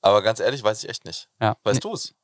Aber 0.00 0.22
ganz 0.22 0.40
ehrlich, 0.40 0.62
weiß 0.62 0.82
ich 0.84 0.90
echt 0.90 1.04
nicht. 1.04 1.28
ja. 1.40 1.56
Weißt 1.64 1.82
du 1.84 1.92
es? 1.92 2.14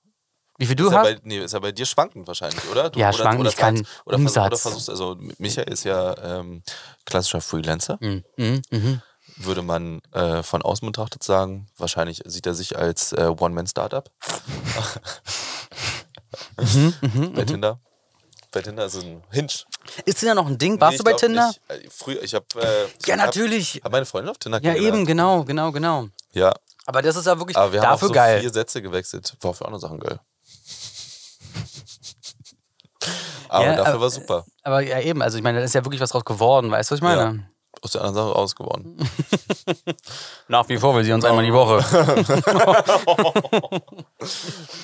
Wie 0.59 0.67
viel 0.67 0.77
du 0.77 0.87
Ist 0.87 0.93
ja, 0.93 0.99
hast? 0.99 1.05
bei, 1.05 1.19
nee, 1.25 1.39
ist 1.39 1.53
ja 1.53 1.59
bei 1.59 1.73
dir 1.73 1.85
schwankend 1.85 2.29
wahrscheinlich, 2.29 2.65
oder? 2.71 2.89
Du, 2.91 3.01
Ja, 3.01 3.09
oder, 3.09 3.19
schwankend, 3.19 3.41
oder 3.41 3.51
ich 3.51 3.57
kann 3.57 3.75
oder, 3.75 3.85
vers- 3.85 4.03
oder 4.07 4.17
Umsatz. 4.19 4.63
versuchst, 4.63 4.89
also 4.91 5.17
Michael 5.39 5.73
ist 5.73 5.83
ja 5.83 6.17
ähm, 6.39 6.63
klassischer 7.05 7.41
Freelancer. 7.41 7.99
Mhm. 8.01 8.25
Mhm. 8.37 8.63
Mhm. 8.71 9.03
Würde 9.37 9.63
man 9.63 10.01
äh, 10.13 10.45
von 10.45 10.63
außen 10.63 10.87
betrachtet 10.87 11.25
sagen, 11.25 11.67
wahrscheinlich 11.77 12.23
sieht 12.25 12.47
er 12.47 12.55
sich 12.55 12.79
als 12.79 13.13
äh, 13.13 13.35
One-Man-Startup. 13.37 14.09
Mhm, 16.57 16.95
bei 17.35 17.45
Tinder. 17.45 17.81
Bei 18.55 18.63
Tinder 18.63 18.87
ist 18.87 18.95
es 18.95 19.03
ein 19.05 19.23
Hinge. 19.31 19.49
Ist 20.05 20.19
Tinder 20.21 20.35
noch 20.37 20.47
ein 20.47 20.57
Ding? 20.57 20.81
Warst 20.81 20.93
Nee, 20.93 20.99
du 20.99 21.05
bei 21.05 21.13
Tinder? 21.15 21.49
Nicht. 21.49 21.61
Äh, 21.69 21.89
Früher, 21.91 22.23
ich 22.23 22.35
habe. 22.35 22.47
Äh, 22.57 22.87
Ja, 23.07 23.17
hab- 23.19 23.27
natürlich. 23.27 23.81
Hab 23.85 23.91
meine 23.93 24.07
Freundin 24.07 24.31
auf 24.31 24.39
Tinder 24.39 24.63
Ja, 24.63 24.75
eben, 24.77 25.05
genau, 25.05 25.43
genau, 25.45 25.73
genau. 25.73 26.07
Ja, 26.33 26.55
Aber 26.87 27.03
das 27.03 27.17
ist 27.17 27.27
ja 27.27 27.37
wirklich 27.39 27.57
aber 27.57 27.73
wir 27.73 27.81
haben 27.81 27.91
dafür 27.91 28.07
auch 28.07 28.11
so 28.11 28.15
geil. 28.15 28.41
vier 28.41 28.53
Sätze 28.53 28.81
gewechselt. 28.81 29.35
War 29.41 29.53
für 29.55 29.65
andere 29.67 29.81
Sachen 29.81 29.99
geil. 29.99 30.21
aber 33.49 33.65
Ja, 33.65 33.77
dafür 33.77 33.93
aber- 33.95 34.01
war 34.03 34.11
super. 34.11 34.45
Aber 34.63 34.81
ja, 34.81 35.01
eben, 35.01 35.21
also 35.23 35.37
ich 35.37 35.43
meine, 35.43 35.59
da 35.59 35.65
ist 35.65 35.75
ja 35.75 35.85
wirklich 35.85 36.01
was 36.01 36.11
draus 36.11 36.25
geworden, 36.25 36.71
weißt 36.71 36.91
du, 36.91 36.95
was 36.95 36.99
ich 36.99 37.03
meine? 37.03 37.49
Aus 37.83 37.93
der 37.93 38.03
anderen 38.03 38.27
Sache 38.27 38.35
raus 38.35 38.57
geworden. 38.57 38.99
Nach 40.49 40.69
wie 40.69 40.79
vor 40.79 40.95
will 40.95 41.05
sie 41.05 41.13
uns 41.13 41.25
einmal 41.25 41.45
die 41.45 41.53
Woche. 41.53 41.85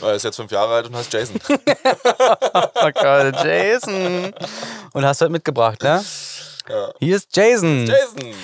Er 0.02 0.14
ist 0.14 0.24
jetzt 0.24 0.36
fünf 0.36 0.50
Jahre 0.50 0.74
alt 0.74 0.86
und 0.86 0.96
heißt 0.96 1.12
Jason. 1.12 1.40
oh 1.48 2.90
Gott, 2.94 3.44
Jason. 3.44 4.32
Und 4.92 5.04
hast 5.04 5.20
du 5.20 5.24
halt 5.24 5.32
mitgebracht, 5.32 5.82
ne? 5.82 6.04
Ja. 6.68 6.92
Hier 6.98 7.16
ist 7.16 7.34
Jason. 7.34 7.86
Jason! 7.86 8.34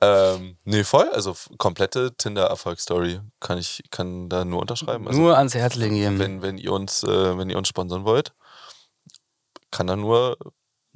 ähm, 0.00 0.56
nee, 0.64 0.84
voll. 0.84 1.08
Also 1.10 1.34
komplette 1.58 2.14
Tinder-Erfolgsstory 2.16 3.20
kann 3.40 3.58
ich 3.58 3.82
kann 3.90 4.28
da 4.28 4.44
nur 4.44 4.60
unterschreiben. 4.60 5.08
Also, 5.08 5.20
Nur 5.20 5.36
ans 5.36 5.54
Herz 5.54 5.74
legen 5.74 6.18
wenn, 6.18 6.42
wenn 6.42 6.58
ihr 6.58 6.72
uns, 6.72 7.02
äh, 7.02 7.38
wenn 7.38 7.50
ihr 7.50 7.56
uns 7.56 7.68
sponsern 7.68 8.04
wollt, 8.04 8.32
kann 9.70 9.86
da 9.86 9.96
nur 9.96 10.36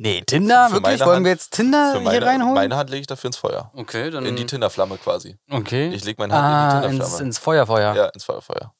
Nee, 0.02 0.22
Tinder? 0.22 0.68
Für 0.68 0.76
Wirklich? 0.76 1.00
Wollen 1.00 1.16
Hand- 1.16 1.24
wir 1.26 1.32
jetzt 1.32 1.50
Tinder 1.52 1.92
für 1.92 1.98
hier 2.00 2.04
meine, 2.08 2.24
reinholen? 2.26 2.54
meine 2.54 2.76
Hand 2.76 2.88
lege 2.88 3.02
ich 3.02 3.06
dafür 3.06 3.28
ins 3.28 3.36
Feuer. 3.36 3.70
okay, 3.74 4.08
dann. 4.10 4.24
In 4.24 4.34
die 4.34 4.46
Tinderflamme 4.46 4.96
quasi. 4.96 5.36
okay. 5.50 5.88
Ich 5.92 6.04
leg 6.04 6.18
meine 6.18 6.32
Hand 6.34 6.44
in 6.46 6.50
die 6.50 6.56
ah, 6.56 6.88
Tinderflamme. 6.90 7.04
ins, 7.12 7.20
ins 7.20 7.38
Feuerfeuer. 7.38 7.94
Ja, 7.94 8.06
ins 8.06 8.24
Feuerfeuer. 8.24 8.72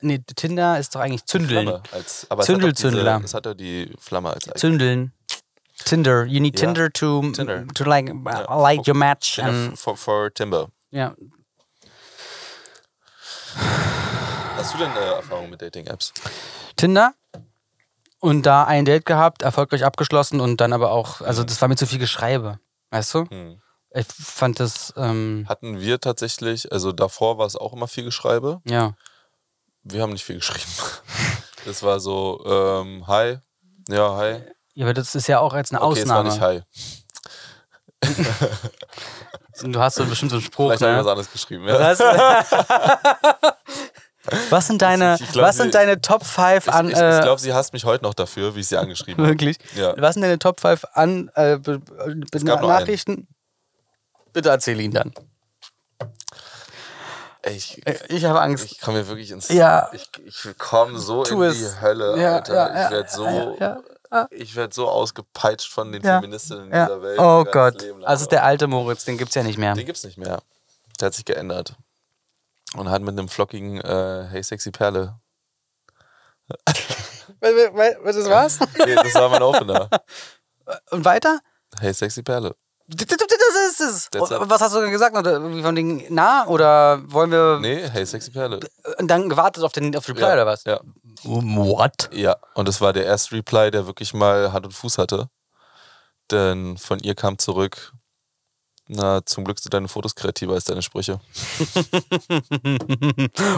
Nee, 0.00 0.18
Tinder 0.36 0.78
ist 0.78 0.94
doch 0.94 1.00
eigentlich 1.00 1.24
Zündeln. 1.24 1.68
Als, 1.90 2.26
aber 2.28 2.42
Zündelzündler. 2.42 3.20
Es 3.24 3.32
hat 3.32 3.46
ja 3.46 3.54
die 3.54 3.90
Flamme 3.98 4.30
als 4.30 4.46
Icon. 4.46 4.58
Zündeln. 4.58 5.12
Tinder. 5.86 6.24
You 6.26 6.40
need 6.40 6.60
Ja. 6.60 6.66
Tinder 6.66 6.90
to, 6.92 7.22
Tinder. 7.32 7.66
to 7.74 7.84
like, 7.84 8.08
Ja. 8.26 8.56
like 8.60 8.86
your 8.86 8.94
match. 8.94 9.36
Tinder 9.36 9.50
And, 9.50 9.78
for, 9.78 9.96
for 9.96 10.32
Timber. 10.34 10.68
ja. 10.90 11.14
Hast 14.56 14.74
du 14.74 14.78
denn 14.78 14.90
äh, 14.96 15.14
Erfahrung 15.14 15.50
mit 15.50 15.62
Dating-Apps? 15.62 16.12
Tinder 16.76 17.14
und 18.20 18.42
da 18.44 18.64
ein 18.64 18.84
Date 18.84 19.04
gehabt, 19.04 19.42
erfolgreich 19.42 19.84
abgeschlossen 19.84 20.40
und 20.40 20.60
dann 20.60 20.72
aber 20.72 20.90
auch, 20.90 21.20
also 21.20 21.44
das 21.44 21.60
war 21.60 21.68
mir 21.68 21.76
zu 21.76 21.86
viel 21.86 21.98
Geschreibe. 21.98 22.58
Weißt 22.90 23.14
du? 23.14 23.26
Hm. 23.28 23.60
Ich 23.94 24.06
fand 24.06 24.60
das, 24.60 24.92
ähm, 24.96 25.46
Hatten 25.48 25.80
wir 25.80 26.00
tatsächlich, 26.00 26.70
also 26.72 26.92
davor 26.92 27.38
war 27.38 27.46
es 27.46 27.56
auch 27.56 27.72
immer 27.72 27.88
viel 27.88 28.04
Geschreibe. 28.04 28.60
ja. 28.64 28.94
Wir 29.84 30.02
haben 30.02 30.12
nicht 30.12 30.24
viel 30.24 30.36
geschrieben. 30.36 30.70
Das 31.64 31.82
war 31.82 31.98
so, 32.00 32.42
ähm, 32.46 33.06
hi. 33.06 33.38
Ja, 33.88 34.16
hi. 34.16 34.42
Ja, 34.74 34.86
aber 34.86 34.94
das 34.94 35.14
ist 35.14 35.26
ja 35.26 35.40
auch 35.40 35.54
jetzt 35.54 35.72
eine 35.72 35.82
Okay, 35.82 36.00
es 36.02 36.08
war 36.08 36.24
Ausnahme. 36.24 36.30
nicht 36.30 36.40
hi. 36.40 36.62
Du 39.62 39.80
hast 39.80 39.96
so 39.96 40.04
bestimmt 40.06 40.30
so 40.30 40.36
einen 40.36 40.44
Spruch. 40.44 40.72
Vielleicht 40.76 40.82
habe 40.82 40.92
ich 40.92 40.98
was 40.98 41.04
Ne? 41.04 41.10
anderes 41.10 41.32
geschrieben. 41.32 41.66
Ja. 41.66 43.54
Was, 44.50 44.66
sind 44.66 44.82
deine, 44.82 45.16
Ich 45.20 45.32
glaub, 45.32 45.46
was 45.46 45.56
sind 45.56 45.74
deine 45.74 46.00
Top 46.00 46.24
5 46.24 46.66
Ich, 46.66 46.72
an, 46.72 46.88
ich, 46.90 46.96
äh, 46.96 47.16
ich 47.18 47.22
glaube, 47.22 47.40
sie 47.40 47.52
hasst 47.54 47.72
mich 47.72 47.84
heute 47.84 48.04
noch 48.04 48.14
dafür, 48.14 48.54
wie 48.54 48.60
ich 48.60 48.68
sie 48.68 48.76
angeschrieben 48.76 49.22
habe. 49.24 49.32
wirklich? 49.32 49.58
Ja. 49.76 49.94
Was 49.96 50.14
sind 50.14 50.22
deine 50.22 50.38
Top 50.38 50.60
5 50.60 50.84
an, 50.92 51.30
äh, 51.34 51.58
be, 51.58 51.78
be, 51.78 52.44
Nachrichten? 52.44 53.28
Bitte 54.32 54.50
erzähl 54.50 54.80
ihn 54.80 54.92
dann. 54.92 55.12
Ey, 57.42 57.54
ich, 57.56 57.86
Äh, 57.86 57.98
Ich 58.08 58.24
habe 58.24 58.40
Angst. 58.40 58.64
ich 58.70 58.80
komme 58.80 58.98
mir 58.98 59.08
wirklich 59.08 59.30
ins. 59.30 59.48
Ja. 59.48 59.88
Ich, 59.92 60.08
ich 60.24 60.58
komme 60.58 60.98
so 60.98 61.22
Tu 61.24 61.42
in 61.42 61.50
es. 61.50 61.58
die 61.58 61.80
Hölle, 61.80 62.20
Ja, 62.20 62.34
Alter. 62.36 62.54
ja, 62.54 62.84
ich 62.84 62.90
werde 62.90 63.08
so. 63.10 63.26
ja, 63.26 63.54
ja. 64.10 64.26
Ich 64.30 64.56
werde 64.56 64.74
so 64.74 64.88
ausgepeitscht 64.88 65.70
von 65.70 65.92
den. 65.92 66.02
Feministinnen 66.02 66.70
dieser 66.70 67.02
Welt. 67.02 67.18
Oh 67.18 67.44
Gott. 67.44 67.84
Also 68.04 68.22
ist 68.22 68.32
der 68.32 68.42
alte 68.44 68.66
Moritz, 68.66 69.04
den 69.04 69.18
gibt's 69.18 69.34
ja 69.34 69.42
nicht 69.42 69.58
mehr. 69.58 69.74
Den 69.74 69.84
gibt's 69.86 70.02
nicht 70.04 70.16
mehr. 70.18 70.40
Der 71.00 71.06
hat 71.06 71.14
sich 71.14 71.24
geändert. 71.26 71.74
Und 72.76 72.90
hat 72.90 73.02
mit 73.02 73.18
einem 73.18 73.28
flockigen 73.28 73.80
äh, 73.80 74.26
Hey 74.30 74.42
Sexy 74.42 74.70
Perle. 74.70 75.18
Was 77.40 78.16
das 78.16 78.28
war's? 78.28 78.58
Nee, 78.86 78.94
das 78.94 79.14
war 79.14 79.28
mein 79.28 79.42
Opener. 79.42 79.88
Und 80.90 81.04
weiter? 81.04 81.40
Hey 81.78 81.92
Sexy 81.94 82.22
Perle. 82.22 82.54
Das 82.86 83.06
ist 83.70 83.80
es. 83.80 84.08
Was 84.12 84.60
hast 84.62 84.74
du 84.74 84.80
denn 84.80 84.90
gesagt? 84.90 85.14
Oder 85.16 85.32
irgendwie 85.32 85.62
von 85.62 85.74
den 85.74 86.02
nah? 86.08 86.46
Oder 86.46 87.02
wollen 87.12 87.30
wir 87.30 87.58
Nee, 87.60 87.86
Hey 87.88 88.06
Sexy 88.06 88.30
Perle. 88.30 88.60
und 88.98 89.08
dann 89.08 89.28
gewartet 89.28 89.62
auf 89.62 89.72
den 89.72 89.94
auf 89.94 90.08
Reply 90.08 90.22
Ja, 90.22 90.32
oder 90.32 90.46
was? 90.46 90.64
Ja. 90.64 90.80
What? 91.24 92.08
Ja, 92.12 92.36
und 92.54 92.66
das 92.66 92.80
war 92.80 92.92
der 92.94 93.04
erste 93.04 93.36
Reply, 93.36 93.70
der 93.70 93.86
wirklich 93.86 94.14
mal 94.14 94.52
Hand 94.52 94.64
und 94.66 94.72
Fuß 94.72 94.96
hatte. 94.98 95.28
Denn 96.30 96.76
von 96.78 96.98
ihr 97.00 97.14
kam 97.14 97.38
zurück, 97.38 97.92
na, 98.88 99.20
zum 99.24 99.44
Glück 99.44 99.58
sind 99.58 99.74
deine 99.74 99.88
Fotos 99.88 100.14
kreativer 100.14 100.54
als 100.54 100.64
deine 100.64 100.82
Sprüche. 100.82 101.20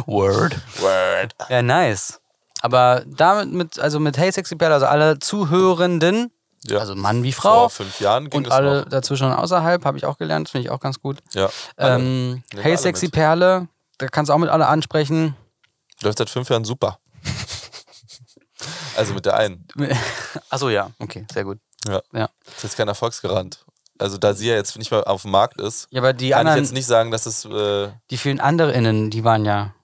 Word. 0.07 0.57
Word. 0.81 1.35
Ja, 1.49 1.62
nice. 1.62 2.21
Aber 2.62 3.05
damit 3.07 3.53
mit, 3.53 3.79
also 3.79 4.01
mit 4.01 4.19
Hey 4.19 4.33
Sexy 4.33 4.57
Perle, 4.57 4.75
also 4.75 4.87
alle 4.87 5.19
Zuhörenden, 5.19 6.31
Ja. 6.64 6.79
also 6.79 6.95
Mann 6.95 7.23
wie 7.23 7.33
Frau 7.33 7.69
Vor 7.69 7.71
fünf 7.71 8.01
Jahren 8.01 8.29
ging 8.29 8.45
und 8.45 8.51
alle 8.53 8.81
noch. 8.81 8.88
dazwischen 8.88 9.27
und 9.29 9.33
außerhalb, 9.33 9.85
habe 9.85 9.97
ich 9.99 10.05
auch 10.05 10.19
gelernt, 10.19 10.51
finde 10.51 10.66
ich 10.66 10.71
auch 10.71 10.81
ganz 10.81 11.01
gut. 11.01 11.19
Ja. 11.33 11.49
Ähm, 11.79 12.43
hey 12.57 12.77
Sexy 12.77 13.07
mit. 13.07 13.14
Perle, 13.14 13.69
da 13.99 14.09
kannst 14.09 14.29
du 14.29 14.35
auch 14.35 14.38
mit 14.38 14.51
alle 14.51 14.66
ansprechen. 14.66 15.37
Läuft 16.03 16.19
seit 16.19 16.31
fünf 16.31 16.49
Jahren 16.51 16.64
super. 16.64 16.99
also 18.97 19.14
mit 19.14 19.25
der 19.27 19.37
einen. 19.37 19.66
Achso, 20.51 20.69
ja, 20.69 20.90
okay, 20.99 21.27
sehr 21.33 21.45
gut. 21.45 21.59
Ja. 21.87 22.03
Ja. 22.12 22.29
Das 22.45 22.57
ist 22.57 22.62
jetzt 22.64 22.77
kein 22.77 22.88
Erfolgsgarant. 22.88 23.64
Also 24.01 24.19
da 24.19 24.35
sie 24.35 24.49
ja 24.49 24.55
jetzt 24.55 24.77
nicht 24.79 24.91
mehr 24.91 25.07
auf 25.09 25.23
dem 25.23 25.31
Markt 25.31 25.61
ist, 25.61 25.87
Ja, 25.91 26.01
aber 26.01 26.13
die 26.13 26.31
kann 26.31 26.39
ich 26.41 26.49
anderen, 26.49 26.59
jetzt 26.65 26.73
nicht 26.73 26.87
sagen, 26.87 27.11
dass 27.11 27.27
es. 27.27 27.45
Äh, 27.45 27.91
die 28.11 28.16
vielen 28.16 28.41
AndernInnen, 28.41 29.11
die 29.11 29.24
waren 29.24 29.45
ja. 29.45 29.74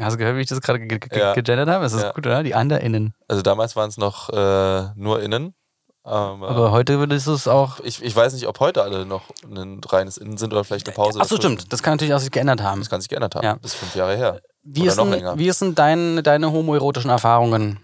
Hast 0.00 0.14
du 0.14 0.16
gehört, 0.18 0.36
wie 0.36 0.40
ich 0.40 0.48
das 0.48 0.62
gerade 0.62 0.80
ge 0.80 0.98
ge 0.98 1.18
Ja. 1.18 1.34
gegendert 1.34 1.68
habe? 1.68 1.84
Das 1.84 1.92
ist 1.92 2.02
Ja. 2.02 2.12
gut, 2.12 2.26
oder? 2.26 2.42
Die 2.42 2.54
AndernInnen. 2.54 3.12
also 3.28 3.42
damals 3.42 3.76
waren 3.76 3.90
es 3.90 3.98
noch 3.98 4.30
äh, 4.30 4.88
nur 4.96 5.22
innen. 5.22 5.54
Aber, 6.02 6.48
Aber 6.48 6.70
heute 6.70 6.98
würdest 7.00 7.26
du 7.26 7.32
es 7.32 7.48
auch. 7.48 7.80
ich, 7.80 8.00
ich 8.02 8.14
weiß 8.14 8.32
nicht, 8.34 8.46
ob 8.46 8.60
heute 8.60 8.82
alle 8.84 9.04
noch 9.04 9.24
ein 9.44 9.80
reines 9.84 10.16
Innen 10.18 10.36
sind 10.38 10.52
oder 10.52 10.62
vielleicht 10.62 10.86
eine 10.86 10.94
Pause. 10.94 11.20
Achso, 11.20 11.34
stimmt. 11.36 11.72
Das 11.72 11.82
kann 11.82 11.94
natürlich 11.94 12.14
auch 12.14 12.20
sich 12.20 12.30
geändert 12.30 12.62
haben. 12.62 12.80
Das 12.80 12.88
kann 12.88 13.00
sich 13.00 13.08
geändert 13.08 13.34
haben. 13.34 13.44
Ja. 13.44 13.56
Das 13.60 13.72
ist 13.72 13.78
fünf 13.80 13.94
Jahre 13.96 14.16
her. 14.16 14.40
Wie, 14.62 14.82
Oder 14.82 14.90
ist 14.92 14.96
noch 14.98 15.08
länger. 15.10 15.36
wie 15.36 15.50
sind 15.50 15.76
dein, 15.78 16.22
deine 16.22 16.52
homoerotischen 16.52 17.10
Erfahrungen? 17.10 17.80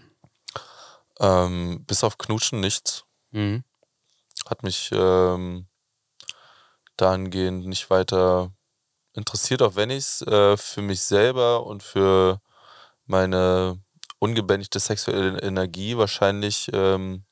Ähm, 1.19 1.83
bis 1.85 2.03
auf 2.03 2.17
Knutschen 2.17 2.59
nichts. 2.61 3.03
Mhm. 3.31 3.63
Hat 4.49 4.63
mich 4.63 4.89
ähm, 4.93 5.67
dahingehend 6.97 7.65
nicht 7.67 7.89
weiter 7.89 8.51
interessiert, 9.13 9.61
auch 9.61 9.75
wenn 9.75 9.89
ich 9.89 9.99
es 9.99 10.21
äh, 10.23 10.57
für 10.57 10.81
mich 10.81 11.01
selber 11.01 11.65
und 11.65 11.83
für 11.83 12.39
meine 13.05 13.81
ungebändigte 14.19 14.79
sexuelle 14.79 15.41
Energie 15.41 15.97
wahrscheinlich 15.97 16.69
ähm, 16.73 17.25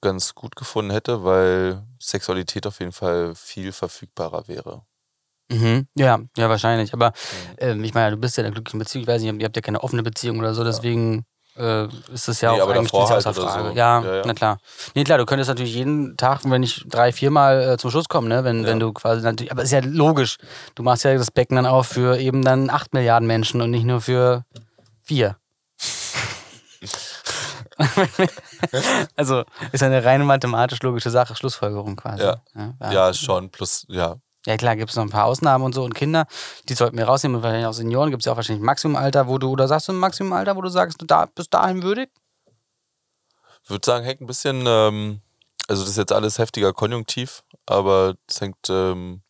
ganz 0.00 0.34
gut 0.34 0.56
gefunden 0.56 0.90
hätte, 0.90 1.24
weil 1.24 1.86
Sexualität 2.00 2.66
auf 2.66 2.80
jeden 2.80 2.92
Fall 2.92 3.34
viel 3.34 3.72
verfügbarer 3.72 4.48
wäre. 4.48 4.84
Mhm. 5.50 5.86
Ja, 5.94 6.20
ja, 6.36 6.48
wahrscheinlich. 6.48 6.92
Aber 6.92 7.08
Mhm. 7.10 7.54
ähm, 7.58 7.84
ich 7.84 7.94
meine, 7.94 8.12
du 8.12 8.20
bist 8.20 8.36
ja 8.36 8.42
in 8.42 8.46
einer 8.46 8.54
glücklichen 8.54 8.78
Beziehung. 8.78 9.02
Ich 9.02 9.08
weiß 9.08 9.22
nicht, 9.22 9.32
ihr 9.40 9.44
habt 9.44 9.56
ja 9.56 9.62
keine 9.62 9.82
offene 9.82 10.02
Beziehung 10.02 10.38
oder 10.38 10.54
so, 10.54 10.64
deswegen 10.64 11.24
äh, 11.58 11.86
ist 12.12 12.28
das 12.28 12.40
ja 12.40 12.52
Nee, 12.52 12.60
auch 12.62 12.68
eigentlich 12.68 12.92
nicht 12.92 13.10
halt 13.10 13.26
außer 13.26 13.34
Frage. 13.34 13.68
so. 13.70 13.74
Ja, 13.74 14.00
Ja, 14.02 14.14
ja. 14.16 14.22
na 14.26 14.34
klar. 14.34 14.58
Nee, 14.94 15.04
klar, 15.04 15.18
du 15.18 15.26
könntest 15.26 15.48
natürlich 15.48 15.74
jeden 15.74 16.16
Tag, 16.16 16.40
wenn 16.44 16.62
ich 16.62 16.84
drei, 16.88 17.12
viermal 17.12 17.62
äh, 17.74 17.76
zum 17.78 17.90
Schluss 17.90 18.08
komme, 18.08 18.28
ne? 18.28 18.44
wenn, 18.44 18.62
Ja. 18.62 18.68
wenn 18.68 18.80
du 18.80 18.92
quasi 18.92 19.22
natürlich, 19.22 19.50
aber 19.52 19.62
ist 19.62 19.72
ja 19.72 19.80
logisch. 19.82 20.36
Du 20.74 20.82
machst 20.82 21.04
ja 21.04 21.14
das 21.16 21.30
Becken 21.30 21.56
dann 21.56 21.66
auch 21.66 21.84
für 21.84 22.18
eben 22.18 22.42
dann 22.44 22.70
acht 22.70 22.92
Milliarden 22.94 23.26
Menschen 23.26 23.60
und 23.62 23.70
nicht 23.70 23.84
nur 23.84 24.00
für 24.00 24.44
vier. 25.02 25.36
also 29.16 29.44
ist 29.72 29.80
ja 29.80 29.86
eine 29.86 30.04
rein 30.04 30.24
mathematisch-logische 30.24 31.10
Sache, 31.10 31.34
Schlussfolgerung 31.36 31.96
quasi. 31.96 32.22
Ja. 32.22 32.36
ja, 32.80 32.92
Ja, 32.92 33.14
schon. 33.14 33.50
Plus, 33.50 33.84
ja. 33.88 34.16
Ja 34.46 34.56
klar, 34.56 34.76
gibt 34.76 34.90
es 34.90 34.96
noch 34.96 35.02
ein 35.02 35.10
paar 35.10 35.26
Ausnahmen 35.26 35.64
und 35.64 35.74
so 35.74 35.84
und 35.84 35.94
Kinder, 35.94 36.26
die 36.68 36.74
sollten 36.74 36.96
wir 36.96 37.04
rausnehmen 37.04 37.36
und 37.36 37.42
wahrscheinlich 37.42 37.66
auch 37.66 37.72
Senioren 37.72 38.10
gibt 38.10 38.22
es 38.22 38.26
ja 38.26 38.32
auch 38.32 38.36
wahrscheinlich 38.36 38.62
ein 38.62 38.66
Maximumalter, 38.66 39.28
wo 39.28 39.38
du, 39.38 39.50
oder 39.50 39.68
sagst 39.68 39.88
du 39.88 39.92
ein 39.92 39.98
Maximumalter, 39.98 40.56
wo 40.56 40.62
du 40.62 40.68
sagst, 40.68 41.00
du 41.00 41.06
da, 41.06 41.26
bis 41.26 41.50
dahin 41.50 41.82
würdig? 41.82 42.10
würde 43.68 43.84
sagen, 43.84 44.04
hängt 44.04 44.20
ein 44.20 44.26
bisschen, 44.26 44.64
ähm, 44.66 45.20
also 45.68 45.82
das 45.82 45.90
ist 45.90 45.98
jetzt 45.98 46.12
alles 46.12 46.38
heftiger 46.38 46.72
Konjunktiv, 46.72 47.42
aber 47.66 48.14
es 48.28 48.40
hängt 48.40 48.70
ähm, 48.70 49.22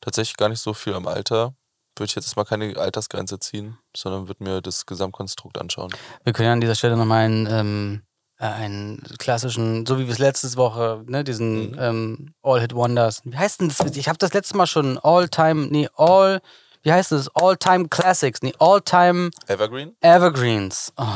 tatsächlich 0.00 0.36
gar 0.36 0.48
nicht 0.48 0.60
so 0.60 0.74
viel 0.74 0.94
am 0.94 1.06
Alter. 1.06 1.54
Würde 1.96 2.10
ich 2.10 2.14
jetzt 2.14 2.26
erstmal 2.26 2.44
keine 2.44 2.76
Altersgrenze 2.76 3.38
ziehen, 3.40 3.78
sondern 3.96 4.28
würde 4.28 4.44
mir 4.44 4.60
das 4.60 4.86
Gesamtkonstrukt 4.86 5.58
anschauen. 5.58 5.92
Wir 6.22 6.32
können 6.32 6.46
ja 6.46 6.52
an 6.52 6.60
dieser 6.60 6.76
Stelle 6.76 6.96
nochmal 6.96 7.24
einen, 7.24 7.46
ähm, 7.46 8.02
äh, 8.02 8.07
einen 8.38 9.02
klassischen, 9.18 9.84
so 9.84 9.98
wie 9.98 10.06
wir 10.06 10.12
es 10.12 10.18
letzte 10.18 10.54
Woche, 10.56 11.02
ne, 11.06 11.24
diesen 11.24 11.72
Mhm. 11.72 11.76
ähm, 11.78 12.34
All-Hit 12.42 12.74
Wonders. 12.74 13.22
Wie 13.24 13.36
heißt 13.36 13.60
denn 13.60 13.68
das? 13.68 13.96
Ich 13.96 14.08
habe 14.08 14.18
das 14.18 14.32
letzte 14.32 14.56
Mal 14.56 14.66
schon 14.66 14.96
All-Time, 14.98 15.66
nee, 15.66 15.88
All, 15.96 16.40
wie 16.82 16.92
heißt 16.92 17.10
das? 17.12 17.28
All-Time 17.34 17.88
Classics, 17.88 18.40
nee, 18.42 18.54
All-Time 18.60 19.30
Evergreen? 19.48 19.96
Evergreens. 20.00 20.92
Oh. 20.96 21.06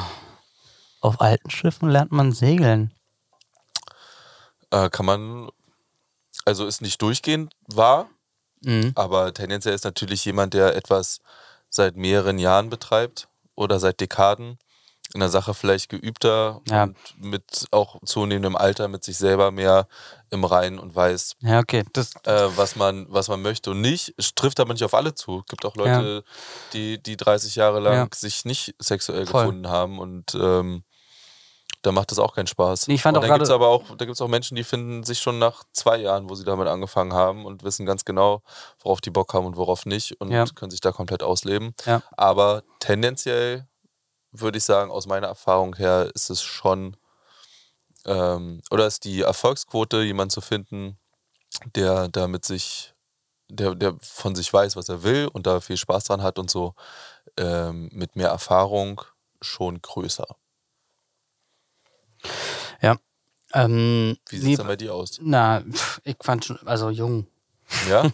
Auf 1.01 1.21
alten 1.21 1.51
Schiffen 1.51 1.89
lernt 1.91 2.11
man 2.13 2.33
segeln. 2.33 2.93
Äh, 4.71 4.91
kann 4.91 5.07
man, 5.07 5.49
also 6.45 6.67
ist 6.67 6.83
nicht 6.83 7.01
durchgehend 7.03 7.55
wahr, 7.69 8.09
Mhm. 8.65 8.93
aber 8.95 9.33
tendenziell 9.35 9.75
ist 9.75 9.85
natürlich 9.85 10.25
jemand, 10.25 10.55
der 10.55 10.75
etwas 10.77 11.21
seit 11.69 11.97
mehreren 11.97 12.39
Jahren 12.39 12.71
betreibt 12.71 13.29
oder 13.55 13.79
seit 13.81 14.01
Dekaden 14.01 14.59
in 15.15 15.21
der 15.21 15.29
Sache 15.29 15.55
vielleicht 15.55 15.89
geübter 15.89 16.61
Ja. 16.69 16.85
und 16.85 16.97
mit 17.19 17.67
auch 17.71 17.97
zunehmendem 18.05 18.57
Alter 18.57 18.89
mit 18.89 19.05
sich 19.05 19.17
selber 19.19 19.51
mehr 19.51 19.87
im 20.31 20.45
Reinen 20.45 20.79
und 20.79 20.95
weiß, 20.95 21.37
Ja, 21.41 21.59
okay. 21.59 21.85
Das, 21.93 22.13
äh, 22.25 22.49
was, 22.57 22.77
man, 22.77 23.07
was 23.11 23.29
man 23.29 23.43
möchte 23.43 23.71
und 23.73 23.81
nicht. 23.81 24.15
Es 24.17 24.35
trifft 24.35 24.59
aber 24.61 24.73
nicht 24.73 24.85
auf 24.85 24.95
alle 24.95 25.15
zu. 25.15 25.41
Es 25.41 25.47
gibt 25.47 25.65
auch 25.67 25.77
Leute, 25.77 26.25
die, 26.73 27.03
die 27.03 27.17
30 27.17 27.57
Jahre 27.57 27.81
lang 27.81 27.95
Ja. 27.95 28.09
sich 28.15 28.45
nicht 28.45 28.75
sexuell 28.79 29.27
Voll. 29.27 29.43
gefunden 29.45 29.69
haben 29.69 29.99
und 29.99 30.35
ähm, 30.35 30.85
da 31.83 31.91
macht 31.91 32.13
das 32.13 32.21
auch 32.21 32.33
keinen 32.37 32.47
Spaß. 32.47 32.87
Nee, 32.87 32.95
ich 32.95 33.03
fand 33.03 33.17
und 33.17 33.25
auch 33.25 33.27
dann 33.29 33.35
gibt 33.39 33.45
es 33.45 33.51
aber 33.51 33.67
auch, 33.67 33.97
da 33.97 34.05
gibt's 34.05 34.21
auch 34.21 34.29
Menschen, 34.29 34.55
die 34.55 34.63
finden 34.63 35.03
sich 35.03 35.19
schon 35.19 35.41
nach 35.41 35.65
zwei 35.73 35.97
Jahren, 35.97 36.31
wo 36.31 36.37
sie 36.37 36.45
damit 36.45 36.69
angefangen 36.69 37.13
haben 37.13 37.45
und 37.45 37.65
wissen 37.65 37.87
ganz 37.87 38.05
genau, 38.05 38.43
worauf 38.85 39.01
die 39.01 39.11
Bock 39.11 39.35
haben 39.35 39.47
und 39.47 39.57
worauf 39.57 39.85
nicht 39.85 40.21
und 40.21 40.31
Ja. 40.31 40.45
können 40.55 40.71
sich 40.71 40.81
da 40.81 40.93
komplett 40.93 41.25
ausleben. 41.25 41.75
Ja. 41.85 42.01
Aber 42.17 42.63
tendenziell 42.79 43.67
würde 44.33 44.59
ich 44.59 44.65
sagen, 44.65 44.91
aus 44.91 45.07
meiner 45.07 45.29
Erfahrung 45.29 45.77
her 45.77 46.11
ist 46.15 46.31
es 46.31 46.43
schon 46.43 46.97
ähm, 48.05 48.61
oder 48.71 48.87
ist 48.87 49.05
die 49.05 49.21
Erfolgsquote, 49.23 50.03
jemanden 50.03 50.31
zu 50.31 50.41
finden, 50.41 50.99
der 51.75 52.09
damit 52.09 52.45
sich, 52.45 52.95
der, 53.49 53.75
der 53.75 53.97
von 54.01 54.35
sich 54.35 54.53
weiß, 54.53 54.77
was 54.77 54.89
er 54.89 55.03
will 55.03 55.29
und 55.33 55.47
da 55.47 55.61
viel 55.61 55.77
Spaß 55.77 56.05
dran 56.05 56.23
hat 56.23 56.39
und 56.39 56.51
so, 56.51 56.75
ähm, 57.37 57.89
mit 57.93 58.17
mehr 58.17 58.29
Erfahrung 58.29 59.03
schon 59.41 59.81
größer. 59.81 60.27
ähm, 63.55 64.17
Wie 64.29 64.39
sieht 64.39 64.45
es 64.45 64.49
nee, 64.49 64.57
denn 64.57 64.67
bei 64.67 64.77
dir 64.77 64.95
aus? 64.95 65.19
na, 65.21 65.63
ich 66.05 66.17
fand 66.21 66.45
schon, 66.45 66.59
also 66.67 66.91
jung. 66.91 67.27
Ja? 67.89 68.11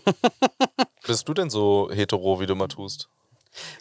Bist 1.06 1.28
du 1.28 1.34
denn 1.34 1.50
so 1.50 1.90
hetero, 1.92 2.40
wie 2.40 2.46
du 2.46 2.54
mal 2.54 2.68
tust? 2.68 3.08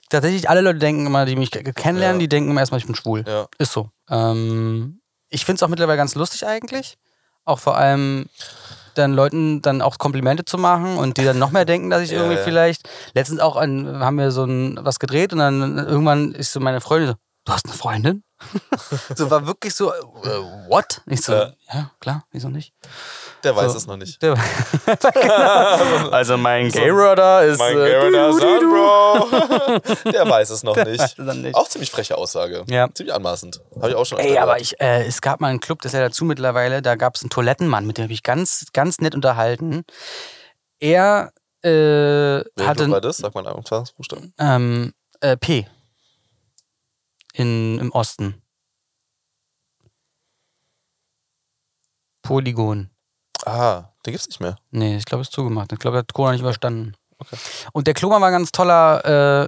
Tatsächlich, 0.09 0.49
alle 0.49 0.61
Leute 0.61 0.79
denken 0.79 1.05
immer, 1.05 1.25
die 1.25 1.35
mich 1.35 1.51
kennenlernen, 1.51 2.19
Ja. 2.19 2.23
die 2.25 2.29
denken 2.29 2.51
immer 2.51 2.61
erstmal, 2.61 2.79
ich 2.79 2.85
bin 2.85 2.95
schwul. 2.95 3.23
Ja. 3.27 3.47
Ist 3.57 3.73
so. 3.73 3.89
Ähm, 4.09 5.01
ich 5.29 5.43
finde 5.45 5.57
es 5.57 5.63
auch 5.63 5.67
mittlerweile 5.67 5.97
ganz 5.97 6.15
lustig 6.15 6.45
eigentlich. 6.47 6.97
Auch 7.45 7.59
vor 7.59 7.77
allem 7.77 8.27
dann 8.95 9.13
Leuten 9.13 9.61
dann 9.61 9.81
auch 9.81 9.97
Komplimente 9.99 10.43
zu 10.45 10.57
machen 10.57 10.97
und 10.97 11.17
die 11.17 11.23
dann 11.23 11.37
noch 11.39 11.51
mehr 11.51 11.65
denken, 11.65 11.89
dass 11.89 12.01
ich 12.01 12.11
Ja, 12.11 12.17
irgendwie 12.17 12.41
vielleicht. 12.43 12.89
Letztens 13.13 13.39
auch 13.39 13.55
ein, 13.57 13.99
haben 13.99 14.17
wir 14.17 14.31
so 14.31 14.43
ein, 14.45 14.79
was 14.81 14.99
gedreht 14.99 15.33
und 15.33 15.39
dann 15.39 15.77
irgendwann 15.77 16.31
ist 16.33 16.51
so 16.53 16.59
meine 16.59 16.81
Freundin 16.81 17.09
so, 17.09 17.15
du 17.45 17.51
hast 17.53 17.65
eine 17.65 17.73
Freundin? 17.75 18.23
So 19.15 19.29
war 19.31 19.45
wirklich 19.47 19.73
so, 19.73 19.91
äh, 19.93 19.97
what? 20.67 21.01
Ich 21.07 21.21
so, 21.21 21.33
Ja. 21.33 21.53
ja, 21.73 21.91
klar, 21.99 22.25
wieso 22.31 22.49
nicht? 22.49 22.73
Der 23.43 23.55
weiß 23.55 23.71
So. 23.71 23.77
es 23.77 23.87
noch 23.87 23.97
nicht. 23.97 24.19
Also 26.11 26.37
mein 26.37 26.69
Gay-Radar 26.69 27.43
ist. 27.43 27.59
Mein 27.59 27.77
äh, 27.77 28.11
du, 28.11 28.39
du. 28.39 28.69
Bro. 28.69 30.11
Der 30.11 30.27
weiß 30.29 30.49
es 30.49 30.63
noch 30.63 30.75
nicht. 30.75 31.17
nicht. 31.19 31.55
Auch 31.55 31.67
ziemlich 31.67 31.91
freche 31.91 32.17
Aussage. 32.17 32.63
Ja. 32.69 32.87
Ziemlich 32.93 33.13
anmaßend. 33.13 33.61
Habe 33.75 33.89
ich 33.89 33.95
auch 33.95 34.05
schon 34.05 34.17
Ey, 34.19 34.37
aber 34.37 34.59
ich, 34.59 34.79
äh, 34.79 35.05
es 35.05 35.21
gab 35.21 35.39
mal 35.41 35.49
einen 35.49 35.59
Club, 35.59 35.81
das 35.81 35.93
ist 35.93 35.97
ja 35.99 36.03
dazu 36.07 36.25
mittlerweile, 36.25 36.81
da 36.81 36.95
gab 36.95 37.15
es 37.15 37.21
einen 37.23 37.29
Toilettenmann, 37.29 37.85
mit 37.85 37.97
dem 37.97 38.03
habe 38.03 38.13
ich 38.13 38.23
ganz, 38.23 38.65
ganz 38.73 38.99
nett 38.99 39.15
unterhalten. 39.15 39.83
Er 40.79 41.31
äh, 41.63 41.69
Welcher 41.69 42.43
Club 42.55 42.67
hatte 42.67 42.91
war 42.91 43.01
das? 43.01 43.17
Sag 43.17 43.33
mal 43.35 43.45
einen 43.45 43.57
Anfangsbuchstaben. 43.57 44.33
ähm, 44.39 44.93
äh, 45.21 45.37
P 45.37 45.67
in, 47.37 47.79
im 47.79 47.91
Osten. 47.91 48.41
Polygon. 52.23 52.89
Ah, 53.45 53.93
den 54.05 54.11
gibt's 54.11 54.27
nicht 54.27 54.39
mehr. 54.39 54.57
Nee, 54.71 54.97
ich 54.97 55.05
glaube, 55.05 55.21
es 55.21 55.29
ist 55.29 55.33
zugemacht. 55.33 55.71
Ich 55.71 55.79
glaube, 55.79 55.97
er 55.97 55.99
hat 55.99 56.13
Corona 56.13 56.33
nicht 56.33 56.41
überstanden. 56.41 56.95
Und 57.71 57.87
der 57.87 57.93
Kloman 57.93 58.21
war 58.21 58.27
ein 58.29 58.33
ganz 58.33 58.51
toller, 58.51 59.43
äh, 59.43 59.47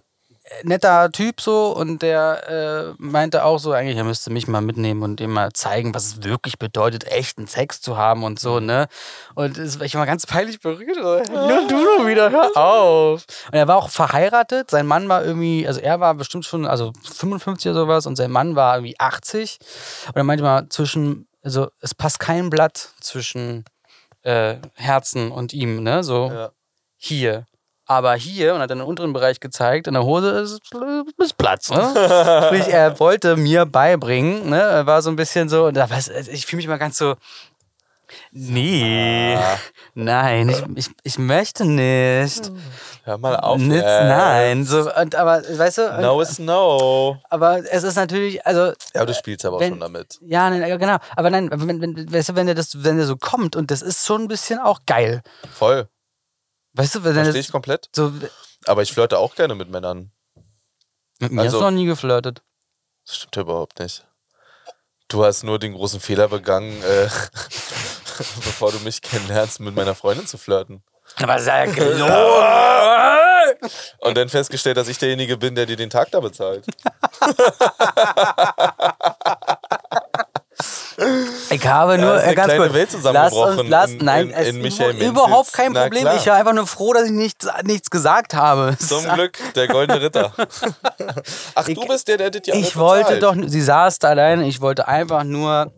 netter 0.63 1.11
Typ 1.11 1.41
so 1.41 1.75
und 1.75 2.01
der 2.01 2.47
äh, 2.49 2.93
meinte 2.97 3.43
auch 3.43 3.59
so, 3.59 3.71
eigentlich, 3.71 3.97
er 3.97 4.03
müsste 4.03 4.31
mich 4.31 4.47
mal 4.47 4.61
mitnehmen 4.61 5.03
und 5.03 5.21
ihm 5.21 5.31
mal 5.31 5.51
zeigen, 5.53 5.93
was 5.93 6.05
es 6.05 6.23
wirklich 6.23 6.59
bedeutet, 6.59 7.05
echten 7.05 7.47
Sex 7.47 7.81
zu 7.81 7.97
haben 7.97 8.23
und 8.23 8.39
so, 8.39 8.59
ne? 8.59 8.87
Und 9.35 9.57
es, 9.57 9.79
ich 9.81 9.95
war 9.95 10.05
ganz 10.05 10.25
peinlich 10.25 10.59
berührt. 10.59 10.95
So, 10.95 11.33
Nur 11.33 11.67
du 11.67 12.07
wieder, 12.07 12.29
hör 12.31 12.55
auf. 12.57 13.25
Und 13.47 13.53
er 13.57 13.67
war 13.67 13.77
auch 13.77 13.89
verheiratet. 13.89 14.69
Sein 14.71 14.85
Mann 14.87 15.07
war 15.09 15.23
irgendwie, 15.23 15.67
also 15.67 15.79
er 15.79 15.99
war 15.99 16.13
bestimmt 16.15 16.45
schon, 16.45 16.65
also 16.65 16.93
55 17.03 17.71
oder 17.71 17.81
sowas 17.81 18.05
und 18.05 18.15
sein 18.15 18.31
Mann 18.31 18.55
war 18.55 18.75
irgendwie 18.75 18.99
80. 18.99 19.59
Und 20.07 20.15
er 20.15 20.23
meinte 20.23 20.43
mal, 20.43 20.67
zwischen, 20.69 21.27
also 21.43 21.69
es 21.81 21.95
passt 21.95 22.19
kein 22.19 22.49
Blatt 22.49 22.89
zwischen 23.01 23.65
äh, 24.23 24.55
Herzen 24.75 25.31
und 25.31 25.53
ihm, 25.53 25.83
ne? 25.83 26.03
So 26.03 26.29
Ja. 26.31 26.51
hier. 26.97 27.45
Aber 27.89 28.13
hier, 28.15 28.53
und 28.53 28.61
hat 28.61 28.69
dann 28.69 28.77
den 28.77 28.87
unteren 28.87 29.13
Bereich 29.13 29.39
gezeigt, 29.39 29.87
in 29.87 29.95
der 29.95 30.03
Hose 30.03 30.29
ist, 30.29 30.59
ist 31.17 31.37
Platz. 31.37 31.71
Ne? 31.71 31.91
Sprich, 32.45 32.67
er 32.71 32.99
wollte 32.99 33.35
mir 33.35 33.65
beibringen, 33.65 34.47
ne? 34.51 34.61
Er 34.61 34.85
war 34.85 35.01
so 35.01 35.09
ein 35.09 35.15
bisschen 35.15 35.49
so, 35.49 35.69
ich 36.31 36.45
fühle 36.45 36.57
mich 36.57 36.67
mal 36.67 36.77
ganz 36.77 36.99
so. 36.99 37.15
Nee, 38.31 39.35
Ah, 39.37 39.57
nein, 39.95 40.49
ich, 40.49 40.63
ich, 40.75 40.89
ich 41.03 41.17
möchte 41.19 41.65
nicht. 41.65 42.51
hör 43.05 43.17
mal 43.17 43.35
auf. 43.37 43.59
Jetzt. 43.59 43.83
nein. 43.83 44.65
So, 44.65 44.91
und, 44.95 45.15
aber, 45.15 45.41
weißt 45.43 45.77
du, 45.79 45.89
und, 45.95 46.01
No 46.01 46.21
is 46.21 46.37
no. 46.39 47.17
aber 47.29 47.59
es 47.71 47.83
ist 47.83 47.95
natürlich, 47.95 48.45
also, 48.45 48.73
Ja, 48.93 49.05
du 49.05 49.13
spielst 49.15 49.45
aber 49.45 49.57
auch 49.57 49.59
Wenn- 49.61 49.73
schon 49.73 49.79
damit. 49.79 50.19
ja, 50.21 50.49
genau. 50.77 50.97
Aber 51.15 51.29
nein, 51.31 51.49
wenn, 51.51 51.81
wenn, 51.81 52.13
weißt 52.13 52.29
du, 52.29 52.35
wenn 52.35 52.45
der 52.45 52.55
das, 52.55 52.83
wenn 52.83 52.97
der 52.97 53.05
so 53.07 53.15
kommt 53.17 53.55
und 53.55 53.71
das 53.71 53.81
ist 53.81 54.05
schon 54.05 54.23
ein 54.23 54.27
bisschen 54.27 54.59
auch 54.59 54.81
geil. 54.85 55.21
Voll. 55.53 55.87
Weißt 56.73 56.95
du, 56.95 57.01
Verstehe 57.01 57.25
das 57.25 57.35
ich 57.35 57.51
komplett. 57.51 57.89
so, 57.95 58.11
Aber 58.65 58.81
ich 58.83 58.91
flirte 58.93 59.17
auch 59.17 59.35
gerne 59.35 59.55
mit 59.55 59.69
Männern. 59.69 60.11
mit 61.19 61.31
mir 61.31 61.41
Also- 61.41 61.57
hast 61.57 61.61
du 61.61 61.65
noch 61.65 61.71
nie 61.77 61.85
geflirtet. 61.85 62.41
Das 63.05 63.17
stimmt 63.17 63.35
ja 63.35 63.41
überhaupt 63.41 63.79
nicht. 63.79 64.05
Du 65.07 65.25
hast 65.25 65.43
nur 65.43 65.57
den 65.57 65.73
großen 65.73 65.99
Fehler 65.99 66.27
begangen, 66.27 66.81
äh, 66.83 67.05
bevor 68.17 68.71
du 68.71 68.79
mich 68.79 69.01
kennenlernst, 69.01 69.59
mit 69.59 69.75
meiner 69.75 69.95
Freundin 69.95 70.27
zu 70.27 70.37
flirten. 70.37 70.83
Aber 71.17 71.37
ist 71.37 71.47
ja 71.47 71.65
gelogen. 71.71 72.43
Und 73.99 74.15
dann 74.15 74.29
festgestellt, 74.29 74.77
dass 74.77 74.87
ich 74.87 74.99
derjenige 74.99 75.37
bin, 75.37 75.55
der 75.55 75.65
dir 75.65 75.75
den 75.75 75.89
Tag 75.89 76.11
da 76.11 76.19
bezahlt. 76.19 76.65
Ich 81.49 81.67
habe 81.67 81.97
nur 81.97 82.15
Ja, 82.15 82.21
äh, 82.23 82.35
ganz 82.35 82.53
kurz, 82.55 82.73
Welt 82.73 82.89
lass 83.03 83.33
uns, 83.33 83.61
lass, 83.69 83.91
in- 83.91 83.97
nein, 83.99 84.27
in- 84.29 84.33
es 84.33 84.47
in 84.49 84.55
ist 84.57 84.61
Michael 84.63 84.95
über- 84.97 85.05
überhaupt 85.25 85.53
kein 85.53 85.73
Problem. 85.73 86.07
Ich 86.17 86.25
war 86.27 86.35
einfach 86.35 86.53
nur 86.53 86.67
froh, 86.67 86.93
dass 86.93 87.05
ich 87.05 87.11
nichts, 87.11 87.47
nichts 87.63 87.89
gesagt 87.89 88.33
habe. 88.33 88.75
Zum 88.87 89.03
Glück, 89.05 89.37
der 89.55 89.67
goldene 89.67 90.01
Ritter. 90.01 90.33
Ach, 91.55 91.67
Ich- 91.67 91.79
du 91.79 91.87
bist 91.87 92.07
der, 92.07 92.17
der 92.17 92.31
das 92.31 92.41
ja 92.45 92.55
Ich 92.55 92.75
wollte 92.75 93.19
doch, 93.19 93.35
sie 93.47 93.61
saß 93.61 93.99
da 93.99 94.09
alleine, 94.09 94.47
ich 94.47 94.61
wollte 94.61 94.87
einfach 94.87 95.23
nur 95.23 95.71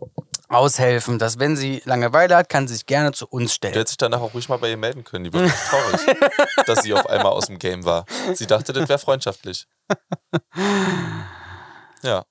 aushelfen, 0.49 1.17
dass 1.17 1.39
wenn 1.39 1.55
sie 1.55 1.81
Langeweile 1.85 2.35
hat, 2.35 2.49
kann 2.49 2.67
sie 2.67 2.73
sich 2.73 2.85
gerne 2.85 3.13
zu 3.13 3.25
uns 3.27 3.53
stellen. 3.53 3.73
hätte 3.73 3.87
sich 3.87 3.97
danach 3.97 4.19
auch 4.19 4.33
ruhig 4.33 4.49
mal 4.49 4.57
bei 4.57 4.69
ihr 4.69 4.75
melden 4.77 5.03
können. 5.05 5.23
Die 5.23 5.31
wird 5.31 5.45
echt 5.45 5.55
traurig, 5.69 6.17
dass 6.65 6.81
sie 6.83 6.93
auf 6.93 7.09
einmal 7.09 7.31
aus 7.31 7.45
dem 7.47 7.57
Game 7.57 7.85
war. 7.85 8.05
Sie 8.33 8.47
dachte, 8.47 8.73
das 8.73 8.89
wäre 8.89 8.99
freundschaftlich. 8.99 9.65
Ja. 12.03 12.23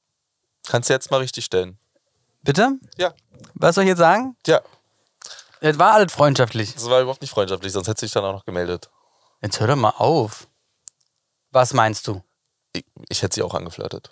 Kannst 0.69 0.89
du 0.91 0.93
jetzt 0.93 1.11
mal 1.11 1.19
richtig 1.19 1.45
stellen. 1.47 1.79
Bitte? 2.43 2.79
Ja. 2.97 3.13
Was 3.55 3.75
soll 3.75 3.85
ich 3.85 3.89
jetzt 3.89 3.99
sagen? 3.99 4.37
Ja, 4.47 4.61
Es 5.61 5.79
war 5.79 5.93
alles 5.93 6.13
freundschaftlich. 6.13 6.75
das 6.75 6.89
war 6.89 7.01
überhaupt 7.01 7.21
nicht 7.23 7.31
freundschaftlich, 7.31 7.73
sonst 7.73 7.89
hätte 7.89 8.01
sich 8.01 8.13
dann 8.13 8.25
auch 8.25 8.33
noch 8.33 8.45
gemeldet. 8.45 8.91
Jetzt 9.43 9.61
hör 9.61 9.67
doch 9.67 9.77
mal 9.77 9.91
auf. 9.97 10.49
Was 11.51 11.73
meinst 11.75 12.07
du? 12.07 12.23
Ich, 12.73 12.85
ich 13.09 13.23
hätte 13.23 13.35
sie 13.35 13.43
auch 13.43 13.55
angeflirtet. 13.55 14.11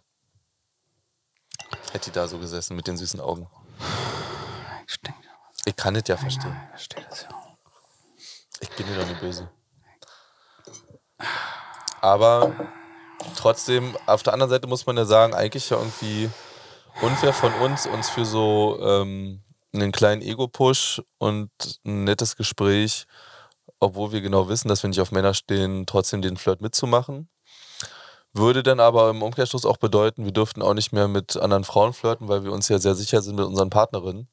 Hätte 1.92 2.10
die 2.10 2.12
da 2.12 2.26
so 2.28 2.38
gesessen 2.38 2.76
mit 2.76 2.86
den 2.86 2.96
süßen 2.96 3.20
Augen. 3.20 3.48
Ich 4.86 5.00
denke, 5.00 5.20
Ich 5.64 5.76
kann 5.76 5.94
es 5.96 6.04
ja 6.08 6.16
verstehen. 6.16 6.56
ich 6.64 6.70
verstehe 6.70 7.06
das 7.08 7.22
ja. 7.22 7.28
Ich 8.60 8.70
bin 8.70 8.86
dir 8.86 8.96
doch 8.98 9.06
nicht 9.06 9.20
böse. 9.20 9.48
Aber 12.00 12.54
trotzdem, 13.36 13.96
auf 14.06 14.22
der 14.22 14.32
anderen 14.32 14.50
Seite 14.50 14.66
muss 14.66 14.86
man 14.86 14.96
ja 14.96 15.04
sagen, 15.04 15.34
eigentlich 15.34 15.70
ja 15.70 15.76
irgendwie 15.78 16.30
unfair 17.02 17.32
von 17.32 17.52
uns, 17.54 17.86
uns 17.86 18.10
für 18.10 18.24
so 18.24 18.78
ähm, 18.82 19.40
einen 19.72 19.92
kleinen 19.92 20.22
Ego-Push 20.22 21.02
und 21.18 21.50
ein 21.84 22.04
nettes 22.04 22.36
Gespräch, 22.36 23.06
obwohl 23.78 24.12
wir 24.12 24.20
genau 24.20 24.48
wissen, 24.48 24.68
dass 24.68 24.82
wir 24.82 24.88
nicht 24.88 25.00
auf 25.00 25.12
Männer 25.12 25.34
stehen, 25.34 25.86
trotzdem 25.86 26.22
den 26.22 26.36
Flirt 26.36 26.60
mitzumachen. 26.60 27.28
Würde 28.32 28.62
dann 28.62 28.80
aber 28.80 29.10
im 29.10 29.22
Umkehrschluss 29.22 29.64
auch 29.64 29.78
bedeuten, 29.78 30.24
wir 30.24 30.32
dürften 30.32 30.62
auch 30.62 30.74
nicht 30.74 30.92
mehr 30.92 31.08
mit 31.08 31.36
anderen 31.36 31.64
Frauen 31.64 31.92
flirten, 31.92 32.28
weil 32.28 32.44
wir 32.44 32.52
uns 32.52 32.68
ja 32.68 32.78
sehr 32.78 32.94
sicher 32.94 33.22
sind 33.22 33.36
mit 33.36 33.46
unseren 33.46 33.70
Partnerinnen. 33.70 34.28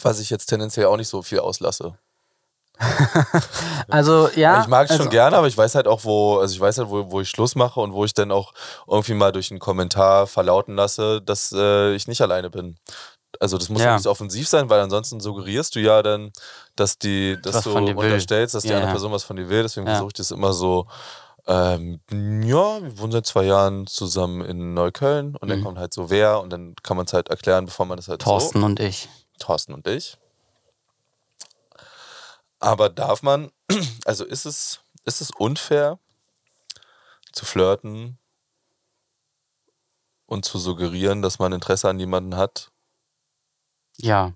Was 0.00 0.18
ich 0.18 0.30
jetzt 0.30 0.46
tendenziell 0.46 0.86
auch 0.86 0.96
nicht 0.96 1.08
so 1.08 1.22
viel 1.22 1.38
auslasse. 1.38 1.98
Also, 3.88 4.28
ja. 4.34 4.60
ich 4.62 4.66
mag 4.68 4.86
es 4.86 4.90
also, 4.92 5.04
schon 5.04 5.10
gerne, 5.10 5.36
aber 5.36 5.46
ich 5.46 5.56
weiß 5.56 5.74
halt 5.76 5.86
auch, 5.86 6.04
wo, 6.04 6.38
also 6.38 6.52
ich 6.54 6.60
weiß 6.60 6.78
halt, 6.78 6.90
wo, 6.90 7.10
wo 7.10 7.20
ich 7.20 7.28
Schluss 7.30 7.54
mache 7.54 7.80
und 7.80 7.92
wo 7.92 8.04
ich 8.04 8.14
dann 8.14 8.32
auch 8.32 8.52
irgendwie 8.88 9.14
mal 9.14 9.32
durch 9.32 9.50
einen 9.50 9.60
Kommentar 9.60 10.26
verlauten 10.26 10.74
lasse, 10.74 11.22
dass 11.22 11.52
äh, 11.52 11.94
ich 11.94 12.08
nicht 12.08 12.20
alleine 12.20 12.50
bin. 12.50 12.76
Also 13.38 13.58
das 13.58 13.68
muss 13.68 13.82
ja. 13.82 13.94
Nicht 13.94 14.02
so 14.04 14.10
offensiv 14.10 14.48
sein, 14.48 14.70
weil 14.70 14.80
ansonsten 14.80 15.20
suggerierst 15.20 15.74
du 15.74 15.80
ja 15.80 16.02
dann, 16.02 16.32
dass 16.74 16.98
die, 16.98 17.36
dass 17.42 17.56
Was 17.56 17.64
du 17.64 17.76
unterstellst, 17.76 18.54
dass 18.54 18.62
die 18.62 18.70
Ja, 18.70 18.76
andere. 18.76 18.92
Person 18.92 19.12
was 19.12 19.24
von 19.24 19.36
dir 19.36 19.48
will. 19.48 19.62
Deswegen 19.62 19.86
Ja. 19.86 19.92
versuche 19.94 20.08
ich 20.08 20.14
das 20.14 20.30
immer 20.30 20.52
so. 20.52 20.86
Ähm, 21.46 22.00
ja, 22.10 22.82
wir 22.82 22.98
wohnen 22.98 23.12
seit 23.12 23.26
zwei 23.26 23.44
Jahren 23.44 23.86
zusammen 23.86 24.44
in 24.44 24.74
Neukölln 24.74 25.36
und 25.36 25.48
dann 25.48 25.60
Mhm. 25.60 25.64
kommt 25.64 25.78
halt 25.78 25.92
so 25.92 26.10
wer 26.10 26.40
und 26.40 26.50
dann 26.50 26.74
kann 26.82 26.96
man 26.96 27.06
es 27.06 27.12
halt 27.12 27.28
erklären, 27.28 27.66
bevor 27.66 27.86
man 27.86 27.96
das 27.98 28.08
halt 28.08 28.22
so. 28.22 28.30
Thorsten 28.30 28.62
und 28.64 28.80
ich. 28.80 29.08
Thorsten 29.38 29.72
und 29.74 29.86
ich. 29.86 30.16
Aber 32.66 32.88
darf 32.90 33.22
man, 33.22 33.52
also 34.04 34.24
ist 34.24 34.44
es, 34.44 34.80
ist 35.04 35.20
es 35.20 35.30
unfair 35.30 36.00
zu 37.32 37.44
flirten 37.44 38.18
und 40.26 40.44
zu 40.44 40.58
suggerieren, 40.58 41.22
dass 41.22 41.38
man 41.38 41.52
Interesse 41.52 41.88
an 41.88 42.00
jemanden 42.00 42.36
hat? 42.36 42.72
Ja. 43.98 44.32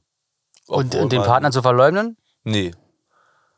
Und, 0.69 0.95
obwohl 0.95 1.09
den 1.09 1.19
man- 1.19 1.27
Partner 1.29 1.51
zu 1.51 1.61
verleugnen? 1.61 2.17
Nee. 2.45 2.73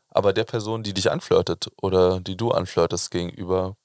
Aber 0.09 0.33
der 0.33 0.43
Person, 0.43 0.81
die 0.81 0.95
dich 0.95 1.11
anflirtet 1.11 1.67
oder 1.79 2.19
die 2.19 2.35
du 2.35 2.49
anflirtest 2.49 3.11
gegenüber. 3.11 3.77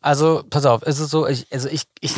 Also, 0.00 0.42
pass 0.48 0.64
auf, 0.64 0.80
es 0.84 0.98
ist 1.00 1.10
so, 1.10 1.26
ich, 1.26 1.52
also 1.52 1.68
ich, 1.68 1.82
ich, 2.00 2.14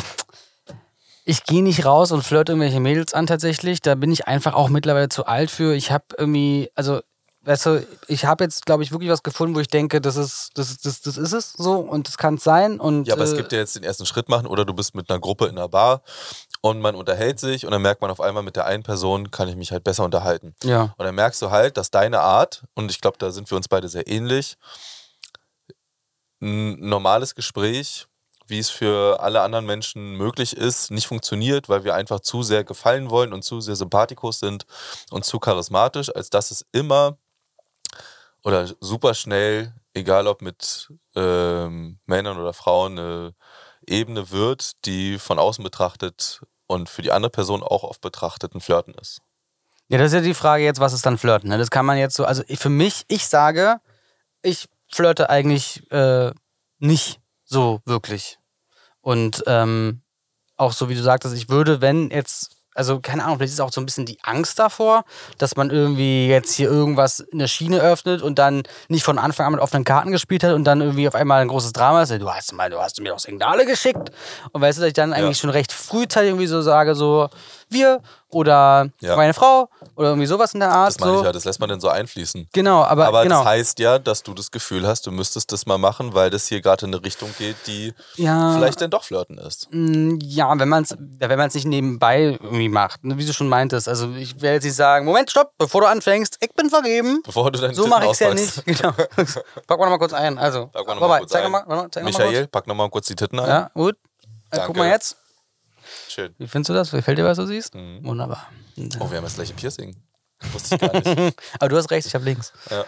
ich 1.25 1.43
gehe 1.43 1.63
nicht 1.63 1.83
raus 1.83 2.13
und 2.13 2.23
flirte 2.23 2.53
irgendwelche 2.53 2.79
Mädels 2.79 3.13
an 3.13 3.27
tatsächlich. 3.27 3.81
Da 3.81 3.95
bin 3.95 4.11
ich 4.13 4.27
einfach 4.27 4.53
auch 4.53 4.69
mittlerweile 4.69 5.09
zu 5.09 5.25
alt 5.25 5.51
für. 5.51 5.75
Ich 5.75 5.91
habe 5.91 6.05
irgendwie, 6.17 6.71
also, 6.75 7.01
weißt 7.41 7.65
du, 7.65 7.87
ich 8.07 8.25
habe 8.25 8.43
jetzt, 8.43 8.65
glaube 8.65 8.83
ich, 8.83 8.91
wirklich 8.91 9.09
was 9.09 9.23
gefunden, 9.23 9.55
wo 9.55 9.59
ich 9.59 9.67
denke, 9.67 10.01
das 10.01 10.15
ist, 10.17 10.51
das, 10.55 10.77
das, 10.77 11.01
das 11.01 11.17
ist 11.17 11.33
es 11.33 11.53
so 11.53 11.75
und 11.75 12.07
das 12.07 12.17
kann 12.17 12.35
es 12.35 12.43
sein. 12.43 12.79
Und, 12.79 13.07
Ja, 13.07 13.15
aber 13.15 13.23
es 13.23 13.33
äh, 13.33 13.37
gibt 13.37 13.51
ja 13.51 13.59
jetzt 13.59 13.75
den 13.75 13.83
ersten 13.83 14.05
Schritt 14.05 14.29
machen 14.29 14.45
oder 14.45 14.65
du 14.65 14.73
bist 14.73 14.95
mit 14.95 15.09
einer 15.09 15.19
Gruppe 15.19 15.45
in 15.45 15.57
einer 15.57 15.69
Bar 15.69 16.01
und 16.61 16.81
man 16.81 16.95
unterhält 16.95 17.39
sich 17.39 17.65
und 17.65 17.71
dann 17.71 17.81
merkt 17.81 18.01
man 18.01 18.11
auf 18.11 18.19
einmal, 18.19 18.43
mit 18.43 18.55
der 18.55 18.65
einen 18.65 18.83
Person 18.83 19.31
kann 19.31 19.47
ich 19.47 19.55
mich 19.55 19.71
halt 19.71 19.83
besser 19.83 20.03
unterhalten. 20.03 20.53
Ja. 20.63 20.93
Und 20.97 21.05
dann 21.05 21.15
merkst 21.15 21.41
du 21.41 21.49
halt, 21.49 21.77
dass 21.77 21.91
deine 21.91 22.19
Art, 22.19 22.63
und 22.75 22.91
ich 22.91 23.01
glaube, 23.01 23.17
da 23.17 23.31
sind 23.31 23.49
wir 23.49 23.55
uns 23.55 23.67
beide 23.67 23.87
sehr 23.87 24.07
ähnlich, 24.07 24.57
ein 26.41 26.79
normales 26.79 27.35
Gespräch, 27.35 28.05
wie 28.47 28.59
es 28.59 28.69
für 28.69 29.19
alle 29.19 29.41
anderen 29.41 29.65
Menschen 29.65 30.13
möglich 30.15 30.57
ist, 30.57 30.91
nicht 30.91 31.07
funktioniert, 31.07 31.69
weil 31.69 31.83
wir 31.83 31.95
einfach 31.95 32.19
zu 32.19 32.43
sehr 32.43 32.63
gefallen 32.63 33.09
wollen 33.09 33.31
und 33.31 33.43
zu 33.43 33.61
sehr 33.61 33.75
sympathikus 33.75 34.39
sind 34.39 34.65
und 35.11 35.23
zu 35.23 35.39
charismatisch, 35.39 36.13
als 36.15 36.29
dass 36.29 36.51
es 36.51 36.65
immer 36.71 37.17
oder 38.43 38.67
super 38.79 39.13
schnell, 39.13 39.73
egal 39.93 40.27
ob 40.27 40.41
mit 40.41 40.91
ähm, 41.15 41.99
Männern 42.05 42.37
oder 42.37 42.53
Frauen, 42.53 42.97
eine 42.97 43.35
Ebene 43.85 44.29
wird, 44.31 44.85
die 44.85 45.17
von 45.17 45.39
außen 45.39 45.63
betrachtet 45.63 46.41
und 46.67 46.89
für 46.89 47.01
die 47.01 47.11
andere 47.11 47.31
Person 47.31 47.63
auch 47.63 47.83
oft 47.83 48.01
betrachtet 48.01 48.53
ein 48.53 48.61
Flirten 48.61 48.93
ist. 48.93 49.21
Ja, 49.87 49.97
das 49.97 50.07
ist 50.07 50.13
ja 50.13 50.21
die 50.21 50.35
Frage 50.35 50.63
jetzt, 50.63 50.79
was 50.79 50.93
ist 50.93 51.05
dann 51.05 51.17
Flirten? 51.17 51.49
Ne? 51.49 51.57
Das 51.57 51.71
kann 51.71 51.85
man 51.85 51.97
jetzt 51.97 52.15
so, 52.15 52.25
also 52.25 52.43
für 52.47 52.69
mich, 52.69 53.05
ich 53.07 53.27
sage, 53.27 53.81
ich 54.43 54.69
flirte 54.87 55.29
eigentlich 55.29 55.89
äh, 55.91 56.31
nicht 56.77 57.19
so 57.43 57.81
wirklich. 57.85 58.37
Und 59.01 59.43
ähm, 59.47 60.03
auch 60.55 60.73
so 60.73 60.89
wie 60.89 60.95
du 60.95 61.01
sagtest, 61.01 61.35
ich 61.35 61.49
würde, 61.49 61.81
wenn 61.81 62.11
jetzt, 62.11 62.58
also 62.75 62.99
keine 62.99 63.23
Ahnung, 63.23 63.37
vielleicht 63.37 63.53
ist 63.53 63.59
auch 63.59 63.71
so 63.71 63.81
ein 63.81 63.85
bisschen 63.85 64.05
die 64.05 64.17
Angst 64.23 64.59
davor, 64.59 65.03
dass 65.37 65.55
man 65.55 65.69
irgendwie 65.69 66.27
jetzt 66.27 66.53
hier 66.53 66.69
irgendwas 66.69 67.19
in 67.19 67.39
der 67.39 67.47
Schiene 67.47 67.79
öffnet 67.79 68.21
und 68.21 68.39
dann 68.39 68.63
nicht 68.87 69.03
von 69.03 69.17
Anfang 69.17 69.47
an 69.47 69.53
mit 69.53 69.61
offenen 69.61 69.83
Karten 69.83 70.11
gespielt 70.11 70.43
hat 70.43 70.53
und 70.53 70.63
dann 70.63 70.81
irgendwie 70.81 71.07
auf 71.07 71.15
einmal 71.15 71.41
ein 71.41 71.47
großes 71.47 71.73
Drama 71.73 72.03
ist. 72.03 72.11
Du 72.11 72.29
hast, 72.31 72.53
mal, 72.53 72.69
du 72.69 72.79
hast 72.79 72.99
mir 73.01 73.09
doch 73.09 73.19
Signale 73.19 73.65
geschickt. 73.65 74.11
Und 74.51 74.61
weißt 74.61 74.77
du, 74.77 74.81
dass 74.81 74.87
ich 74.89 74.93
dann 74.93 75.13
eigentlich 75.13 75.37
schon 75.37 75.49
recht 75.49 75.71
frühzeitig 75.71 76.29
irgendwie 76.29 76.47
so 76.47 76.61
sage, 76.61 76.95
so 76.95 77.29
wir 77.69 78.01
oder 78.31 78.89
Ja. 79.01 79.15
meine 79.15 79.33
Frau 79.33 79.69
oder 79.95 80.09
irgendwie 80.09 80.27
sowas 80.27 80.53
in 80.53 80.59
der 80.59 80.71
Art. 80.71 80.89
Das 80.93 80.99
meine 80.99 81.13
so. 81.13 81.19
ich 81.19 81.25
ja, 81.25 81.31
das 81.31 81.45
lässt 81.45 81.59
man 81.59 81.69
dann 81.69 81.79
so 81.81 81.89
einfließen. 81.89 82.47
Genau, 82.53 82.83
aber, 82.83 83.07
Aber 83.07 83.23
genau. 83.23 83.39
das 83.39 83.45
heißt 83.45 83.79
ja, 83.79 83.99
dass 83.99 84.23
du 84.23 84.33
das 84.33 84.51
Gefühl 84.51 84.87
hast, 84.87 85.05
du 85.07 85.11
müsstest 85.11 85.51
das 85.51 85.65
mal 85.65 85.77
machen, 85.77 86.13
weil 86.13 86.29
das 86.29 86.47
hier 86.47 86.61
gerade 86.61 86.85
in 86.85 86.93
eine 86.93 87.03
Richtung 87.03 87.33
geht, 87.37 87.55
die 87.67 87.93
ja, 88.15 88.53
vielleicht 88.53 88.81
dann 88.81 88.89
doch 88.91 89.03
Flirten 89.03 89.37
ist. 89.37 89.67
Mm, 89.71 90.17
Ja, 90.21 90.57
wenn 90.59 90.69
man 90.69 90.83
es 90.83 90.95
wenn 90.99 91.37
man's 91.37 91.53
nicht 91.55 91.65
nebenbei 91.65 92.37
irgendwie 92.41 92.69
macht, 92.69 93.03
ne, 93.03 93.17
wie 93.17 93.25
du 93.25 93.33
schon 93.33 93.49
meintest. 93.49 93.87
Also 93.87 94.11
ich 94.13 94.41
werde 94.41 94.55
jetzt 94.55 94.63
nicht 94.63 94.75
sagen, 94.75 95.05
Moment, 95.05 95.29
stopp, 95.31 95.51
bevor 95.57 95.81
du 95.81 95.87
anfängst, 95.87 96.37
ich 96.41 96.53
bin 96.53 96.69
vergeben. 96.69 97.21
Bevor 97.25 97.51
du 97.51 97.59
deine 97.59 97.73
So 97.73 97.87
mache 97.87 98.05
ich 98.05 98.11
es 98.11 98.19
ja 98.19 98.33
nicht. 98.33 98.63
Genau. 98.65 98.91
Pack 98.91 99.79
mal 99.79 99.85
noch 99.85 99.89
mal 99.89 99.97
kurz 99.97 100.13
ein. 100.13 100.37
Also, 100.37 100.67
Pack 100.67 100.85
mal 100.87 100.93
noch 100.93 100.99
vorbei. 100.99 101.07
mal 101.15 101.19
kurz 101.19 101.31
zeig 101.31 101.45
ein. 101.45 101.51
Mal, 101.51 101.87
zeig 101.91 102.03
noch 102.03 102.09
Michael, 102.11 102.41
Mal 102.41 102.47
pack 102.47 102.67
nochmal 102.67 102.89
kurz 102.89 103.07
die 103.07 103.15
Titten 103.15 103.37
kurz. 103.39 103.49
ein. 103.49 103.55
Ja, 103.55 103.71
gut. 103.73 103.95
Äh, 103.95 104.57
guck 104.57 104.59
Danke. 104.65 104.79
mal 104.79 104.89
jetzt. 104.89 105.17
Schön. 106.09 106.33
Wie 106.39 106.47
findest 106.47 106.69
du 106.69 106.73
das? 106.73 106.89
Gefällt 106.89 107.19
dir, 107.19 107.25
was 107.25 107.37
du 107.37 107.45
siehst? 107.45 107.75
Mhm. 107.75 108.03
Wunderbar. 108.03 108.49
Oh, 108.99 109.11
wir 109.11 109.17
haben 109.17 109.23
das 109.23 109.35
gleiche 109.35 109.53
Piercing. 109.53 109.95
Wusste 110.51 110.75
ich 110.75 110.81
gar 110.81 110.91
nicht. 110.93 111.07
Aber 111.59 111.69
du 111.69 111.77
hast 111.77 111.91
recht, 111.91 112.07
ich 112.07 112.15
habe 112.15 112.25
links. 112.25 112.51
Ja. 112.71 112.83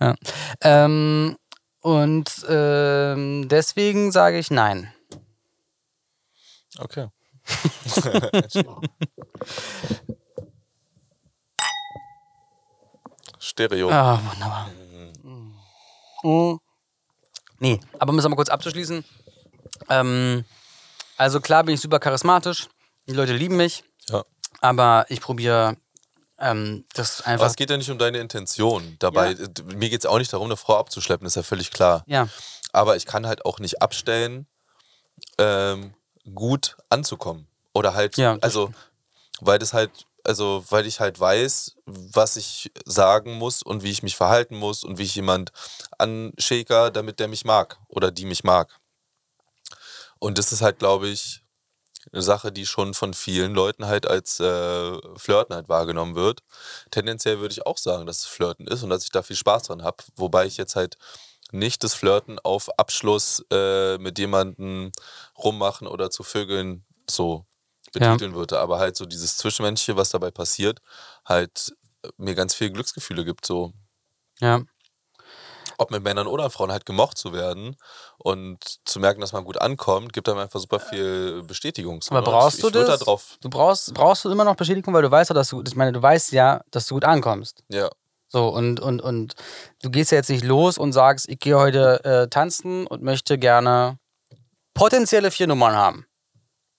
Ja. 0.00 0.14
Ähm, 0.62 1.36
und 1.80 2.30
ähm, 2.48 3.46
deswegen 3.48 4.10
sage 4.10 4.38
ich 4.38 4.50
nein. 4.50 4.90
Okay. 6.78 7.08
Stereo. 13.38 13.90
Ah, 13.90 14.18
wunderbar. 14.24 14.70
Mhm. 16.22 16.60
Nee, 17.58 17.80
aber 17.98 18.12
um 18.12 18.18
es 18.18 18.26
mal 18.28 18.34
kurz 18.34 18.48
abzuschließen. 18.48 19.04
Ähm, 19.90 20.44
also 21.16 21.40
klar 21.40 21.64
bin 21.64 21.74
ich 21.74 21.80
super 21.80 21.98
charismatisch. 21.98 22.68
Die 23.08 23.14
Leute 23.14 23.32
lieben 23.32 23.56
mich. 23.56 23.84
Ja. 24.08 24.24
Aber 24.60 25.06
ich 25.08 25.20
probiere 25.20 25.76
ähm, 26.38 26.84
das 26.94 27.20
Aber 27.20 27.30
einfach. 27.30 27.46
es 27.46 27.56
geht 27.56 27.70
ja 27.70 27.76
nicht 27.76 27.90
um 27.90 27.98
deine 27.98 28.18
Intention 28.18 28.96
dabei. 28.98 29.36
Mir 29.74 29.90
geht 29.90 30.00
es 30.00 30.06
auch 30.06 30.18
nicht 30.18 30.32
darum, 30.32 30.48
eine 30.48 30.56
Frau 30.56 30.76
abzuschleppen, 30.76 31.26
ist 31.26 31.36
ja 31.36 31.42
völlig 31.42 31.70
klar. 31.70 32.04
Ja, 32.06 32.28
Aber 32.72 32.96
ich 32.96 33.06
kann 33.06 33.26
halt 33.26 33.44
auch 33.44 33.60
nicht 33.60 33.80
abstellen, 33.80 34.46
ähm, 35.38 35.94
gut 36.34 36.76
anzukommen. 36.88 37.46
Oder 37.74 37.94
halt, 37.94 38.16
Ja, 38.16 38.36
also, 38.40 38.72
weil 39.40 39.58
das 39.58 39.72
halt, 39.72 39.90
also, 40.24 40.64
weil 40.68 40.86
ich 40.86 41.00
halt 41.00 41.18
weiß, 41.18 41.76
was 41.86 42.36
ich 42.36 42.72
sagen 42.84 43.34
muss 43.34 43.62
und 43.62 43.82
wie 43.82 43.90
ich 43.90 44.02
mich 44.02 44.16
verhalten 44.16 44.56
muss 44.56 44.84
und 44.84 44.98
wie 44.98 45.04
ich 45.04 45.14
jemand 45.14 45.52
anschäker, 45.98 46.90
damit 46.90 47.20
der 47.20 47.28
mich 47.28 47.44
mag 47.44 47.78
oder 47.88 48.10
die 48.10 48.24
mich 48.24 48.44
mag. 48.44 48.68
Und 50.22 50.38
das 50.38 50.52
ist 50.52 50.62
halt, 50.62 50.78
glaube 50.78 51.08
ich, 51.08 51.42
eine 52.12 52.22
Sache, 52.22 52.52
die 52.52 52.64
schon 52.64 52.94
von 52.94 53.12
vielen 53.12 53.54
Leuten 53.54 53.86
halt 53.86 54.06
als 54.06 54.38
äh, 54.38 54.98
Flirten 55.16 55.52
halt 55.52 55.68
wahrgenommen 55.68 56.14
wird. 56.14 56.42
Tendenziell 56.92 57.40
würde 57.40 57.50
ich 57.52 57.66
auch 57.66 57.76
sagen, 57.76 58.06
dass 58.06 58.20
es 58.20 58.26
Flirten 58.26 58.68
ist 58.68 58.84
und 58.84 58.90
dass 58.90 59.02
ich 59.02 59.10
da 59.10 59.24
viel 59.24 59.34
Spaß 59.34 59.64
dran 59.64 59.82
habe. 59.82 59.96
Wobei 60.14 60.46
ich 60.46 60.58
jetzt 60.58 60.76
halt 60.76 60.96
nicht 61.50 61.82
das 61.82 61.94
Flirten 61.94 62.38
auf 62.38 62.70
Abschluss 62.78 63.44
äh, 63.50 63.98
mit 63.98 64.16
jemandem 64.20 64.92
rummachen 65.36 65.88
oder 65.88 66.08
zu 66.12 66.22
Vögeln 66.22 66.84
so 67.10 67.44
betiteln 67.92 68.34
würde, 68.34 68.60
aber 68.60 68.78
halt 68.78 68.96
so 68.96 69.06
dieses 69.06 69.36
Zwischenmenschliche, 69.38 69.96
was 69.96 70.10
dabei 70.10 70.30
passiert, 70.30 70.78
halt 71.24 71.74
mir 72.16 72.36
ganz 72.36 72.54
viel 72.54 72.70
Glücksgefühle 72.70 73.24
gibt, 73.24 73.44
so 73.44 73.72
Ja. 74.40 74.62
Ob 75.78 75.90
mit 75.90 76.02
Männern 76.02 76.26
oder 76.26 76.50
Frauen 76.50 76.72
halt 76.72 76.86
gemocht 76.86 77.18
zu 77.18 77.32
werden 77.32 77.76
und 78.18 78.58
zu 78.84 79.00
merken, 79.00 79.20
dass 79.20 79.32
man 79.32 79.44
gut 79.44 79.60
ankommt, 79.60 80.12
gibt 80.12 80.28
einem 80.28 80.38
einfach 80.38 80.60
super 80.60 80.80
viel 80.80 81.42
Bestätigung. 81.42 82.00
Aber 82.10 82.20
ne? 82.20 82.24
brauchst 82.26 82.56
ich, 82.58 82.62
du 82.62 82.68
ich 82.68 82.74
würd 82.74 82.88
das? 82.88 82.98
Da 82.98 83.04
drauf, 83.04 83.36
Du 83.40 83.50
brauchst, 83.50 83.92
brauchst 83.94 84.24
du 84.24 84.30
immer 84.30 84.44
noch 84.44 84.56
Bestätigung, 84.56 84.94
weil 84.94 85.02
du 85.02 85.10
weißt 85.10 85.30
ja, 85.30 85.34
dass 85.34 85.48
du, 85.48 85.62
ich 85.66 85.76
meine, 85.76 85.92
du 85.92 86.02
weißt 86.02 86.32
ja, 86.32 86.62
dass 86.70 86.86
du 86.86 86.94
gut 86.94 87.04
ankommst. 87.04 87.62
ja. 87.68 87.90
So, 88.34 88.48
und, 88.48 88.80
und, 88.80 89.02
und 89.02 89.34
du 89.82 89.90
gehst 89.90 90.10
ja 90.10 90.16
jetzt 90.16 90.30
nicht 90.30 90.42
los 90.42 90.78
und 90.78 90.94
sagst, 90.94 91.28
ich 91.28 91.38
gehe 91.38 91.58
heute 91.58 92.02
äh, 92.02 92.28
tanzen 92.28 92.86
und 92.86 93.02
möchte 93.02 93.36
gerne 93.36 93.98
potenzielle 94.72 95.30
vier 95.30 95.46
Nummern 95.46 95.74
haben. 95.74 96.06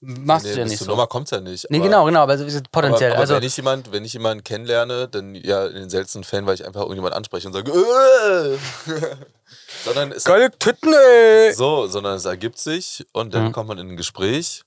Machst 0.06 0.46
nee, 0.46 0.52
du 0.54 0.60
ja 0.60 0.66
nicht 0.66 0.78
zur 0.80 0.86
so. 0.86 0.92
Nummer 0.92 1.08
kommt 1.08 1.32
ja 1.32 1.40
nicht. 1.40 1.66
nee, 1.70 1.78
aber- 1.78 1.86
genau, 1.86 2.06
genau, 2.06 2.20
aber 2.24 2.34
es 2.34 2.42
ist 2.42 2.70
potenziell. 2.72 3.12
Aber, 3.12 3.16
aber 3.18 3.22
also, 3.22 3.36
wenn 3.36 3.44
ich 3.44 3.56
jemand, 3.56 3.92
wenn 3.94 4.04
ich 4.04 4.12
jemanden 4.14 4.44
kennenlerne, 4.44 5.08
dann 5.08 5.34
ja 5.34 5.66
in 5.68 5.76
den 5.76 5.90
seltensten 5.90 6.24
Fällen, 6.26 6.46
weil 6.46 6.56
ich 6.56 6.66
einfach 6.66 6.82
irgendjemand 6.82 7.14
anspreche 7.16 7.48
und 7.48 7.54
sage, 7.54 7.72
äh! 7.72 8.58
sondern 9.86 10.12
es 10.12 10.26
geile 10.26 10.52
Titten, 10.52 10.94
ey! 10.94 11.54
so, 11.54 11.88
sondern 11.88 12.16
es 12.18 12.26
ergibt 12.26 12.58
sich 12.60 13.06
und 13.14 13.34
dann 13.34 13.46
Mhm. 13.46 13.52
kommt 13.54 13.70
man 13.70 13.78
in 13.78 13.90
ein 13.92 13.98
Gespräch 13.98 14.64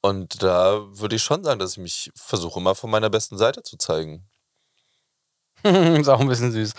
und 0.00 0.42
da 0.42 0.80
würde 0.92 1.16
ich 1.16 1.22
schon 1.22 1.42
sagen, 1.42 1.58
dass 1.58 1.72
ich 1.72 1.78
mich 1.78 2.12
versuche 2.14 2.60
mal 2.60 2.74
von 2.74 2.90
meiner 2.90 3.10
besten 3.10 3.38
Seite 3.38 3.62
zu 3.64 3.76
zeigen. 3.76 4.28
ist 5.64 6.08
auch 6.08 6.18
ein 6.20 6.26
bisschen 6.28 6.50
süß. 6.50 6.72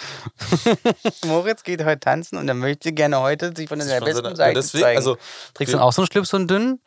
Moritz 1.25 1.63
geht 1.63 1.83
heute 1.85 1.99
tanzen 2.01 2.37
und 2.37 2.47
er 2.49 2.53
möchte 2.53 2.91
gerne 2.91 3.19
heute 3.21 3.53
sich 3.55 3.69
von 3.69 3.79
seiner 3.79 4.03
besten 4.03 4.35
Seite 4.35 4.49
ja, 4.49 4.53
deswegen, 4.53 4.83
zeigen. 4.83 4.97
also, 4.97 5.17
Trägst 5.53 5.73
du 5.73 5.77
dann 5.77 5.85
auch 5.87 5.93
so 5.93 6.01
einen 6.01 6.07
Schlips, 6.11 6.29
so 6.29 6.37
einen 6.37 6.47
dünnen? 6.47 6.81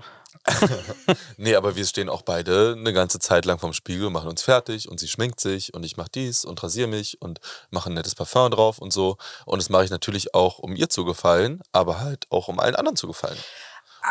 Nee, 1.36 1.54
aber 1.54 1.76
wir 1.76 1.84
stehen 1.84 2.08
auch 2.08 2.22
beide 2.22 2.74
eine 2.76 2.92
ganze 2.92 3.18
Zeit 3.18 3.44
lang 3.44 3.58
vorm 3.58 3.72
Spiegel, 3.72 4.10
machen 4.10 4.28
uns 4.28 4.42
fertig 4.42 4.88
und 4.88 4.98
sie 4.98 5.08
schminkt 5.08 5.40
sich 5.40 5.74
und 5.74 5.84
ich 5.84 5.96
mache 5.96 6.08
dies 6.14 6.44
und 6.44 6.62
rasiere 6.62 6.88
mich 6.88 7.20
und 7.20 7.40
mache 7.70 7.90
ein 7.90 7.94
nettes 7.94 8.14
Parfum 8.14 8.50
drauf 8.50 8.78
und 8.78 8.92
so. 8.92 9.16
Und 9.44 9.60
das 9.60 9.68
mache 9.68 9.84
ich 9.84 9.90
natürlich 9.90 10.34
auch, 10.34 10.58
um 10.58 10.74
ihr 10.76 10.88
zu 10.88 11.04
gefallen, 11.04 11.60
aber 11.72 12.00
halt 12.00 12.26
auch 12.30 12.48
um 12.48 12.58
allen 12.60 12.76
anderen 12.76 12.96
zu 12.96 13.06
gefallen. 13.06 13.38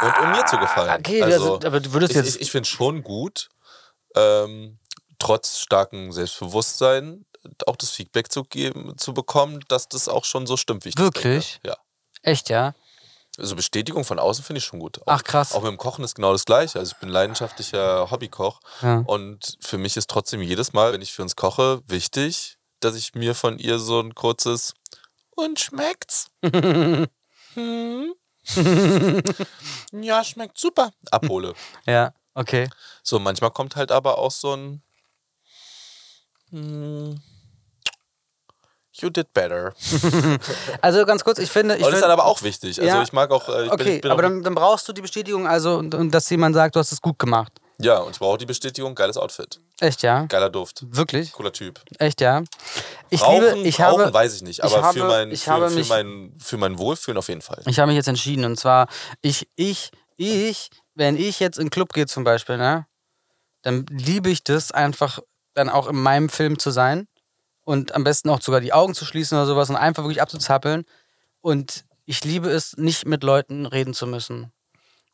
Und 0.01 0.23
um 0.23 0.31
mir 0.31 0.45
zu 0.45 0.57
gefallen. 0.57 0.89
Ah, 0.89 0.97
Okay, 0.99 1.23
also, 1.23 1.55
also, 1.55 1.67
aber 1.67 1.79
du 1.79 1.93
würdest 1.93 2.11
ich, 2.11 2.17
jetzt. 2.17 2.36
ich, 2.36 2.41
ich 2.41 2.51
finde 2.51 2.67
schon 2.67 3.01
gut, 3.01 3.49
ähm, 4.15 4.79
trotz 5.19 5.59
starkem 5.59 6.11
Selbstbewusstsein 6.11 7.25
auch 7.67 7.75
das 7.75 7.91
Feedback 7.91 8.31
zu 8.31 8.43
geben, 8.43 8.97
zu 8.97 9.13
bekommen, 9.13 9.63
dass 9.67 9.88
das 9.88 10.07
auch 10.09 10.25
schon 10.25 10.47
so 10.47 10.57
stimmt, 10.57 10.86
wie 10.86 10.89
ich 10.89 10.97
Wirklich? 10.97 11.23
das 11.23 11.61
denke. 11.61 11.67
Ja. 11.67 11.77
echt, 12.23 12.49
ja? 12.49 12.73
Also 13.38 13.55
Bestätigung 13.55 14.05
von 14.05 14.19
außen 14.19 14.43
finde 14.43 14.59
ich 14.59 14.65
schon 14.65 14.79
gut. 14.79 14.99
Auch, 15.01 15.03
Ach, 15.07 15.23
krass. 15.23 15.53
Auch 15.53 15.61
mit 15.61 15.71
dem 15.71 15.77
Kochen 15.77 16.03
ist 16.03 16.15
genau 16.15 16.31
das 16.31 16.45
Gleiche. 16.45 16.79
Also 16.79 16.93
ich 16.93 16.99
bin 16.99 17.09
leidenschaftlicher 17.09 18.09
Hobbykoch 18.11 18.59
Ja. 18.81 19.03
und 19.05 19.57
für 19.61 19.77
mich 19.77 19.97
ist 19.97 20.09
trotzdem 20.09 20.41
jedes 20.41 20.73
Mal, 20.73 20.93
wenn 20.93 21.01
ich 21.01 21.11
für 21.13 21.21
uns 21.21 21.36
koche, 21.36 21.81
wichtig, 21.88 22.57
dass 22.79 22.95
ich 22.95 23.13
mir 23.15 23.36
von 23.36 23.57
ihr 23.59 23.79
so 23.79 23.99
ein 23.99 24.15
kurzes 24.15 24.73
und 25.31 25.59
schmeckt's? 25.59 26.27
hm? 27.53 28.13
ja, 29.91 30.23
schmeckt 30.23 30.57
super. 30.57 30.91
Abhole. 31.11 31.53
Ja, 31.86 32.13
okay. 32.33 32.69
So, 33.03 33.19
manchmal 33.19 33.51
kommt 33.51 33.75
halt 33.75 33.91
aber 33.91 34.17
auch 34.17 34.31
so 34.31 34.53
ein 34.55 34.81
hm, 36.51 37.19
You 39.01 39.09
did 39.09 39.33
better. 39.33 39.73
Also 40.81 41.05
ganz 41.05 41.23
kurz, 41.23 41.39
ich 41.39 41.49
finde. 41.51 41.75
Ich 41.75 41.81
Und 41.83 41.87
das 41.87 41.95
ist 41.95 42.01
dann 42.03 42.11
aber 42.11 42.25
auch 42.25 42.41
wichtig. 42.43 42.79
Also 42.79 42.87
Ja. 42.97 43.01
ich 43.03 43.11
mag 43.13 43.31
auch. 43.31 43.47
äh, 43.49 43.63
Ich 43.65 43.69
bin, 43.69 43.71
okay, 43.71 43.95
ich 43.95 44.01
bin 44.01 44.11
aber 44.11 44.21
dann, 44.21 44.43
dann 44.43 44.55
brauchst 44.55 44.87
du 44.87 44.93
die 44.93 45.01
Bestätigung, 45.01 45.47
also, 45.47 45.77
und, 45.77 45.93
und 45.95 46.11
dass 46.11 46.29
jemand 46.29 46.55
sagt, 46.55 46.75
du 46.75 46.79
hast 46.79 46.91
es 46.91 47.01
gut 47.01 47.19
gemacht. 47.19 47.51
Ja, 47.77 47.97
und 47.97 48.11
ich 48.13 48.19
brauche 48.19 48.37
die 48.37 48.45
Bestätigung, 48.45 48.95
geiles 48.95 49.17
Outfit. 49.17 49.59
Echt, 49.81 50.01
ja? 50.01 50.25
Geiler 50.27 50.49
Duft. 50.49 50.85
Wirklich? 50.95 51.33
Cooler 51.33 51.51
Typ. 51.51 51.81
Echt, 51.99 52.21
ja? 52.21 52.41
Ich 53.09 53.21
Rauchen, 53.21 53.55
liebe, 53.55 53.67
ich 53.67 53.81
Rauchen 53.81 54.01
habe, 54.03 54.13
weiß 54.13 54.33
ich 54.35 54.43
nicht, 54.43 54.59
ich 54.59 54.63
aber 54.63 54.81
habe- 54.81 54.97
für, 54.99 55.05
mein, 55.05 55.31
ich 55.31 55.43
für, 55.43 55.51
habe 55.51 55.69
für, 55.69 55.75
mich- 55.75 55.89
mein, 55.89 56.33
für 56.39 56.55
mein 56.57 56.77
Wohlfühlen 56.77 57.17
auf 57.17 57.27
jeden 57.27 57.41
Fall. 57.41 57.61
ich 57.65 57.77
habe 57.79 57.87
mich 57.87 57.97
jetzt 57.97 58.07
entschieden 58.07 58.45
und 58.45 58.57
zwar, 58.57 58.87
ich, 59.21 59.49
ich, 59.57 59.91
ich, 60.15 60.69
wenn 60.93 61.17
ich 61.17 61.41
jetzt 61.41 61.57
in 61.59 61.65
den 61.65 61.69
Club 61.69 61.91
gehe 61.91 62.05
zum 62.05 62.23
Beispiel, 62.23 62.55
ne, 62.57 62.85
dann 63.63 63.85
liebe 63.89 64.29
ich 64.29 64.43
das 64.45 64.71
einfach, 64.71 65.19
dann 65.53 65.67
auch 65.69 65.87
in 65.87 66.01
meinem 66.01 66.29
Film 66.29 66.57
zu 66.57 66.71
sein 66.71 67.07
und 67.66 67.93
am 67.93 68.05
besten 68.05 68.30
auch 68.30 68.41
sogar 68.41 68.61
die 68.61 68.72
Augen 68.72 68.93
zu 68.93 69.03
schließen 69.03 69.38
oder 69.38 69.47
sowas 69.47 69.70
und 69.70 69.76
einfach 69.76 70.03
wirklich 70.03 70.22
abzuzappeln. 70.22 70.86
Und 71.41 71.84
ich 72.05 72.24
liebe 72.24 72.49
es, 72.49 72.78
nicht 72.78 73.05
mit 73.05 73.24
Leuten 73.24 73.66
reden 73.66 73.93
zu 73.93 74.07
müssen. 74.07 74.51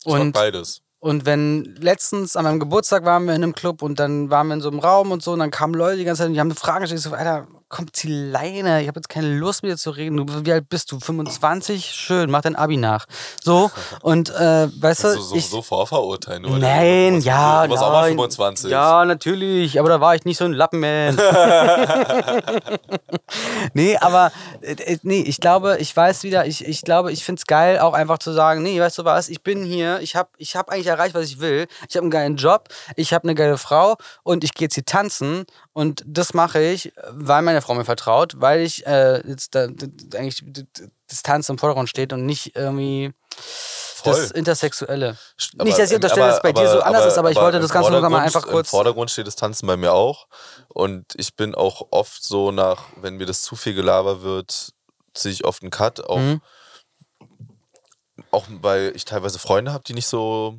Ich 0.04 0.06
Und 0.06 0.34
beides. 0.34 0.82
Und 1.00 1.26
wenn 1.26 1.64
letztens 1.80 2.36
an 2.36 2.44
meinem 2.44 2.60
Geburtstag 2.60 3.06
waren 3.06 3.26
wir 3.26 3.34
in 3.34 3.44
einem 3.44 3.56
Club 3.56 3.82
und 3.82 4.00
dann 4.00 4.30
waren 4.30 4.48
wir 4.48 4.54
in 4.54 4.62
so 4.62 4.70
einem 4.70 4.80
Raum 4.80 5.12
und 5.12 5.24
so 5.24 5.34
und 5.34 5.40
dann 5.40 5.50
kamen 5.50 5.74
Leute 5.74 5.98
die 5.98 6.04
ganze 6.04 6.20
Zeit 6.20 6.28
und 6.28 6.36
die 6.36 6.40
haben 6.40 6.54
Fragen 6.54 6.82
gestellt. 6.82 7.00
Ich 7.00 7.04
so, 7.04 7.16
Alter, 7.16 7.48
komm, 7.72 7.92
zieh 7.92 8.10
Leine. 8.30 8.82
Ich 8.82 8.88
habe 8.88 9.00
jetzt 9.00 9.10
keine 9.10 9.34
Lust 9.34 9.64
mit 9.64 9.72
dir 9.72 9.78
zu 9.78 9.92
reden. 9.92 10.18
Du, 10.18 10.26
wie 10.46 10.52
alt 10.52 10.70
bist 10.70 10.92
du? 10.92 11.00
25? 11.00 11.86
Schön, 11.86 12.30
mach 12.30 12.42
dein 12.42 12.56
Abi 12.56 12.78
nach. 12.78 13.06
So, 13.42 13.72
und 14.02 14.30
äh, 14.30 14.68
weißt 14.80 15.06
du, 15.06 15.20
so, 15.20 15.36
ich, 15.36 15.48
so 15.48 15.62
vorverurteilen, 15.62 16.46
oder? 16.46 16.60
Nein, 16.60 17.20
Du 17.22 17.26
ja, 17.26 17.66
Du 17.66 17.72
warst 17.72 17.84
auch 17.84 17.92
mal 17.92 18.02
nein. 18.02 18.12
25. 18.12 18.70
Ja, 18.70 19.06
natürlich, 19.06 19.80
aber 19.80 19.90
da 19.90 20.02
war 20.02 20.14
ich 20.16 20.26
nicht 20.26 20.38
so 20.38 20.46
ein 20.46 20.54
Lappenman. 20.54 21.18
nee, 23.74 23.98
aber 23.98 24.32
äh, 24.62 24.98
nee, 25.04 25.22
ich 25.22 25.40
glaube, 25.40 25.78
ich 25.80 25.96
weiß 25.96 26.24
wieder, 26.24 26.46
ich, 26.46 26.68
ich 26.68 26.82
glaube, 26.82 27.12
ich 27.12 27.24
finde 27.24 27.40
es 27.40 27.46
geil, 27.48 27.80
auch 27.80 27.94
einfach 27.94 28.20
zu 28.20 28.34
sagen, 28.34 28.62
nee, 28.64 28.80
weißt 28.80 29.00
du 29.00 29.06
was, 29.06 29.30
ich 29.30 29.42
bin 29.42 29.64
hier, 29.64 30.00
ich 30.02 30.16
habe 30.16 30.30
ich 30.38 30.56
hab 30.56 30.70
eigentlich 30.70 30.88
erreicht, 30.88 31.16
was 31.16 31.26
ich 31.26 31.40
will. 31.40 31.68
Ich 31.90 31.96
habe 31.96 32.04
einen 32.04 32.12
geilen 32.12 32.36
Job, 32.36 32.68
ich 32.98 33.14
habe 33.14 33.24
eine 33.24 33.36
geile 33.36 33.58
Frau 33.58 33.96
und 34.24 34.44
ich 34.44 34.54
gehe 34.54 34.66
jetzt 34.66 34.76
hier 34.76 34.86
tanzen 34.86 35.46
und 35.74 36.04
das 36.06 36.34
mache 36.34 36.62
ich, 36.62 36.92
weil 37.12 37.42
meine 37.44 37.62
Frau 37.62 37.74
mir 37.74 37.86
vertraut, 37.86 38.34
weil 38.42 38.62
ich 38.62 38.86
äh, 38.86 39.26
jetzt 39.28 39.56
da, 39.56 39.66
eigentlich 40.16 40.40
d- 40.44 40.64
d- 40.64 40.88
das 41.08 41.24
Tanzen 41.24 41.54
im 41.54 41.58
Vordergrund 41.58 41.90
steht 41.90 42.12
und 42.14 42.26
nicht 42.26 42.56
irgendwie 42.56 43.14
Voll. 43.30 44.14
das 44.16 44.32
Intersexuelle. 44.32 45.18
Aber 45.56 45.64
nicht, 45.64 45.78
dass 45.78 45.90
ich 45.90 45.96
unterstelle, 45.96 46.28
dass 46.28 46.36
es 46.38 46.42
bei 46.42 46.52
dir 46.54 46.70
so 46.70 46.82
anders 46.82 47.06
ist, 47.06 47.18
aber 47.18 47.32
ich 47.32 47.38
wollte 47.38 47.60
das 47.60 47.72
Ganze 47.72 47.92
nur 47.92 48.02
mal 48.02 48.08
Vordergrund- 48.10 48.24
einfach 48.26 48.48
kurz. 48.48 48.68
Im 48.68 48.72
Vordergrund 48.72 49.12
steht 49.12 49.28
das 49.28 49.36
Tanzen 49.36 49.68
bei 49.68 49.78
mir 49.78 49.94
auch. 49.94 50.28
Und 50.70 51.06
ich 51.18 51.36
bin 51.36 51.54
auch 51.56 51.88
oft 51.92 52.24
so 52.24 52.52
nach, 52.52 52.86
wenn 52.98 53.16
mir 53.18 53.26
das 53.26 53.42
zu 53.44 53.56
viel 53.56 53.74
Gelaber 53.74 54.22
wird, 54.24 54.74
ziehe 55.14 55.34
ich 55.34 55.46
oft 55.46 55.62
einen 55.62 55.72
Cut. 55.72 56.02
Auch, 56.04 56.18
Mhm. 56.18 56.42
auch 58.32 58.46
weil 58.50 58.92
ich 58.96 59.06
teilweise 59.06 59.40
Freunde 59.40 59.74
habe, 59.74 59.84
die 59.86 59.94
nicht 59.94 60.08
so, 60.08 60.58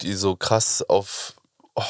die 0.00 0.14
so 0.14 0.36
krass 0.36 0.82
auf, 0.88 1.34
oh, 1.74 1.82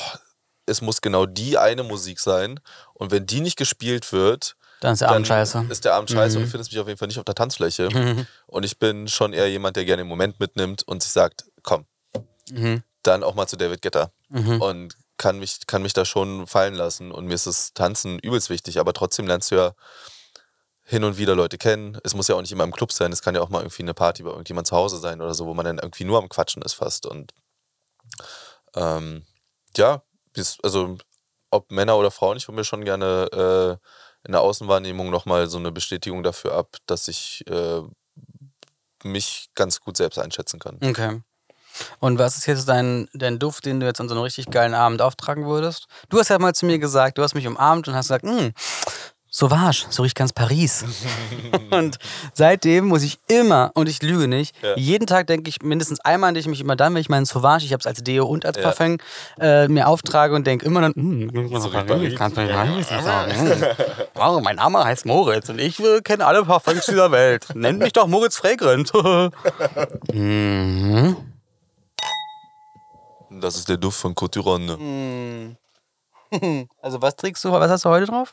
es 0.67 0.81
muss 0.81 1.01
genau 1.01 1.27
die 1.27 1.59
eine 1.59 1.83
Musik 1.83 2.21
sein. 2.21 2.61
Und 2.95 3.11
wenn 3.11 3.27
die 3.27 3.41
nicht 3.41 3.57
gespielt 3.57 4.12
wird, 4.12 4.57
Dann 4.81 4.93
ist 4.95 5.01
der 5.01 5.11
Abend 5.11 5.27
scheiße. 5.27 5.67
ist 5.71 5.85
der 5.85 5.95
Abend 5.95 6.11
scheiße 6.11 6.37
Mhm. 6.37 6.43
und 6.43 6.47
du 6.47 6.51
findest 6.51 6.73
mich 6.73 6.81
auf 6.81 6.87
jeden 6.89 6.99
Fall 6.99 7.09
nicht 7.09 7.19
auf 7.19 7.25
der 7.25 7.35
Tanzfläche. 7.35 7.89
Und 8.47 8.65
ich 8.65 8.79
bin 8.79 9.09
schon 9.09 9.33
eher 9.33 9.49
jemand, 9.51 9.77
der 9.77 9.85
gerne 9.85 10.03
den 10.03 10.09
Moment 10.09 10.41
mitnimmt 10.41 10.83
und 10.83 11.03
sich 11.03 11.12
sagt, 11.12 11.45
komm, 11.62 11.87
Mhm. 12.51 12.83
dann 13.03 13.23
auch 13.23 13.35
mal 13.35 13.47
zu 13.47 13.57
David 13.57 13.83
Guetta. 13.83 14.11
Mhm. 14.29 14.61
Und 14.61 14.97
kann 15.17 15.39
mich, 15.39 15.67
kann 15.67 15.83
mich 15.83 15.93
da 15.93 16.05
schon 16.05 16.47
fallen 16.47 16.75
lassen. 16.75 17.12
Und 17.12 17.27
mir 17.27 17.35
ist 17.35 17.47
das 17.47 17.73
Tanzen 17.73 18.19
übelst 18.19 18.51
wichtig, 18.51 18.81
aber 18.81 18.93
trotzdem 18.93 19.27
lernst 19.27 19.51
du 19.51 19.55
ja 19.55 19.75
hin 20.87 21.05
und 21.05 21.17
wieder 21.17 21.35
Leute 21.35 21.57
kennen. 21.57 21.99
Es 22.05 22.15
muss 22.15 22.29
ja 22.29 22.35
auch 22.35 22.41
nicht 22.43 22.53
immer 22.53 22.65
im 22.65 22.73
Club 22.73 22.93
sein, 22.93 23.11
es 23.12 23.23
kann 23.23 23.35
ja 23.35 23.41
auch 23.41 23.49
mal 23.49 23.61
irgendwie 23.62 23.83
eine 23.85 23.95
Party 23.95 24.23
bei 24.23 24.31
irgendjemand 24.31 24.67
zu 24.67 24.77
Hause 24.77 24.99
sein 24.99 25.23
oder 25.23 25.33
so, 25.33 25.47
wo 25.47 25.55
man 25.55 25.65
dann 25.65 25.79
irgendwie 25.79 26.05
nur 26.05 26.19
am 26.19 26.29
Quatschen 26.29 26.61
ist 26.62 26.75
fast. 26.75 27.07
Und 27.07 27.33
ähm, 28.75 29.25
ja, 29.77 30.03
also 30.62 30.97
ob 31.51 31.70
Männer 31.70 31.97
oder 31.97 32.11
Frauen, 32.11 32.37
ich 32.37 32.49
hole 32.49 32.57
mir 32.57 32.64
schon 32.64 32.85
gerne 32.85 33.28
äh, 33.32 34.26
in 34.26 34.32
der 34.32 34.41
Außenwahrnehmung 34.41 35.11
nochmal 35.11 35.49
so 35.49 35.59
eine 35.59 35.70
Bestätigung 35.70 36.22
dafür 36.22 36.55
ab, 36.55 36.76
dass 36.87 37.09
ich 37.09 37.45
äh, 37.49 37.82
mich 39.05 39.51
ganz 39.55 39.80
gut 39.80 39.97
selbst 39.97 40.18
einschätzen 40.18 40.59
kann. 40.59 40.78
Okay. 40.82 41.20
Und 41.99 42.18
was 42.18 42.37
ist 42.37 42.47
jetzt 42.47 42.68
dein, 42.68 43.09
dein 43.14 43.39
Duft, 43.39 43.64
den 43.64 43.80
du 43.80 43.87
jetzt 43.87 44.01
an 44.01 44.09
so 44.09 44.14
einem 44.14 44.22
richtig 44.22 44.47
geilen 44.47 44.74
Abend 44.74 45.03
auftragen 45.03 45.47
würdest? 45.47 45.87
Du 46.09 46.18
hast 46.18 46.28
ja 46.28 46.39
mal 46.39 46.55
zu 46.55 46.66
mir 46.66 46.78
gesagt, 46.78 47.18
du 47.18 47.22
hast 47.22 47.35
mich 47.35 47.47
umarmt 47.47 47.89
und 47.89 47.95
hast 47.95 48.07
gesagt, 48.07 48.24
"Mm, 48.24 48.51
Sauvage, 49.37 49.87
so 49.91 50.05
riecht 50.05 50.14
ganz 50.14 50.32
Paris. 50.32 50.85
und 51.72 51.99
seitdem 52.35 52.85
muss 52.87 53.03
ich 53.03 53.18
immer, 53.26 53.72
und 53.74 53.89
ich 53.89 54.01
lüge 54.01 54.28
nicht, 54.28 54.55
Ja. 54.62 54.76
jeden 54.76 55.09
Tag 55.09 55.26
denke 55.26 55.49
ich 55.49 55.61
mindestens 55.61 55.99
einmal 55.99 56.28
an 56.28 56.35
dich, 56.37 56.47
mich 56.47 56.61
immer 56.61 56.76
dann, 56.76 56.95
wenn 56.95 57.01
ich 57.01 57.09
meinen 57.09 57.24
Sauvage, 57.24 57.64
ich 57.64 57.72
habe 57.72 57.80
es 57.80 57.87
als 57.89 58.01
Deo 58.05 58.26
und 58.26 58.47
als 58.47 58.57
Ja. 58.59 58.62
Parfum, 58.62 58.99
äh, 59.41 59.66
mir 59.66 59.89
auftrage 59.89 60.37
und 60.37 60.47
denke 60.47 60.64
immer 60.66 60.82
dann, 60.82 60.93
mm, 60.95 61.59
So 61.59 61.68
Paris, 61.68 62.14
ganz 62.16 62.37
Paris. 62.37 62.87
Wow, 64.14 64.41
mein 64.41 64.55
Name 64.55 64.85
heißt 64.85 65.05
Moritz 65.05 65.49
und 65.49 65.61
ich 65.61 65.80
äh, 65.80 66.01
kenne 66.01 66.24
alle 66.26 66.45
Parfums 66.45 66.87
dieser 66.87 67.11
Welt. 67.11 67.49
Nennt 67.57 67.80
mich 67.80 67.93
doch 67.93 68.07
Moritz 68.07 68.37
Fragrant. 68.37 68.93
mhm. 70.12 71.16
Das 73.30 73.57
ist 73.57 73.68
der 73.68 73.78
Duft 73.78 73.99
von 73.99 74.14
Coturon. 74.14 75.57
Also 76.82 77.01
was 77.03 77.14
trägst 77.16 77.45
du, 77.45 77.53
was 77.53 77.70
hast 77.70 77.85
du 77.85 77.89
heute 77.91 78.07
drauf? 78.07 78.32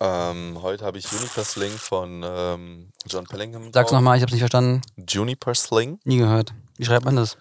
Ähm, 0.00 0.58
heute 0.62 0.84
habe 0.84 0.98
ich 0.98 1.10
Juniper 1.10 1.42
Sling 1.42 1.72
von 1.72 2.22
ähm, 2.24 2.92
John 3.06 3.26
Pellingham. 3.26 3.72
Sag's 3.72 3.90
nochmal, 3.90 4.16
ich 4.16 4.22
hab's 4.22 4.32
nicht 4.32 4.40
verstanden. 4.42 4.82
Juniper 4.96 5.54
Sling. 5.54 5.98
Nie 6.04 6.18
gehört. 6.18 6.54
Wie 6.76 6.84
schreibt 6.84 7.04
man 7.04 7.16
das? 7.16 7.36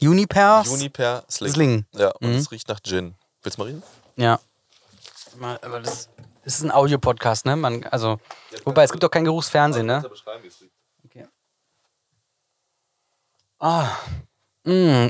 Juniper. 0.00 0.62
Juniper 0.64 1.24
Sling. 1.30 1.52
Sling. 1.52 1.86
Ja, 1.92 2.10
und 2.20 2.30
Mhm. 2.30 2.36
es 2.36 2.50
riecht 2.50 2.68
nach 2.68 2.80
Gin. 2.82 3.14
Willst 3.42 3.58
du 3.58 3.62
mal 3.62 3.66
riechen? 3.66 3.82
Ja. 4.16 4.40
Aber 5.62 5.80
das, 5.80 6.08
ist 6.44 6.62
ein 6.62 6.70
Audiopodcast, 6.70 7.44
ne? 7.46 7.56
Man, 7.56 7.84
also, 7.84 8.20
wobei, 8.64 8.84
es 8.84 8.90
gibt 8.92 9.02
doch 9.02 9.10
kein 9.10 9.24
Geruchsfernsehen, 9.24 9.86
ne? 9.86 10.02
Okay. 11.04 11.26
Ah. 13.58 13.88
Mm. 14.64 15.08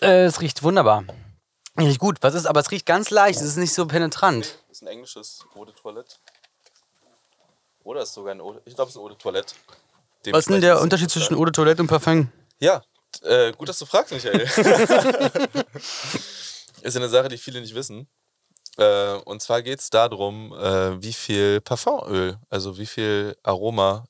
Äh, 0.00 0.24
es 0.24 0.40
riecht 0.40 0.62
wunderbar. 0.62 1.04
Riecht 1.78 1.98
gut. 1.98 2.18
Was 2.20 2.34
ist, 2.34 2.46
aber 2.46 2.60
es 2.60 2.70
riecht 2.70 2.86
ganz 2.86 3.10
leicht. 3.10 3.40
Es 3.40 3.46
ist 3.46 3.56
nicht 3.56 3.72
so 3.72 3.86
penetrant. 3.86 4.58
Das 4.68 4.78
ist 4.78 4.82
ein 4.82 4.88
englisches 4.88 5.44
Eau 5.54 5.64
de 5.64 5.74
Toilette. 5.74 6.16
Oder 7.84 8.02
ist 8.02 8.12
sogar 8.12 8.34
ein 8.34 8.40
Eau 8.40 8.52
de, 8.52 8.62
Ich 8.64 8.74
glaube, 8.74 8.88
es 8.88 8.96
ist 8.96 9.00
ein 9.00 9.04
Eau 9.04 9.08
de 9.08 9.16
Toilette. 9.18 9.54
Was 10.30 10.40
ist 10.40 10.50
denn 10.50 10.60
der 10.60 10.80
Unterschied 10.80 11.10
zwischen 11.10 11.34
Eau 11.36 11.44
de 11.44 11.52
Toilette 11.52 11.80
und 11.80 11.88
Parfum? 11.88 12.30
Ja, 12.58 12.82
äh, 13.22 13.52
gut, 13.52 13.68
dass 13.68 13.78
du 13.78 13.86
fragst, 13.86 14.12
Michael. 14.12 14.40
ist 16.82 16.96
eine 16.96 17.08
Sache, 17.08 17.28
die 17.28 17.38
viele 17.38 17.60
nicht 17.60 17.74
wissen. 17.74 18.08
Äh, 18.76 19.14
und 19.24 19.42
zwar 19.42 19.62
geht 19.62 19.80
es 19.80 19.90
darum, 19.90 20.52
äh, 20.52 21.02
wie 21.02 21.12
viel 21.12 21.60
Parfumöl, 21.60 22.38
also 22.48 22.78
wie 22.78 22.86
viel 22.86 23.36
Aroma 23.42 24.06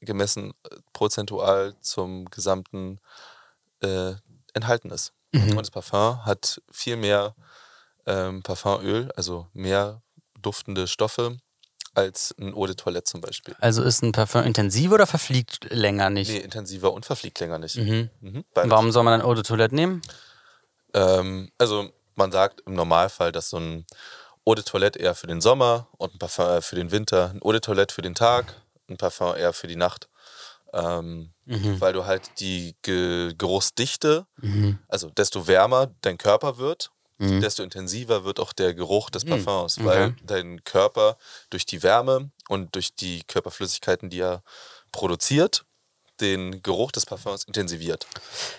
gemessen 0.00 0.52
äh, 0.64 0.76
prozentual 0.92 1.74
zum 1.80 2.26
gesamten 2.26 3.00
äh, 3.80 4.14
enthalten 4.54 4.90
ist. 4.90 5.12
Und 5.34 5.56
das 5.56 5.70
Parfum 5.70 6.24
hat 6.24 6.60
viel 6.70 6.96
mehr 6.96 7.34
ähm, 8.06 8.42
Parfumöl, 8.42 9.10
also 9.16 9.46
mehr 9.52 10.02
duftende 10.40 10.86
Stoffe 10.86 11.38
als 11.94 12.34
ein 12.38 12.54
Eau 12.54 12.66
de 12.66 12.74
Toilette 12.74 13.04
zum 13.04 13.20
Beispiel. 13.20 13.54
Also 13.60 13.82
ist 13.82 14.02
ein 14.02 14.12
Parfum 14.12 14.44
intensiver 14.44 14.94
oder 14.94 15.06
verfliegt 15.06 15.70
länger 15.70 16.10
nicht? 16.10 16.30
Nee, 16.30 16.38
intensiver 16.38 16.92
und 16.92 17.04
verfliegt 17.04 17.38
länger 17.40 17.58
nicht. 17.58 17.76
Mhm. 17.76 18.10
Mhm. 18.20 18.44
Warum 18.54 18.92
soll 18.92 19.02
man 19.02 19.18
dann 19.18 19.28
Eau 19.28 19.34
de 19.34 19.42
Toilette 19.42 19.74
nehmen? 19.74 20.02
Ähm, 20.94 21.50
also 21.58 21.90
man 22.14 22.32
sagt 22.32 22.62
im 22.66 22.74
Normalfall, 22.74 23.32
dass 23.32 23.50
so 23.50 23.58
ein 23.58 23.86
Eau 24.44 24.54
de 24.54 24.64
Toilette 24.64 24.98
eher 24.98 25.14
für 25.14 25.26
den 25.26 25.40
Sommer 25.40 25.88
und 25.98 26.14
ein 26.14 26.18
Parfum 26.18 26.46
eher 26.46 26.62
für 26.62 26.76
den 26.76 26.90
Winter, 26.90 27.30
ein 27.30 27.40
Eau 27.42 27.52
de 27.52 27.60
Toilette 27.60 27.94
für 27.94 28.02
den 28.02 28.14
Tag, 28.14 28.54
ein 28.88 28.96
Parfum 28.96 29.36
eher 29.36 29.52
für 29.52 29.66
die 29.66 29.76
Nacht. 29.76 30.08
Ähm, 30.72 31.31
Weil 31.80 31.92
du 31.92 32.04
halt 32.06 32.38
die 32.40 32.76
Ge 32.82 33.34
Geruchsdichte, 33.36 34.26
also 34.88 35.10
desto 35.10 35.46
wärmer 35.46 35.90
dein 36.02 36.16
Körper 36.18 36.58
wird, 36.58 36.90
desto 37.40 37.62
intensiver 37.62 38.24
wird 38.24 38.40
auch 38.40 38.52
der 38.52 38.74
Geruch 38.74 39.08
des 39.10 39.24
Parfums, 39.24 39.78
weil 39.84 40.16
dein 40.24 40.64
Körper 40.64 41.16
durch 41.50 41.64
die 41.66 41.82
Wärme 41.82 42.30
und 42.48 42.74
durch 42.74 42.94
die 42.94 43.22
Körperflüssigkeiten, 43.24 44.10
die 44.10 44.20
er 44.20 44.42
produziert, 44.90 45.64
den 46.20 46.62
Geruch 46.62 46.92
des 46.92 47.06
Parfums 47.06 47.44
intensiviert. 47.44 48.06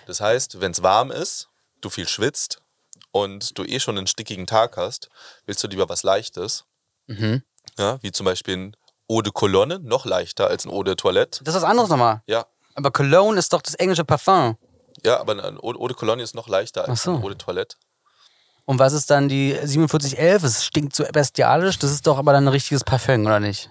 Das 0.06 0.20
heißt, 0.20 0.60
wenn 0.60 0.72
es 0.72 0.82
warm 0.82 1.10
ist, 1.10 1.48
du 1.80 1.90
viel 1.90 2.08
schwitzt 2.08 2.60
und 3.12 3.58
du 3.58 3.64
eh 3.64 3.80
schon 3.80 3.96
einen 3.98 4.06
stickigen 4.06 4.46
Tag 4.46 4.76
hast, 4.76 5.08
willst 5.46 5.62
du 5.62 5.68
lieber 5.68 5.88
was 5.88 6.02
Leichtes. 6.02 6.64
Ja, 7.78 7.98
wie 8.02 8.12
zum 8.12 8.24
Beispiel 8.24 8.56
ein 8.56 8.76
Eau 9.10 9.20
de 9.20 9.32
Cologne, 9.32 9.78
noch 9.80 10.06
leichter 10.06 10.46
als 10.48 10.64
ein 10.64 10.70
Eau 10.70 10.82
de 10.82 10.94
Toilette. 10.94 11.44
Das 11.44 11.54
ist 11.54 11.62
was 11.62 11.68
anderes 11.68 11.90
nochmal. 11.90 12.22
Ja, 12.26 12.46
Aber 12.74 12.90
Cologne 12.90 13.38
ist 13.38 13.52
doch 13.52 13.62
das 13.62 13.74
englische 13.74 14.04
Parfum. 14.04 14.56
ja 15.04 15.20
aber 15.20 15.34
Eau 15.62 15.88
de 15.88 15.96
Cologne 15.96 16.22
ist 16.22 16.34
noch 16.34 16.48
leichter 16.48 16.88
als 16.88 17.02
so. 17.02 17.16
de 17.18 17.34
Toilette. 17.36 17.76
Und 18.66 18.78
was 18.78 18.92
ist 18.94 19.10
dann 19.10 19.28
die 19.28 19.52
4711? 19.52 20.42
Es 20.42 20.64
stinkt 20.64 20.96
so 20.96 21.04
bestialisch. 21.12 21.78
Das 21.78 21.90
ist 21.90 22.06
doch 22.06 22.18
aber 22.18 22.32
dann 22.32 22.44
ein 22.44 22.48
richtiges 22.48 22.82
Parfum, 22.82 23.26
oder 23.26 23.38
nicht? 23.40 23.70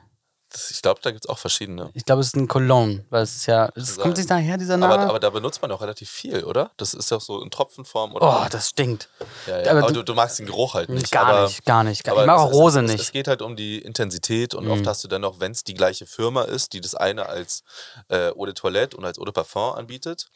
Das, 0.53 0.69
ich 0.69 0.81
glaube, 0.83 0.99
da 1.01 1.09
gibt 1.11 1.25
es 1.25 1.29
auch 1.29 1.39
verschiedene. 1.39 1.89
Ich 1.95 2.05
glaube, 2.05 2.21
es 2.21 2.27
ist 2.27 2.35
ein 2.35 2.47
Cologne, 2.47 3.03
weil 3.09 3.23
es 3.23 3.35
ist 3.35 3.47
ja. 3.47 3.69
Es 3.75 3.97
kommt 3.97 4.17
sich 4.17 4.27
daher, 4.27 4.55
dieser 4.57 4.77
Name? 4.77 4.93
Aber, 4.93 5.03
aber 5.09 5.19
da 5.19 5.31
benutzt 5.31 5.61
man 5.63 5.71
auch 5.71 5.81
relativ 5.81 6.09
viel, 6.09 6.43
oder? 6.43 6.69
Das 6.77 6.93
ist 6.93 7.09
ja 7.09 7.19
so 7.19 7.41
in 7.41 7.49
Tropfenform. 7.49 8.13
Oder 8.13 8.43
oh, 8.45 8.47
das 8.49 8.69
stinkt. 8.69 9.09
ja, 9.47 9.59
ja. 9.59 9.71
aber 9.71 9.79
Aber, 9.85 9.91
du- 9.91 10.03
du, 10.03 10.13
magst 10.13 10.37
den 10.37 10.45
Geruch 10.45 10.75
halt 10.75 10.89
nicht. 10.89 11.11
gar 11.11 11.25
aber, 11.25 11.47
nicht, 11.47 11.65
gar 11.65 11.83
nicht. 11.83 12.03
Gar. 12.03 12.19
Ich 12.19 12.25
mag 12.27 12.37
auch 12.39 12.51
es- 12.51 12.55
Rose 12.55 12.79
es, 12.79 12.85
nicht. 12.85 12.95
Mhm. 12.97 13.01
Es 13.01 13.11
geht 13.11 13.27
halt 13.27 13.41
um 13.41 13.55
die 13.55 13.79
Intensität 13.79 14.53
und 14.53 14.69
oft 14.69 14.85
hast 14.85 15.03
du 15.03 15.07
dann 15.07 15.21
noch, 15.21 15.39
wenn 15.39 15.51
es 15.53 15.63
die 15.63 15.73
gleiche 15.73 16.05
Firma 16.05 16.43
ist, 16.43 16.73
die 16.73 16.81
das 16.81 16.93
eine 16.93 17.25
als 17.25 17.63
äh, 18.09 18.29
Eau 18.29 18.45
de 18.45 18.53
Toilette 18.53 18.95
und 18.95 19.05
als 19.05 19.17
Eau 19.17 19.25
de 19.25 19.33
Parfum 19.33 19.73
anbietet, 19.73 20.27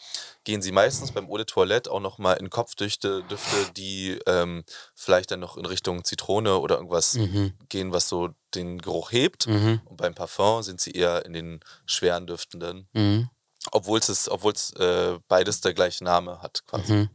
gehen 0.48 0.62
sie 0.62 0.72
meistens 0.72 1.12
beim 1.12 1.30
Eau 1.30 1.36
de 1.36 1.45
Toilette 1.45 1.91
auch 1.91 2.00
nochmal 2.00 2.38
in 2.38 2.50
Kopfdüfte, 2.50 3.22
Düfte, 3.24 3.70
die 3.76 4.18
ähm, 4.28 4.64
vielleicht 4.95 5.30
dann 5.30 5.41
noch 5.41 5.58
in 5.58 5.66
Richtung 5.66 6.06
Zitrone 6.06 6.60
oder 6.60 6.76
irgendwas 6.78 7.16
Mhm. 7.16 7.52
gehen, 7.68 7.91
was 7.91 8.08
so 8.08 8.30
den 8.56 8.78
Geruch 8.78 9.12
hebt. 9.12 9.45
Und 9.84 9.98
beim 9.98 10.16
Parfum 10.16 10.64
sind 10.64 10.80
sie 10.80 10.91
eher 10.91 11.26
in 11.26 11.34
den 11.34 11.60
schweren 11.86 12.28
Düftenden. 12.28 12.88
Mhm. 12.93 13.30
Obwohl 13.74 14.00
es 14.00 14.32
obwohl's, 14.32 14.72
äh, 14.80 15.20
beides 15.28 15.60
der 15.60 15.74
gleiche 15.74 16.06
Name 16.06 16.41
hat, 16.41 16.66
quasi. 16.66 16.93
Mhm. 16.93 17.10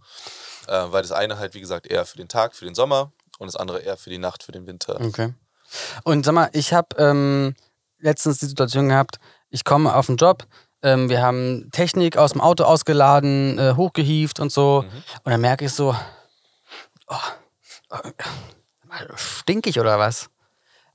Äh, 0.67 0.93
weil 0.93 1.01
das 1.01 1.13
eine 1.13 1.39
halt, 1.39 1.55
wie 1.55 1.61
gesagt, 1.61 1.87
eher 1.87 2.05
für 2.05 2.19
den 2.19 2.29
Tag, 2.29 2.55
für 2.55 2.67
den 2.67 2.75
Sommer 2.75 3.13
und 3.39 3.47
das 3.47 3.57
andere 3.57 3.81
eher 3.81 3.97
für 3.97 4.11
die 4.11 4.19
Nacht, 4.19 4.43
für 4.43 4.53
den 4.53 4.67
Winter. 4.67 5.01
Okay. 5.01 5.33
Und 6.05 6.27
sag 6.27 6.35
mal, 6.35 6.51
ich 6.53 6.75
habe 6.75 6.95
ähm, 6.99 7.55
letztens 7.99 8.41
die 8.41 8.47
Situation 8.47 8.91
gehabt, 8.91 9.17
ich 9.49 9.65
komme 9.65 9.95
auf 9.95 10.05
den 10.05 10.19
Job, 10.19 10.47
ähm, 10.83 11.09
wir 11.09 11.23
haben 11.23 11.71
Technik 11.73 12.17
aus 12.17 12.33
dem 12.33 12.41
Auto 12.41 12.65
ausgeladen, 12.65 13.59
äh, 13.59 13.75
hochgehievt 13.77 14.41
und 14.41 14.51
so. 14.53 14.85
Und 15.25 15.31
dann 15.31 15.41
merke 15.41 15.65
ich 15.67 15.73
so, 15.73 15.95
oh, 17.09 17.17
oh, 17.91 17.97
stinkig 19.17 19.79
oder 19.81 19.99
was? 19.99 20.29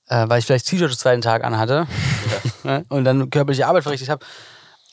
Äh, 0.07 0.27
weil 0.29 0.39
ich 0.39 0.45
vielleicht 0.45 0.67
T-Shirt 0.67 0.89
den 0.91 0.97
zweiten 0.97 1.21
Tag 1.21 1.43
anhatte 1.43 1.85
ne? 2.63 2.85
und 2.89 3.03
dann 3.03 3.29
körperliche 3.29 3.67
Arbeit 3.67 3.83
verrichtet 3.83 4.09
habe. 4.09 4.25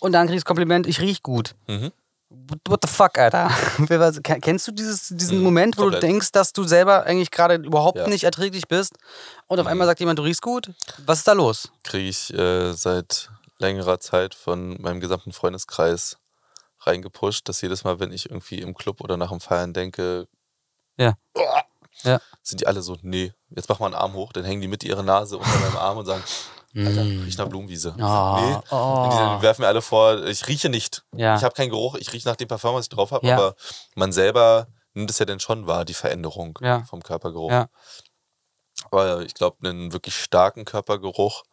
Und 0.00 0.12
dann 0.12 0.26
krieg 0.26 0.36
ich 0.36 0.42
das 0.42 0.46
Kompliment, 0.46 0.86
ich 0.86 1.00
riech 1.00 1.22
gut. 1.22 1.54
Mhm. 1.68 1.92
What- 2.66 2.80
the 2.82 2.88
fuck, 2.88 3.16
Alter? 3.16 3.48
Kennst 4.42 4.66
du 4.66 4.72
dieses, 4.72 5.08
diesen 5.10 5.38
Mhm, 5.38 5.44
Moment, 5.44 5.78
wo 5.78 5.82
komplett. 5.82 6.02
du 6.02 6.06
denkst, 6.08 6.32
dass 6.32 6.52
du 6.52 6.64
selber 6.64 7.04
eigentlich 7.04 7.30
gerade 7.30 7.54
überhaupt 7.54 7.98
Ja. 7.98 8.08
nicht 8.08 8.24
erträglich 8.24 8.66
bist 8.66 8.94
und 9.46 9.56
Mhm. 9.56 9.60
auf 9.62 9.66
einmal 9.68 9.86
sagt 9.86 10.00
jemand, 10.00 10.18
du 10.18 10.24
riechst 10.24 10.42
gut? 10.42 10.70
Was 11.06 11.18
ist 11.18 11.28
da 11.28 11.32
los? 11.32 11.70
Kriege 11.84 12.08
ich 12.08 12.34
äh, 12.34 12.72
seit 12.72 13.30
längerer 13.58 14.00
Zeit 14.00 14.34
von 14.34 14.80
meinem 14.80 15.00
gesamten 15.00 15.32
Freundeskreis 15.32 16.18
reingepusht, 16.80 17.48
dass 17.48 17.60
jedes 17.62 17.84
Mal, 17.84 18.00
wenn 18.00 18.12
ich 18.12 18.28
irgendwie 18.30 18.60
im 18.60 18.74
Club 18.74 19.00
oder 19.00 19.16
nach 19.16 19.30
dem 19.30 19.40
Feiern 19.40 19.72
denke, 19.72 20.28
Ja. 20.96 21.14
Ja. 22.02 22.20
sind 22.42 22.60
die 22.60 22.66
alle 22.66 22.82
so, 22.82 22.96
nee, 23.02 23.32
jetzt 23.50 23.68
mach 23.68 23.78
mal 23.78 23.86
einen 23.86 23.94
Arm 23.94 24.14
hoch, 24.14 24.32
dann 24.32 24.44
hängen 24.44 24.60
die 24.60 24.68
mit 24.68 24.82
ihrer 24.84 25.02
Nase 25.02 25.38
unter 25.38 25.58
meinem 25.60 25.76
Arm 25.76 25.98
und 25.98 26.06
sagen, 26.06 26.22
Alter, 26.76 27.02
riech 27.04 27.38
nach 27.38 27.46
Blumenwiese. 27.48 27.92
Mm. 27.96 28.02
Oh, 28.02 28.36
nee, 28.40 28.58
oh. 28.72 29.04
Und 29.04 29.38
die 29.38 29.42
werfen 29.42 29.62
mir 29.62 29.68
alle 29.68 29.80
vor, 29.80 30.24
ich 30.24 30.48
rieche 30.48 30.68
nicht. 30.68 31.04
Ja. 31.14 31.36
Ich 31.36 31.44
habe 31.44 31.54
keinen 31.54 31.70
Geruch, 31.70 31.94
ich 31.94 32.12
rieche 32.12 32.28
nach 32.28 32.34
dem 32.34 32.48
Parfum, 32.48 32.74
was 32.74 32.86
ich 32.86 32.88
drauf 32.88 33.12
habe, 33.12 33.24
Ja. 33.26 33.36
aber 33.36 33.54
man 33.94 34.10
selber 34.10 34.66
nimmt 34.92 35.08
es 35.08 35.20
ja 35.20 35.24
dann 35.24 35.38
schon 35.38 35.68
wahr, 35.68 35.84
die 35.84 35.94
Veränderung 35.94 36.58
Ja. 36.60 36.82
vom 36.84 37.00
Körpergeruch. 37.02 37.52
Ja. 37.52 37.68
Aber 38.90 39.22
ich 39.22 39.34
glaube, 39.34 39.66
einen 39.66 39.92
wirklich 39.92 40.16
starken 40.16 40.64
Körpergeruch 40.64 41.44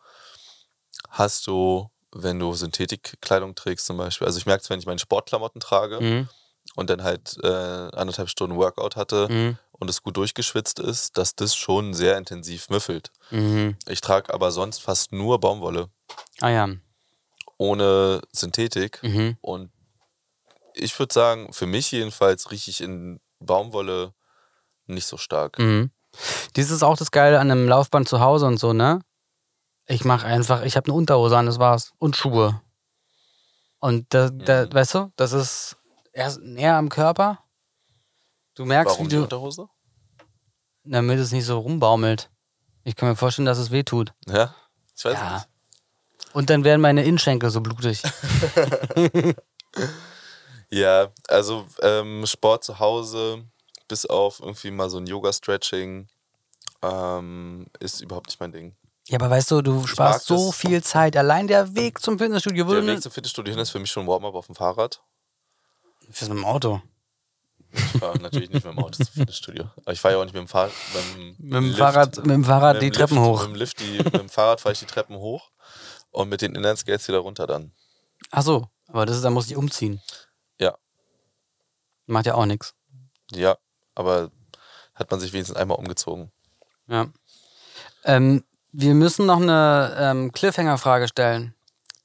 hast 1.09 1.47
du, 1.47 1.89
wenn 2.13 2.39
du 2.39 2.53
Synthetikkleidung 2.53 3.55
trägst 3.55 3.85
zum 3.85 3.97
Beispiel. 3.97 4.27
Also 4.27 4.37
ich 4.37 4.45
merke 4.45 4.63
es, 4.63 4.69
wenn 4.69 4.79
ich 4.79 4.85
meine 4.85 4.99
Sportklamotten 4.99 5.61
trage 5.61 5.99
Mhm. 6.01 6.29
und 6.75 6.89
dann 6.89 7.03
halt 7.03 7.37
äh, 7.43 7.47
anderthalb 7.47 8.29
Stunden 8.29 8.57
Workout 8.57 8.95
hatte 8.95 9.27
Mhm. 9.29 9.57
und 9.71 9.89
es 9.89 10.03
gut 10.03 10.17
durchgeschwitzt 10.17 10.79
ist, 10.79 11.17
dass 11.17 11.35
das 11.35 11.55
schon 11.55 11.93
sehr 11.93 12.17
intensiv 12.17 12.69
müffelt. 12.69 13.11
Mhm. 13.29 13.77
Ich 13.87 14.01
trage 14.01 14.33
aber 14.33 14.51
sonst 14.51 14.81
fast 14.81 15.11
nur 15.13 15.39
Baumwolle, 15.39 15.89
Ah 16.41 16.49
ja. 16.49 16.69
ohne 17.57 18.21
Synthetik. 18.31 19.01
Mhm. 19.03 19.37
Und 19.41 19.71
ich 20.73 20.97
würde 20.97 21.13
sagen, 21.13 21.51
für 21.53 21.65
mich 21.67 21.91
jedenfalls 21.91 22.51
rieche 22.51 22.71
ich 22.71 22.81
in 22.81 23.19
Baumwolle 23.39 24.13
nicht 24.87 25.05
so 25.07 25.17
stark. 25.17 25.59
Mhm. 25.59 25.91
Dies 26.55 26.71
ist 26.71 26.83
auch 26.83 26.97
das 26.97 27.11
Geile 27.11 27.39
an 27.39 27.49
einem 27.51 27.67
Laufband 27.67 28.07
zu 28.09 28.19
Hause 28.19 28.45
und 28.45 28.57
so, 28.57 28.73
ne? 28.73 29.01
Ich 29.91 30.05
mache 30.05 30.25
einfach, 30.25 30.61
ich 30.63 30.77
habe 30.77 30.85
eine 30.85 30.93
Unterhose 30.95 31.37
an, 31.37 31.45
das 31.47 31.59
war's. 31.59 31.91
Und 31.99 32.15
Schuhe. 32.15 32.61
Und 33.79 34.13
da, 34.13 34.29
da 34.29 34.65
Mhm. 34.65 34.73
weißt 34.73 34.93
du, 34.95 35.11
das 35.17 35.33
ist 35.33 35.75
erst 36.13 36.39
näher 36.41 36.75
am 36.77 36.87
Körper. 36.87 37.39
Du 38.55 38.63
merkst, 38.63 38.93
Warum 38.95 39.05
wie 39.05 39.09
die 39.09 39.15
du, 39.17 39.23
Unterhose? 39.23 39.67
damit 40.85 41.19
es 41.19 41.33
nicht 41.33 41.45
so 41.45 41.59
rumbaumelt. 41.59 42.29
Ich 42.85 42.95
kann 42.95 43.09
mir 43.09 43.15
vorstellen, 43.17 43.45
dass 43.45 43.57
es 43.57 43.69
weh 43.71 43.83
tut. 43.83 44.13
Ja, 44.27 44.55
ich 44.95 45.03
weiß 45.03 45.13
Ja. 45.19 45.33
nicht. 45.33 45.47
Und 46.33 46.49
dann 46.49 46.63
werden 46.63 46.79
meine 46.79 47.03
Innenschenkel 47.03 47.49
so 47.49 47.59
blutig. 47.59 48.01
Ja, 50.73 51.11
also 51.27 51.67
ähm, 51.81 52.25
Sport 52.25 52.63
zu 52.63 52.79
Hause, 52.79 53.43
bis 53.89 54.05
auf 54.05 54.39
irgendwie 54.39 54.71
mal 54.71 54.89
so 54.89 54.99
ein 54.99 55.05
Yoga-Stretching, 55.05 56.07
ähm, 56.81 57.67
ist 57.81 57.99
überhaupt 57.99 58.27
nicht 58.27 58.39
mein 58.39 58.53
Ding. 58.53 58.75
Ja, 59.07 59.17
aber 59.19 59.29
weißt 59.29 59.51
du, 59.51 59.61
du 59.61 59.85
sparst 59.87 60.29
mag 60.29 60.37
so 60.39 60.47
das. 60.47 60.55
viel 60.57 60.83
Zeit. 60.83 61.17
Allein 61.17 61.47
der 61.47 61.75
Weg 61.75 61.99
zum 62.01 62.17
Fitnessstudio 62.19 62.65
Der 62.65 62.73
würde 62.75 62.87
Weg 62.87 63.01
zum 63.01 63.11
Fitnessstudio 63.11 63.51
hin 63.53 63.61
ist 63.61 63.71
für 63.71 63.79
mich 63.79 63.91
schon 63.91 64.07
Warm-up 64.07 64.35
auf 64.35 64.45
dem 64.45 64.55
Fahrrad. 64.55 65.01
Fürs 66.09 66.29
mit 66.29 66.37
dem 66.37 66.45
Auto. 66.45 66.81
Ich 67.73 67.81
fahre 67.99 68.19
natürlich 68.19 68.49
nicht 68.49 68.65
mit 68.65 68.73
dem 68.73 68.79
Auto 68.83 69.03
zum 69.03 69.13
Fitnessstudio. 69.13 69.69
Aber 69.77 69.91
ich 69.93 69.99
fahre 70.01 70.15
ja 70.15 70.19
auch 70.19 70.25
nicht 70.25 70.33
mit 70.33 70.41
dem, 70.41 70.47
Fahr 70.47 70.67
mit 70.67 71.15
dem, 71.17 71.35
Mit 71.39 71.53
dem 71.53 71.63
Lift. 71.65 71.77
Fahrrad, 71.79 72.17
mit 72.17 72.29
dem 72.29 72.43
Fahrrad 72.45 72.73
Mit 72.75 72.83
die 72.83 72.89
dem 72.91 72.93
Treppen 72.93 73.17
Lift, 73.17 73.27
hoch. 73.29 73.41
Mit 73.41 73.49
dem, 73.49 73.55
Lift 73.55 73.79
die, 73.79 73.97
mit 74.03 74.13
dem 74.13 74.29
Fahrrad 74.29 74.61
fahre 74.61 74.73
ich 74.73 74.79
die 74.79 74.85
Treppen 74.85 75.15
hoch 75.17 75.51
und 76.11 76.29
mit 76.29 76.41
den 76.41 76.53
Inlineskates 76.55 77.07
wieder 77.07 77.19
runter 77.19 77.47
dann. 77.47 77.71
Ach 78.29 78.43
so, 78.43 78.67
aber 78.87 79.05
das 79.05 79.15
ist, 79.17 79.23
da 79.23 79.29
muss 79.29 79.49
ich 79.49 79.55
umziehen. 79.55 80.01
Ja. 80.59 80.77
Macht 82.05 82.25
ja 82.25 82.35
auch 82.35 82.45
nichts. 82.45 82.75
Ja, 83.31 83.57
aber 83.95 84.31
hat 84.93 85.09
man 85.09 85.19
sich 85.19 85.31
wenigstens 85.33 85.57
einmal 85.57 85.77
umgezogen. 85.77 86.31
Ja. 86.87 87.07
Ähm, 88.03 88.43
wir 88.71 88.93
müssen 88.93 89.25
noch 89.25 89.41
eine 89.41 89.95
ähm, 89.97 90.31
Cliffhanger-Frage 90.31 91.07
stellen. 91.07 91.53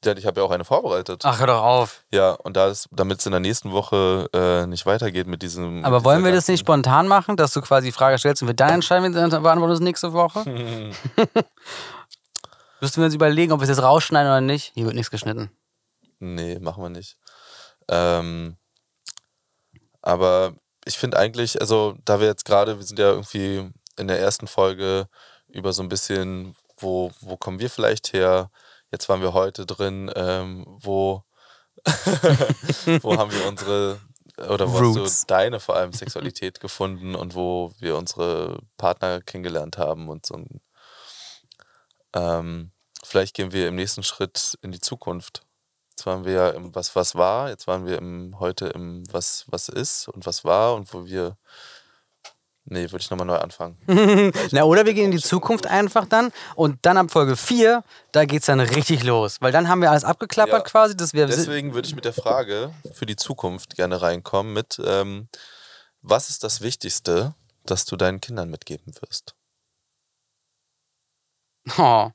Ja, 0.05 0.17
ich 0.17 0.27
habe 0.27 0.41
ja 0.41 0.47
auch 0.47 0.51
eine 0.51 0.65
vorbereitet. 0.65 1.23
Ach, 1.25 1.41
hör 1.41 1.47
doch 1.49 1.63
auf. 1.63 2.05
Ja, 2.13 2.33
und 2.33 2.57
damit 2.57 3.19
es 3.19 3.27
in 3.27 3.33
der 3.33 3.41
nächsten 3.41 3.73
Woche 3.73 4.29
äh, 4.33 4.67
nicht 4.67 4.87
weitergeht 4.87 5.27
mit 5.27 5.43
diesem. 5.43 5.85
Aber 5.85 5.97
mit 5.97 6.05
wollen 6.05 6.25
wir 6.25 6.33
das 6.33 6.47
nicht 6.47 6.61
spontan 6.61 7.09
machen, 7.09 7.37
dass 7.37 7.53
du 7.53 7.61
quasi 7.61 7.89
die 7.89 7.93
Frage 7.93 8.19
stellst 8.19 8.43
und 8.43 8.49
wir 8.49 8.55
dann 8.55 8.75
entscheiden, 8.75 9.15
wir 9.15 9.41
beantworten 9.41 9.73
es 9.73 9.81
nächste 9.81 10.13
Woche? 10.13 10.45
Müssten 12.81 13.01
wir 13.01 13.07
uns 13.07 13.15
überlegen, 13.15 13.53
ob 13.53 13.61
wir 13.61 13.65
es 13.65 13.71
jetzt 13.71 13.83
rausschneiden 13.83 14.31
oder 14.31 14.41
nicht? 14.41 14.73
Hier 14.75 14.85
wird 14.85 14.95
nichts 14.95 15.11
geschnitten. 15.11 15.51
Nee, 16.19 16.59
machen 16.61 16.83
wir 16.83 16.91
nicht. 16.91 17.17
Ähm, 17.89 18.57
aber 20.03 20.55
ich 20.85 20.99
finde 20.99 21.19
eigentlich, 21.19 21.61
also 21.61 21.97
da 22.05 22.21
wir 22.21 22.27
jetzt 22.27 22.45
gerade, 22.45 22.79
wir 22.79 22.87
sind 22.87 22.99
ja 22.99 23.11
irgendwie 23.11 23.71
in 23.99 24.09
der 24.09 24.21
ersten 24.21 24.47
Folge 24.47 25.09
über 25.49 25.73
so 25.73 25.83
ein 25.83 25.89
bisschen, 25.89 26.55
wo, 26.79 27.11
wo 27.21 27.37
kommen 27.37 27.59
wir 27.59 27.71
vielleicht 27.71 28.13
her? 28.13 28.51
Jetzt 28.91 29.09
waren 29.09 29.21
wir 29.21 29.33
heute 29.33 29.67
drin, 29.67 30.11
ähm, 30.15 30.65
wo, 30.67 31.25
wo 33.03 33.17
haben 33.17 33.33
wir 33.33 33.47
unsere, 33.47 34.01
oder 34.49 34.69
wo 34.71 34.75
hast 34.75 34.97
Roots. 34.97 35.21
du 35.21 35.27
deine 35.29 35.61
vor 35.61 35.77
allem 35.77 35.93
Sexualität 35.93 36.61
gefunden 36.61 37.15
und 37.15 37.35
wo 37.35 37.73
wir 37.79 37.97
unsere 37.97 38.61
Partner 38.77 39.21
kennengelernt 39.21 39.79
haben 39.79 40.09
und 40.09 40.27
so 40.27 40.35
ein, 40.35 40.61
ähm, 42.15 42.71
vielleicht 43.03 43.35
gehen 43.35 43.53
wir 43.53 43.69
im 43.69 43.77
nächsten 43.77 44.03
Schritt 44.03 44.59
in 44.63 44.73
die 44.73 44.81
Zukunft. 44.81 45.43
Jetzt 45.91 46.07
waren 46.07 46.25
wir 46.25 46.33
ja 46.33 46.49
im 46.51 46.75
Was 46.75 46.95
was 46.95 47.15
war, 47.15 47.49
jetzt 47.49 47.67
waren 47.67 47.87
wir 47.87 47.99
im 47.99 48.39
heute 48.39 48.67
im 48.67 49.05
Was 49.13 49.45
was 49.49 49.69
ist 49.69 50.09
und 50.09 50.27
was 50.27 50.45
war 50.45 50.75
und 50.75 50.93
wo 50.93 51.07
wir. 51.07 51.37
Nee, 52.69 52.91
würde 52.91 52.99
ich 53.03 53.11
nochmal 53.11 53.27
neu 53.29 53.37
anfangen. 53.39 53.77
Na, 54.51 54.65
oder 54.65 54.85
wir 54.87 54.93
gehen 54.95 55.07
in 55.07 55.11
die 55.13 55.23
Zukunft 55.23 55.67
einfach 55.69 56.05
dann 56.07 56.33
und 56.57 56.79
dann 56.83 56.97
ab 56.99 57.13
Folge 57.13 57.37
4, 57.37 57.85
da 58.11 58.25
geht 58.25 58.41
es 58.41 58.47
dann 58.47 58.59
richtig 58.59 59.05
los. 59.05 59.37
Weil 59.41 59.53
dann 59.53 59.69
haben 59.69 59.81
wir 59.81 59.91
alles 59.91 60.03
abgeklappert 60.03 60.53
Ja. 60.53 60.61
quasi, 60.71 60.97
dass 60.97 61.13
wir. 61.13 61.27
Deswegen 61.29 61.75
würde 61.75 61.87
ich 61.87 61.95
mit 61.95 62.05
der 62.05 62.13
Frage 62.13 62.73
für 62.93 63.07
die 63.07 63.15
Zukunft 63.15 63.77
gerne 63.77 64.03
reinkommen 64.03 64.53
mit, 64.53 64.81
ähm, 64.85 65.29
was 66.03 66.29
ist 66.29 66.43
das 66.43 66.61
Wichtigste, 66.61 67.35
das 67.65 67.85
du 67.85 67.97
deinen 67.97 68.21
Kindern 68.21 68.51
mitgeben 68.51 68.93
wirst? 69.01 69.35
Oh, 71.79 72.11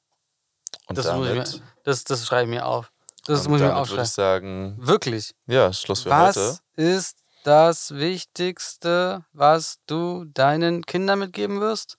Und 0.88 0.98
das, 0.98 1.06
muss 1.14 1.28
ich 1.28 1.34
damit, 1.34 1.54
mir, 1.54 1.62
das, 1.84 2.04
das 2.04 2.26
schreibe 2.26 2.44
ich 2.44 2.50
mir 2.50 2.66
auf. 2.66 2.92
Das 3.26 3.48
muss 3.48 3.58
ich 3.60 3.64
mir 3.66 3.70
damit 3.70 3.74
würde 3.74 3.82
aufschreiben. 3.82 4.04
ich 4.06 4.10
sagen, 4.12 4.76
Wirklich. 4.80 5.36
ja, 5.48 5.72
Schluss 5.74 6.02
für 6.04 6.10
Was 6.10 6.36
heute. 6.36 6.58
ist 6.76 7.18
das 7.44 7.96
Wichtigste, 7.96 9.24
was 9.34 9.80
du 9.88 10.26
deinen 10.26 10.86
Kindern 10.86 11.20
mitgeben 11.20 11.60
wirst? 11.62 11.98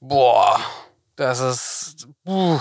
Boah, 0.00 0.58
das 1.16 1.40
ist. 1.40 2.08
Puh. 2.24 2.58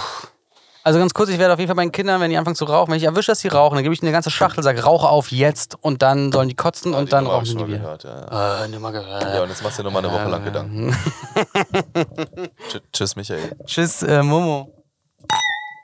Also 0.81 0.97
ganz 0.97 1.13
kurz, 1.13 1.29
ich 1.29 1.37
werde 1.37 1.53
auf 1.53 1.59
jeden 1.59 1.67
Fall 1.67 1.75
meinen 1.75 1.91
Kindern, 1.91 2.19
wenn 2.21 2.31
die 2.31 2.37
anfangen 2.37 2.55
zu 2.55 2.63
rauchen, 2.65 2.89
wenn 2.91 2.97
ich 2.97 3.03
erwische, 3.03 3.31
dass 3.31 3.39
sie 3.41 3.49
rauchen, 3.49 3.75
dann 3.75 3.83
gebe 3.83 3.93
ich 3.93 4.01
ihnen 4.01 4.07
eine 4.07 4.13
ganze 4.13 4.31
Schachtel, 4.31 4.63
sage, 4.63 4.81
rauche 4.83 5.07
auf 5.09 5.29
jetzt 5.31 5.75
und 5.81 6.01
dann 6.01 6.31
sollen 6.31 6.47
die 6.49 6.55
kotzen 6.55 6.93
und 6.93 7.07
die 7.07 7.09
dann 7.11 7.25
Nummer 7.25 7.35
rauchen 7.37 7.53
mal 7.55 7.67
wieder. 7.67 7.77
gehört, 7.79 8.03
ja. 8.05 8.63
Äh, 8.63 8.67
Nummer 8.69 8.91
gehört. 8.93 9.23
ja, 9.23 9.43
und 9.43 9.49
jetzt 9.49 9.61
machst 9.61 9.77
du 9.77 9.83
dir 9.83 9.91
nochmal 9.91 10.05
eine 10.05 10.13
Woche 10.13 10.29
lang 10.29 10.43
Gedanken. 10.45 10.95
Gedanken. 11.35 12.51
Tsch- 12.69 12.81
Tschüss, 12.93 13.15
Michael. 13.17 13.55
Tschüss, 13.65 14.01
äh, 14.03 14.23
Momo. 14.23 14.73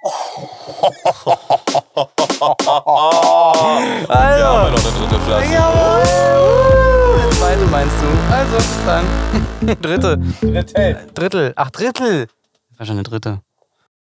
Wir 1.96 2.06
Also, 4.10 4.46
haben 4.46 4.66
ja 4.66 4.70
noch 4.70 4.80
eine 4.80 4.92
dritte 5.08 5.20
Flasche. 5.22 5.54
jawohl. 5.54 6.04
Der 7.22 7.30
zweite 7.32 7.66
meinst 7.72 7.96
du. 8.02 8.08
Also, 8.34 8.56
bis 8.58 8.86
dann. 8.86 9.06
Dritte. 9.82 10.18
Drittel. 11.14 11.54
Ach, 11.56 11.72
Drittel. 11.72 12.28
Das 12.70 12.80
war 12.80 12.86
schon 12.86 12.96
eine 12.96 13.04
dritte. 13.04 13.40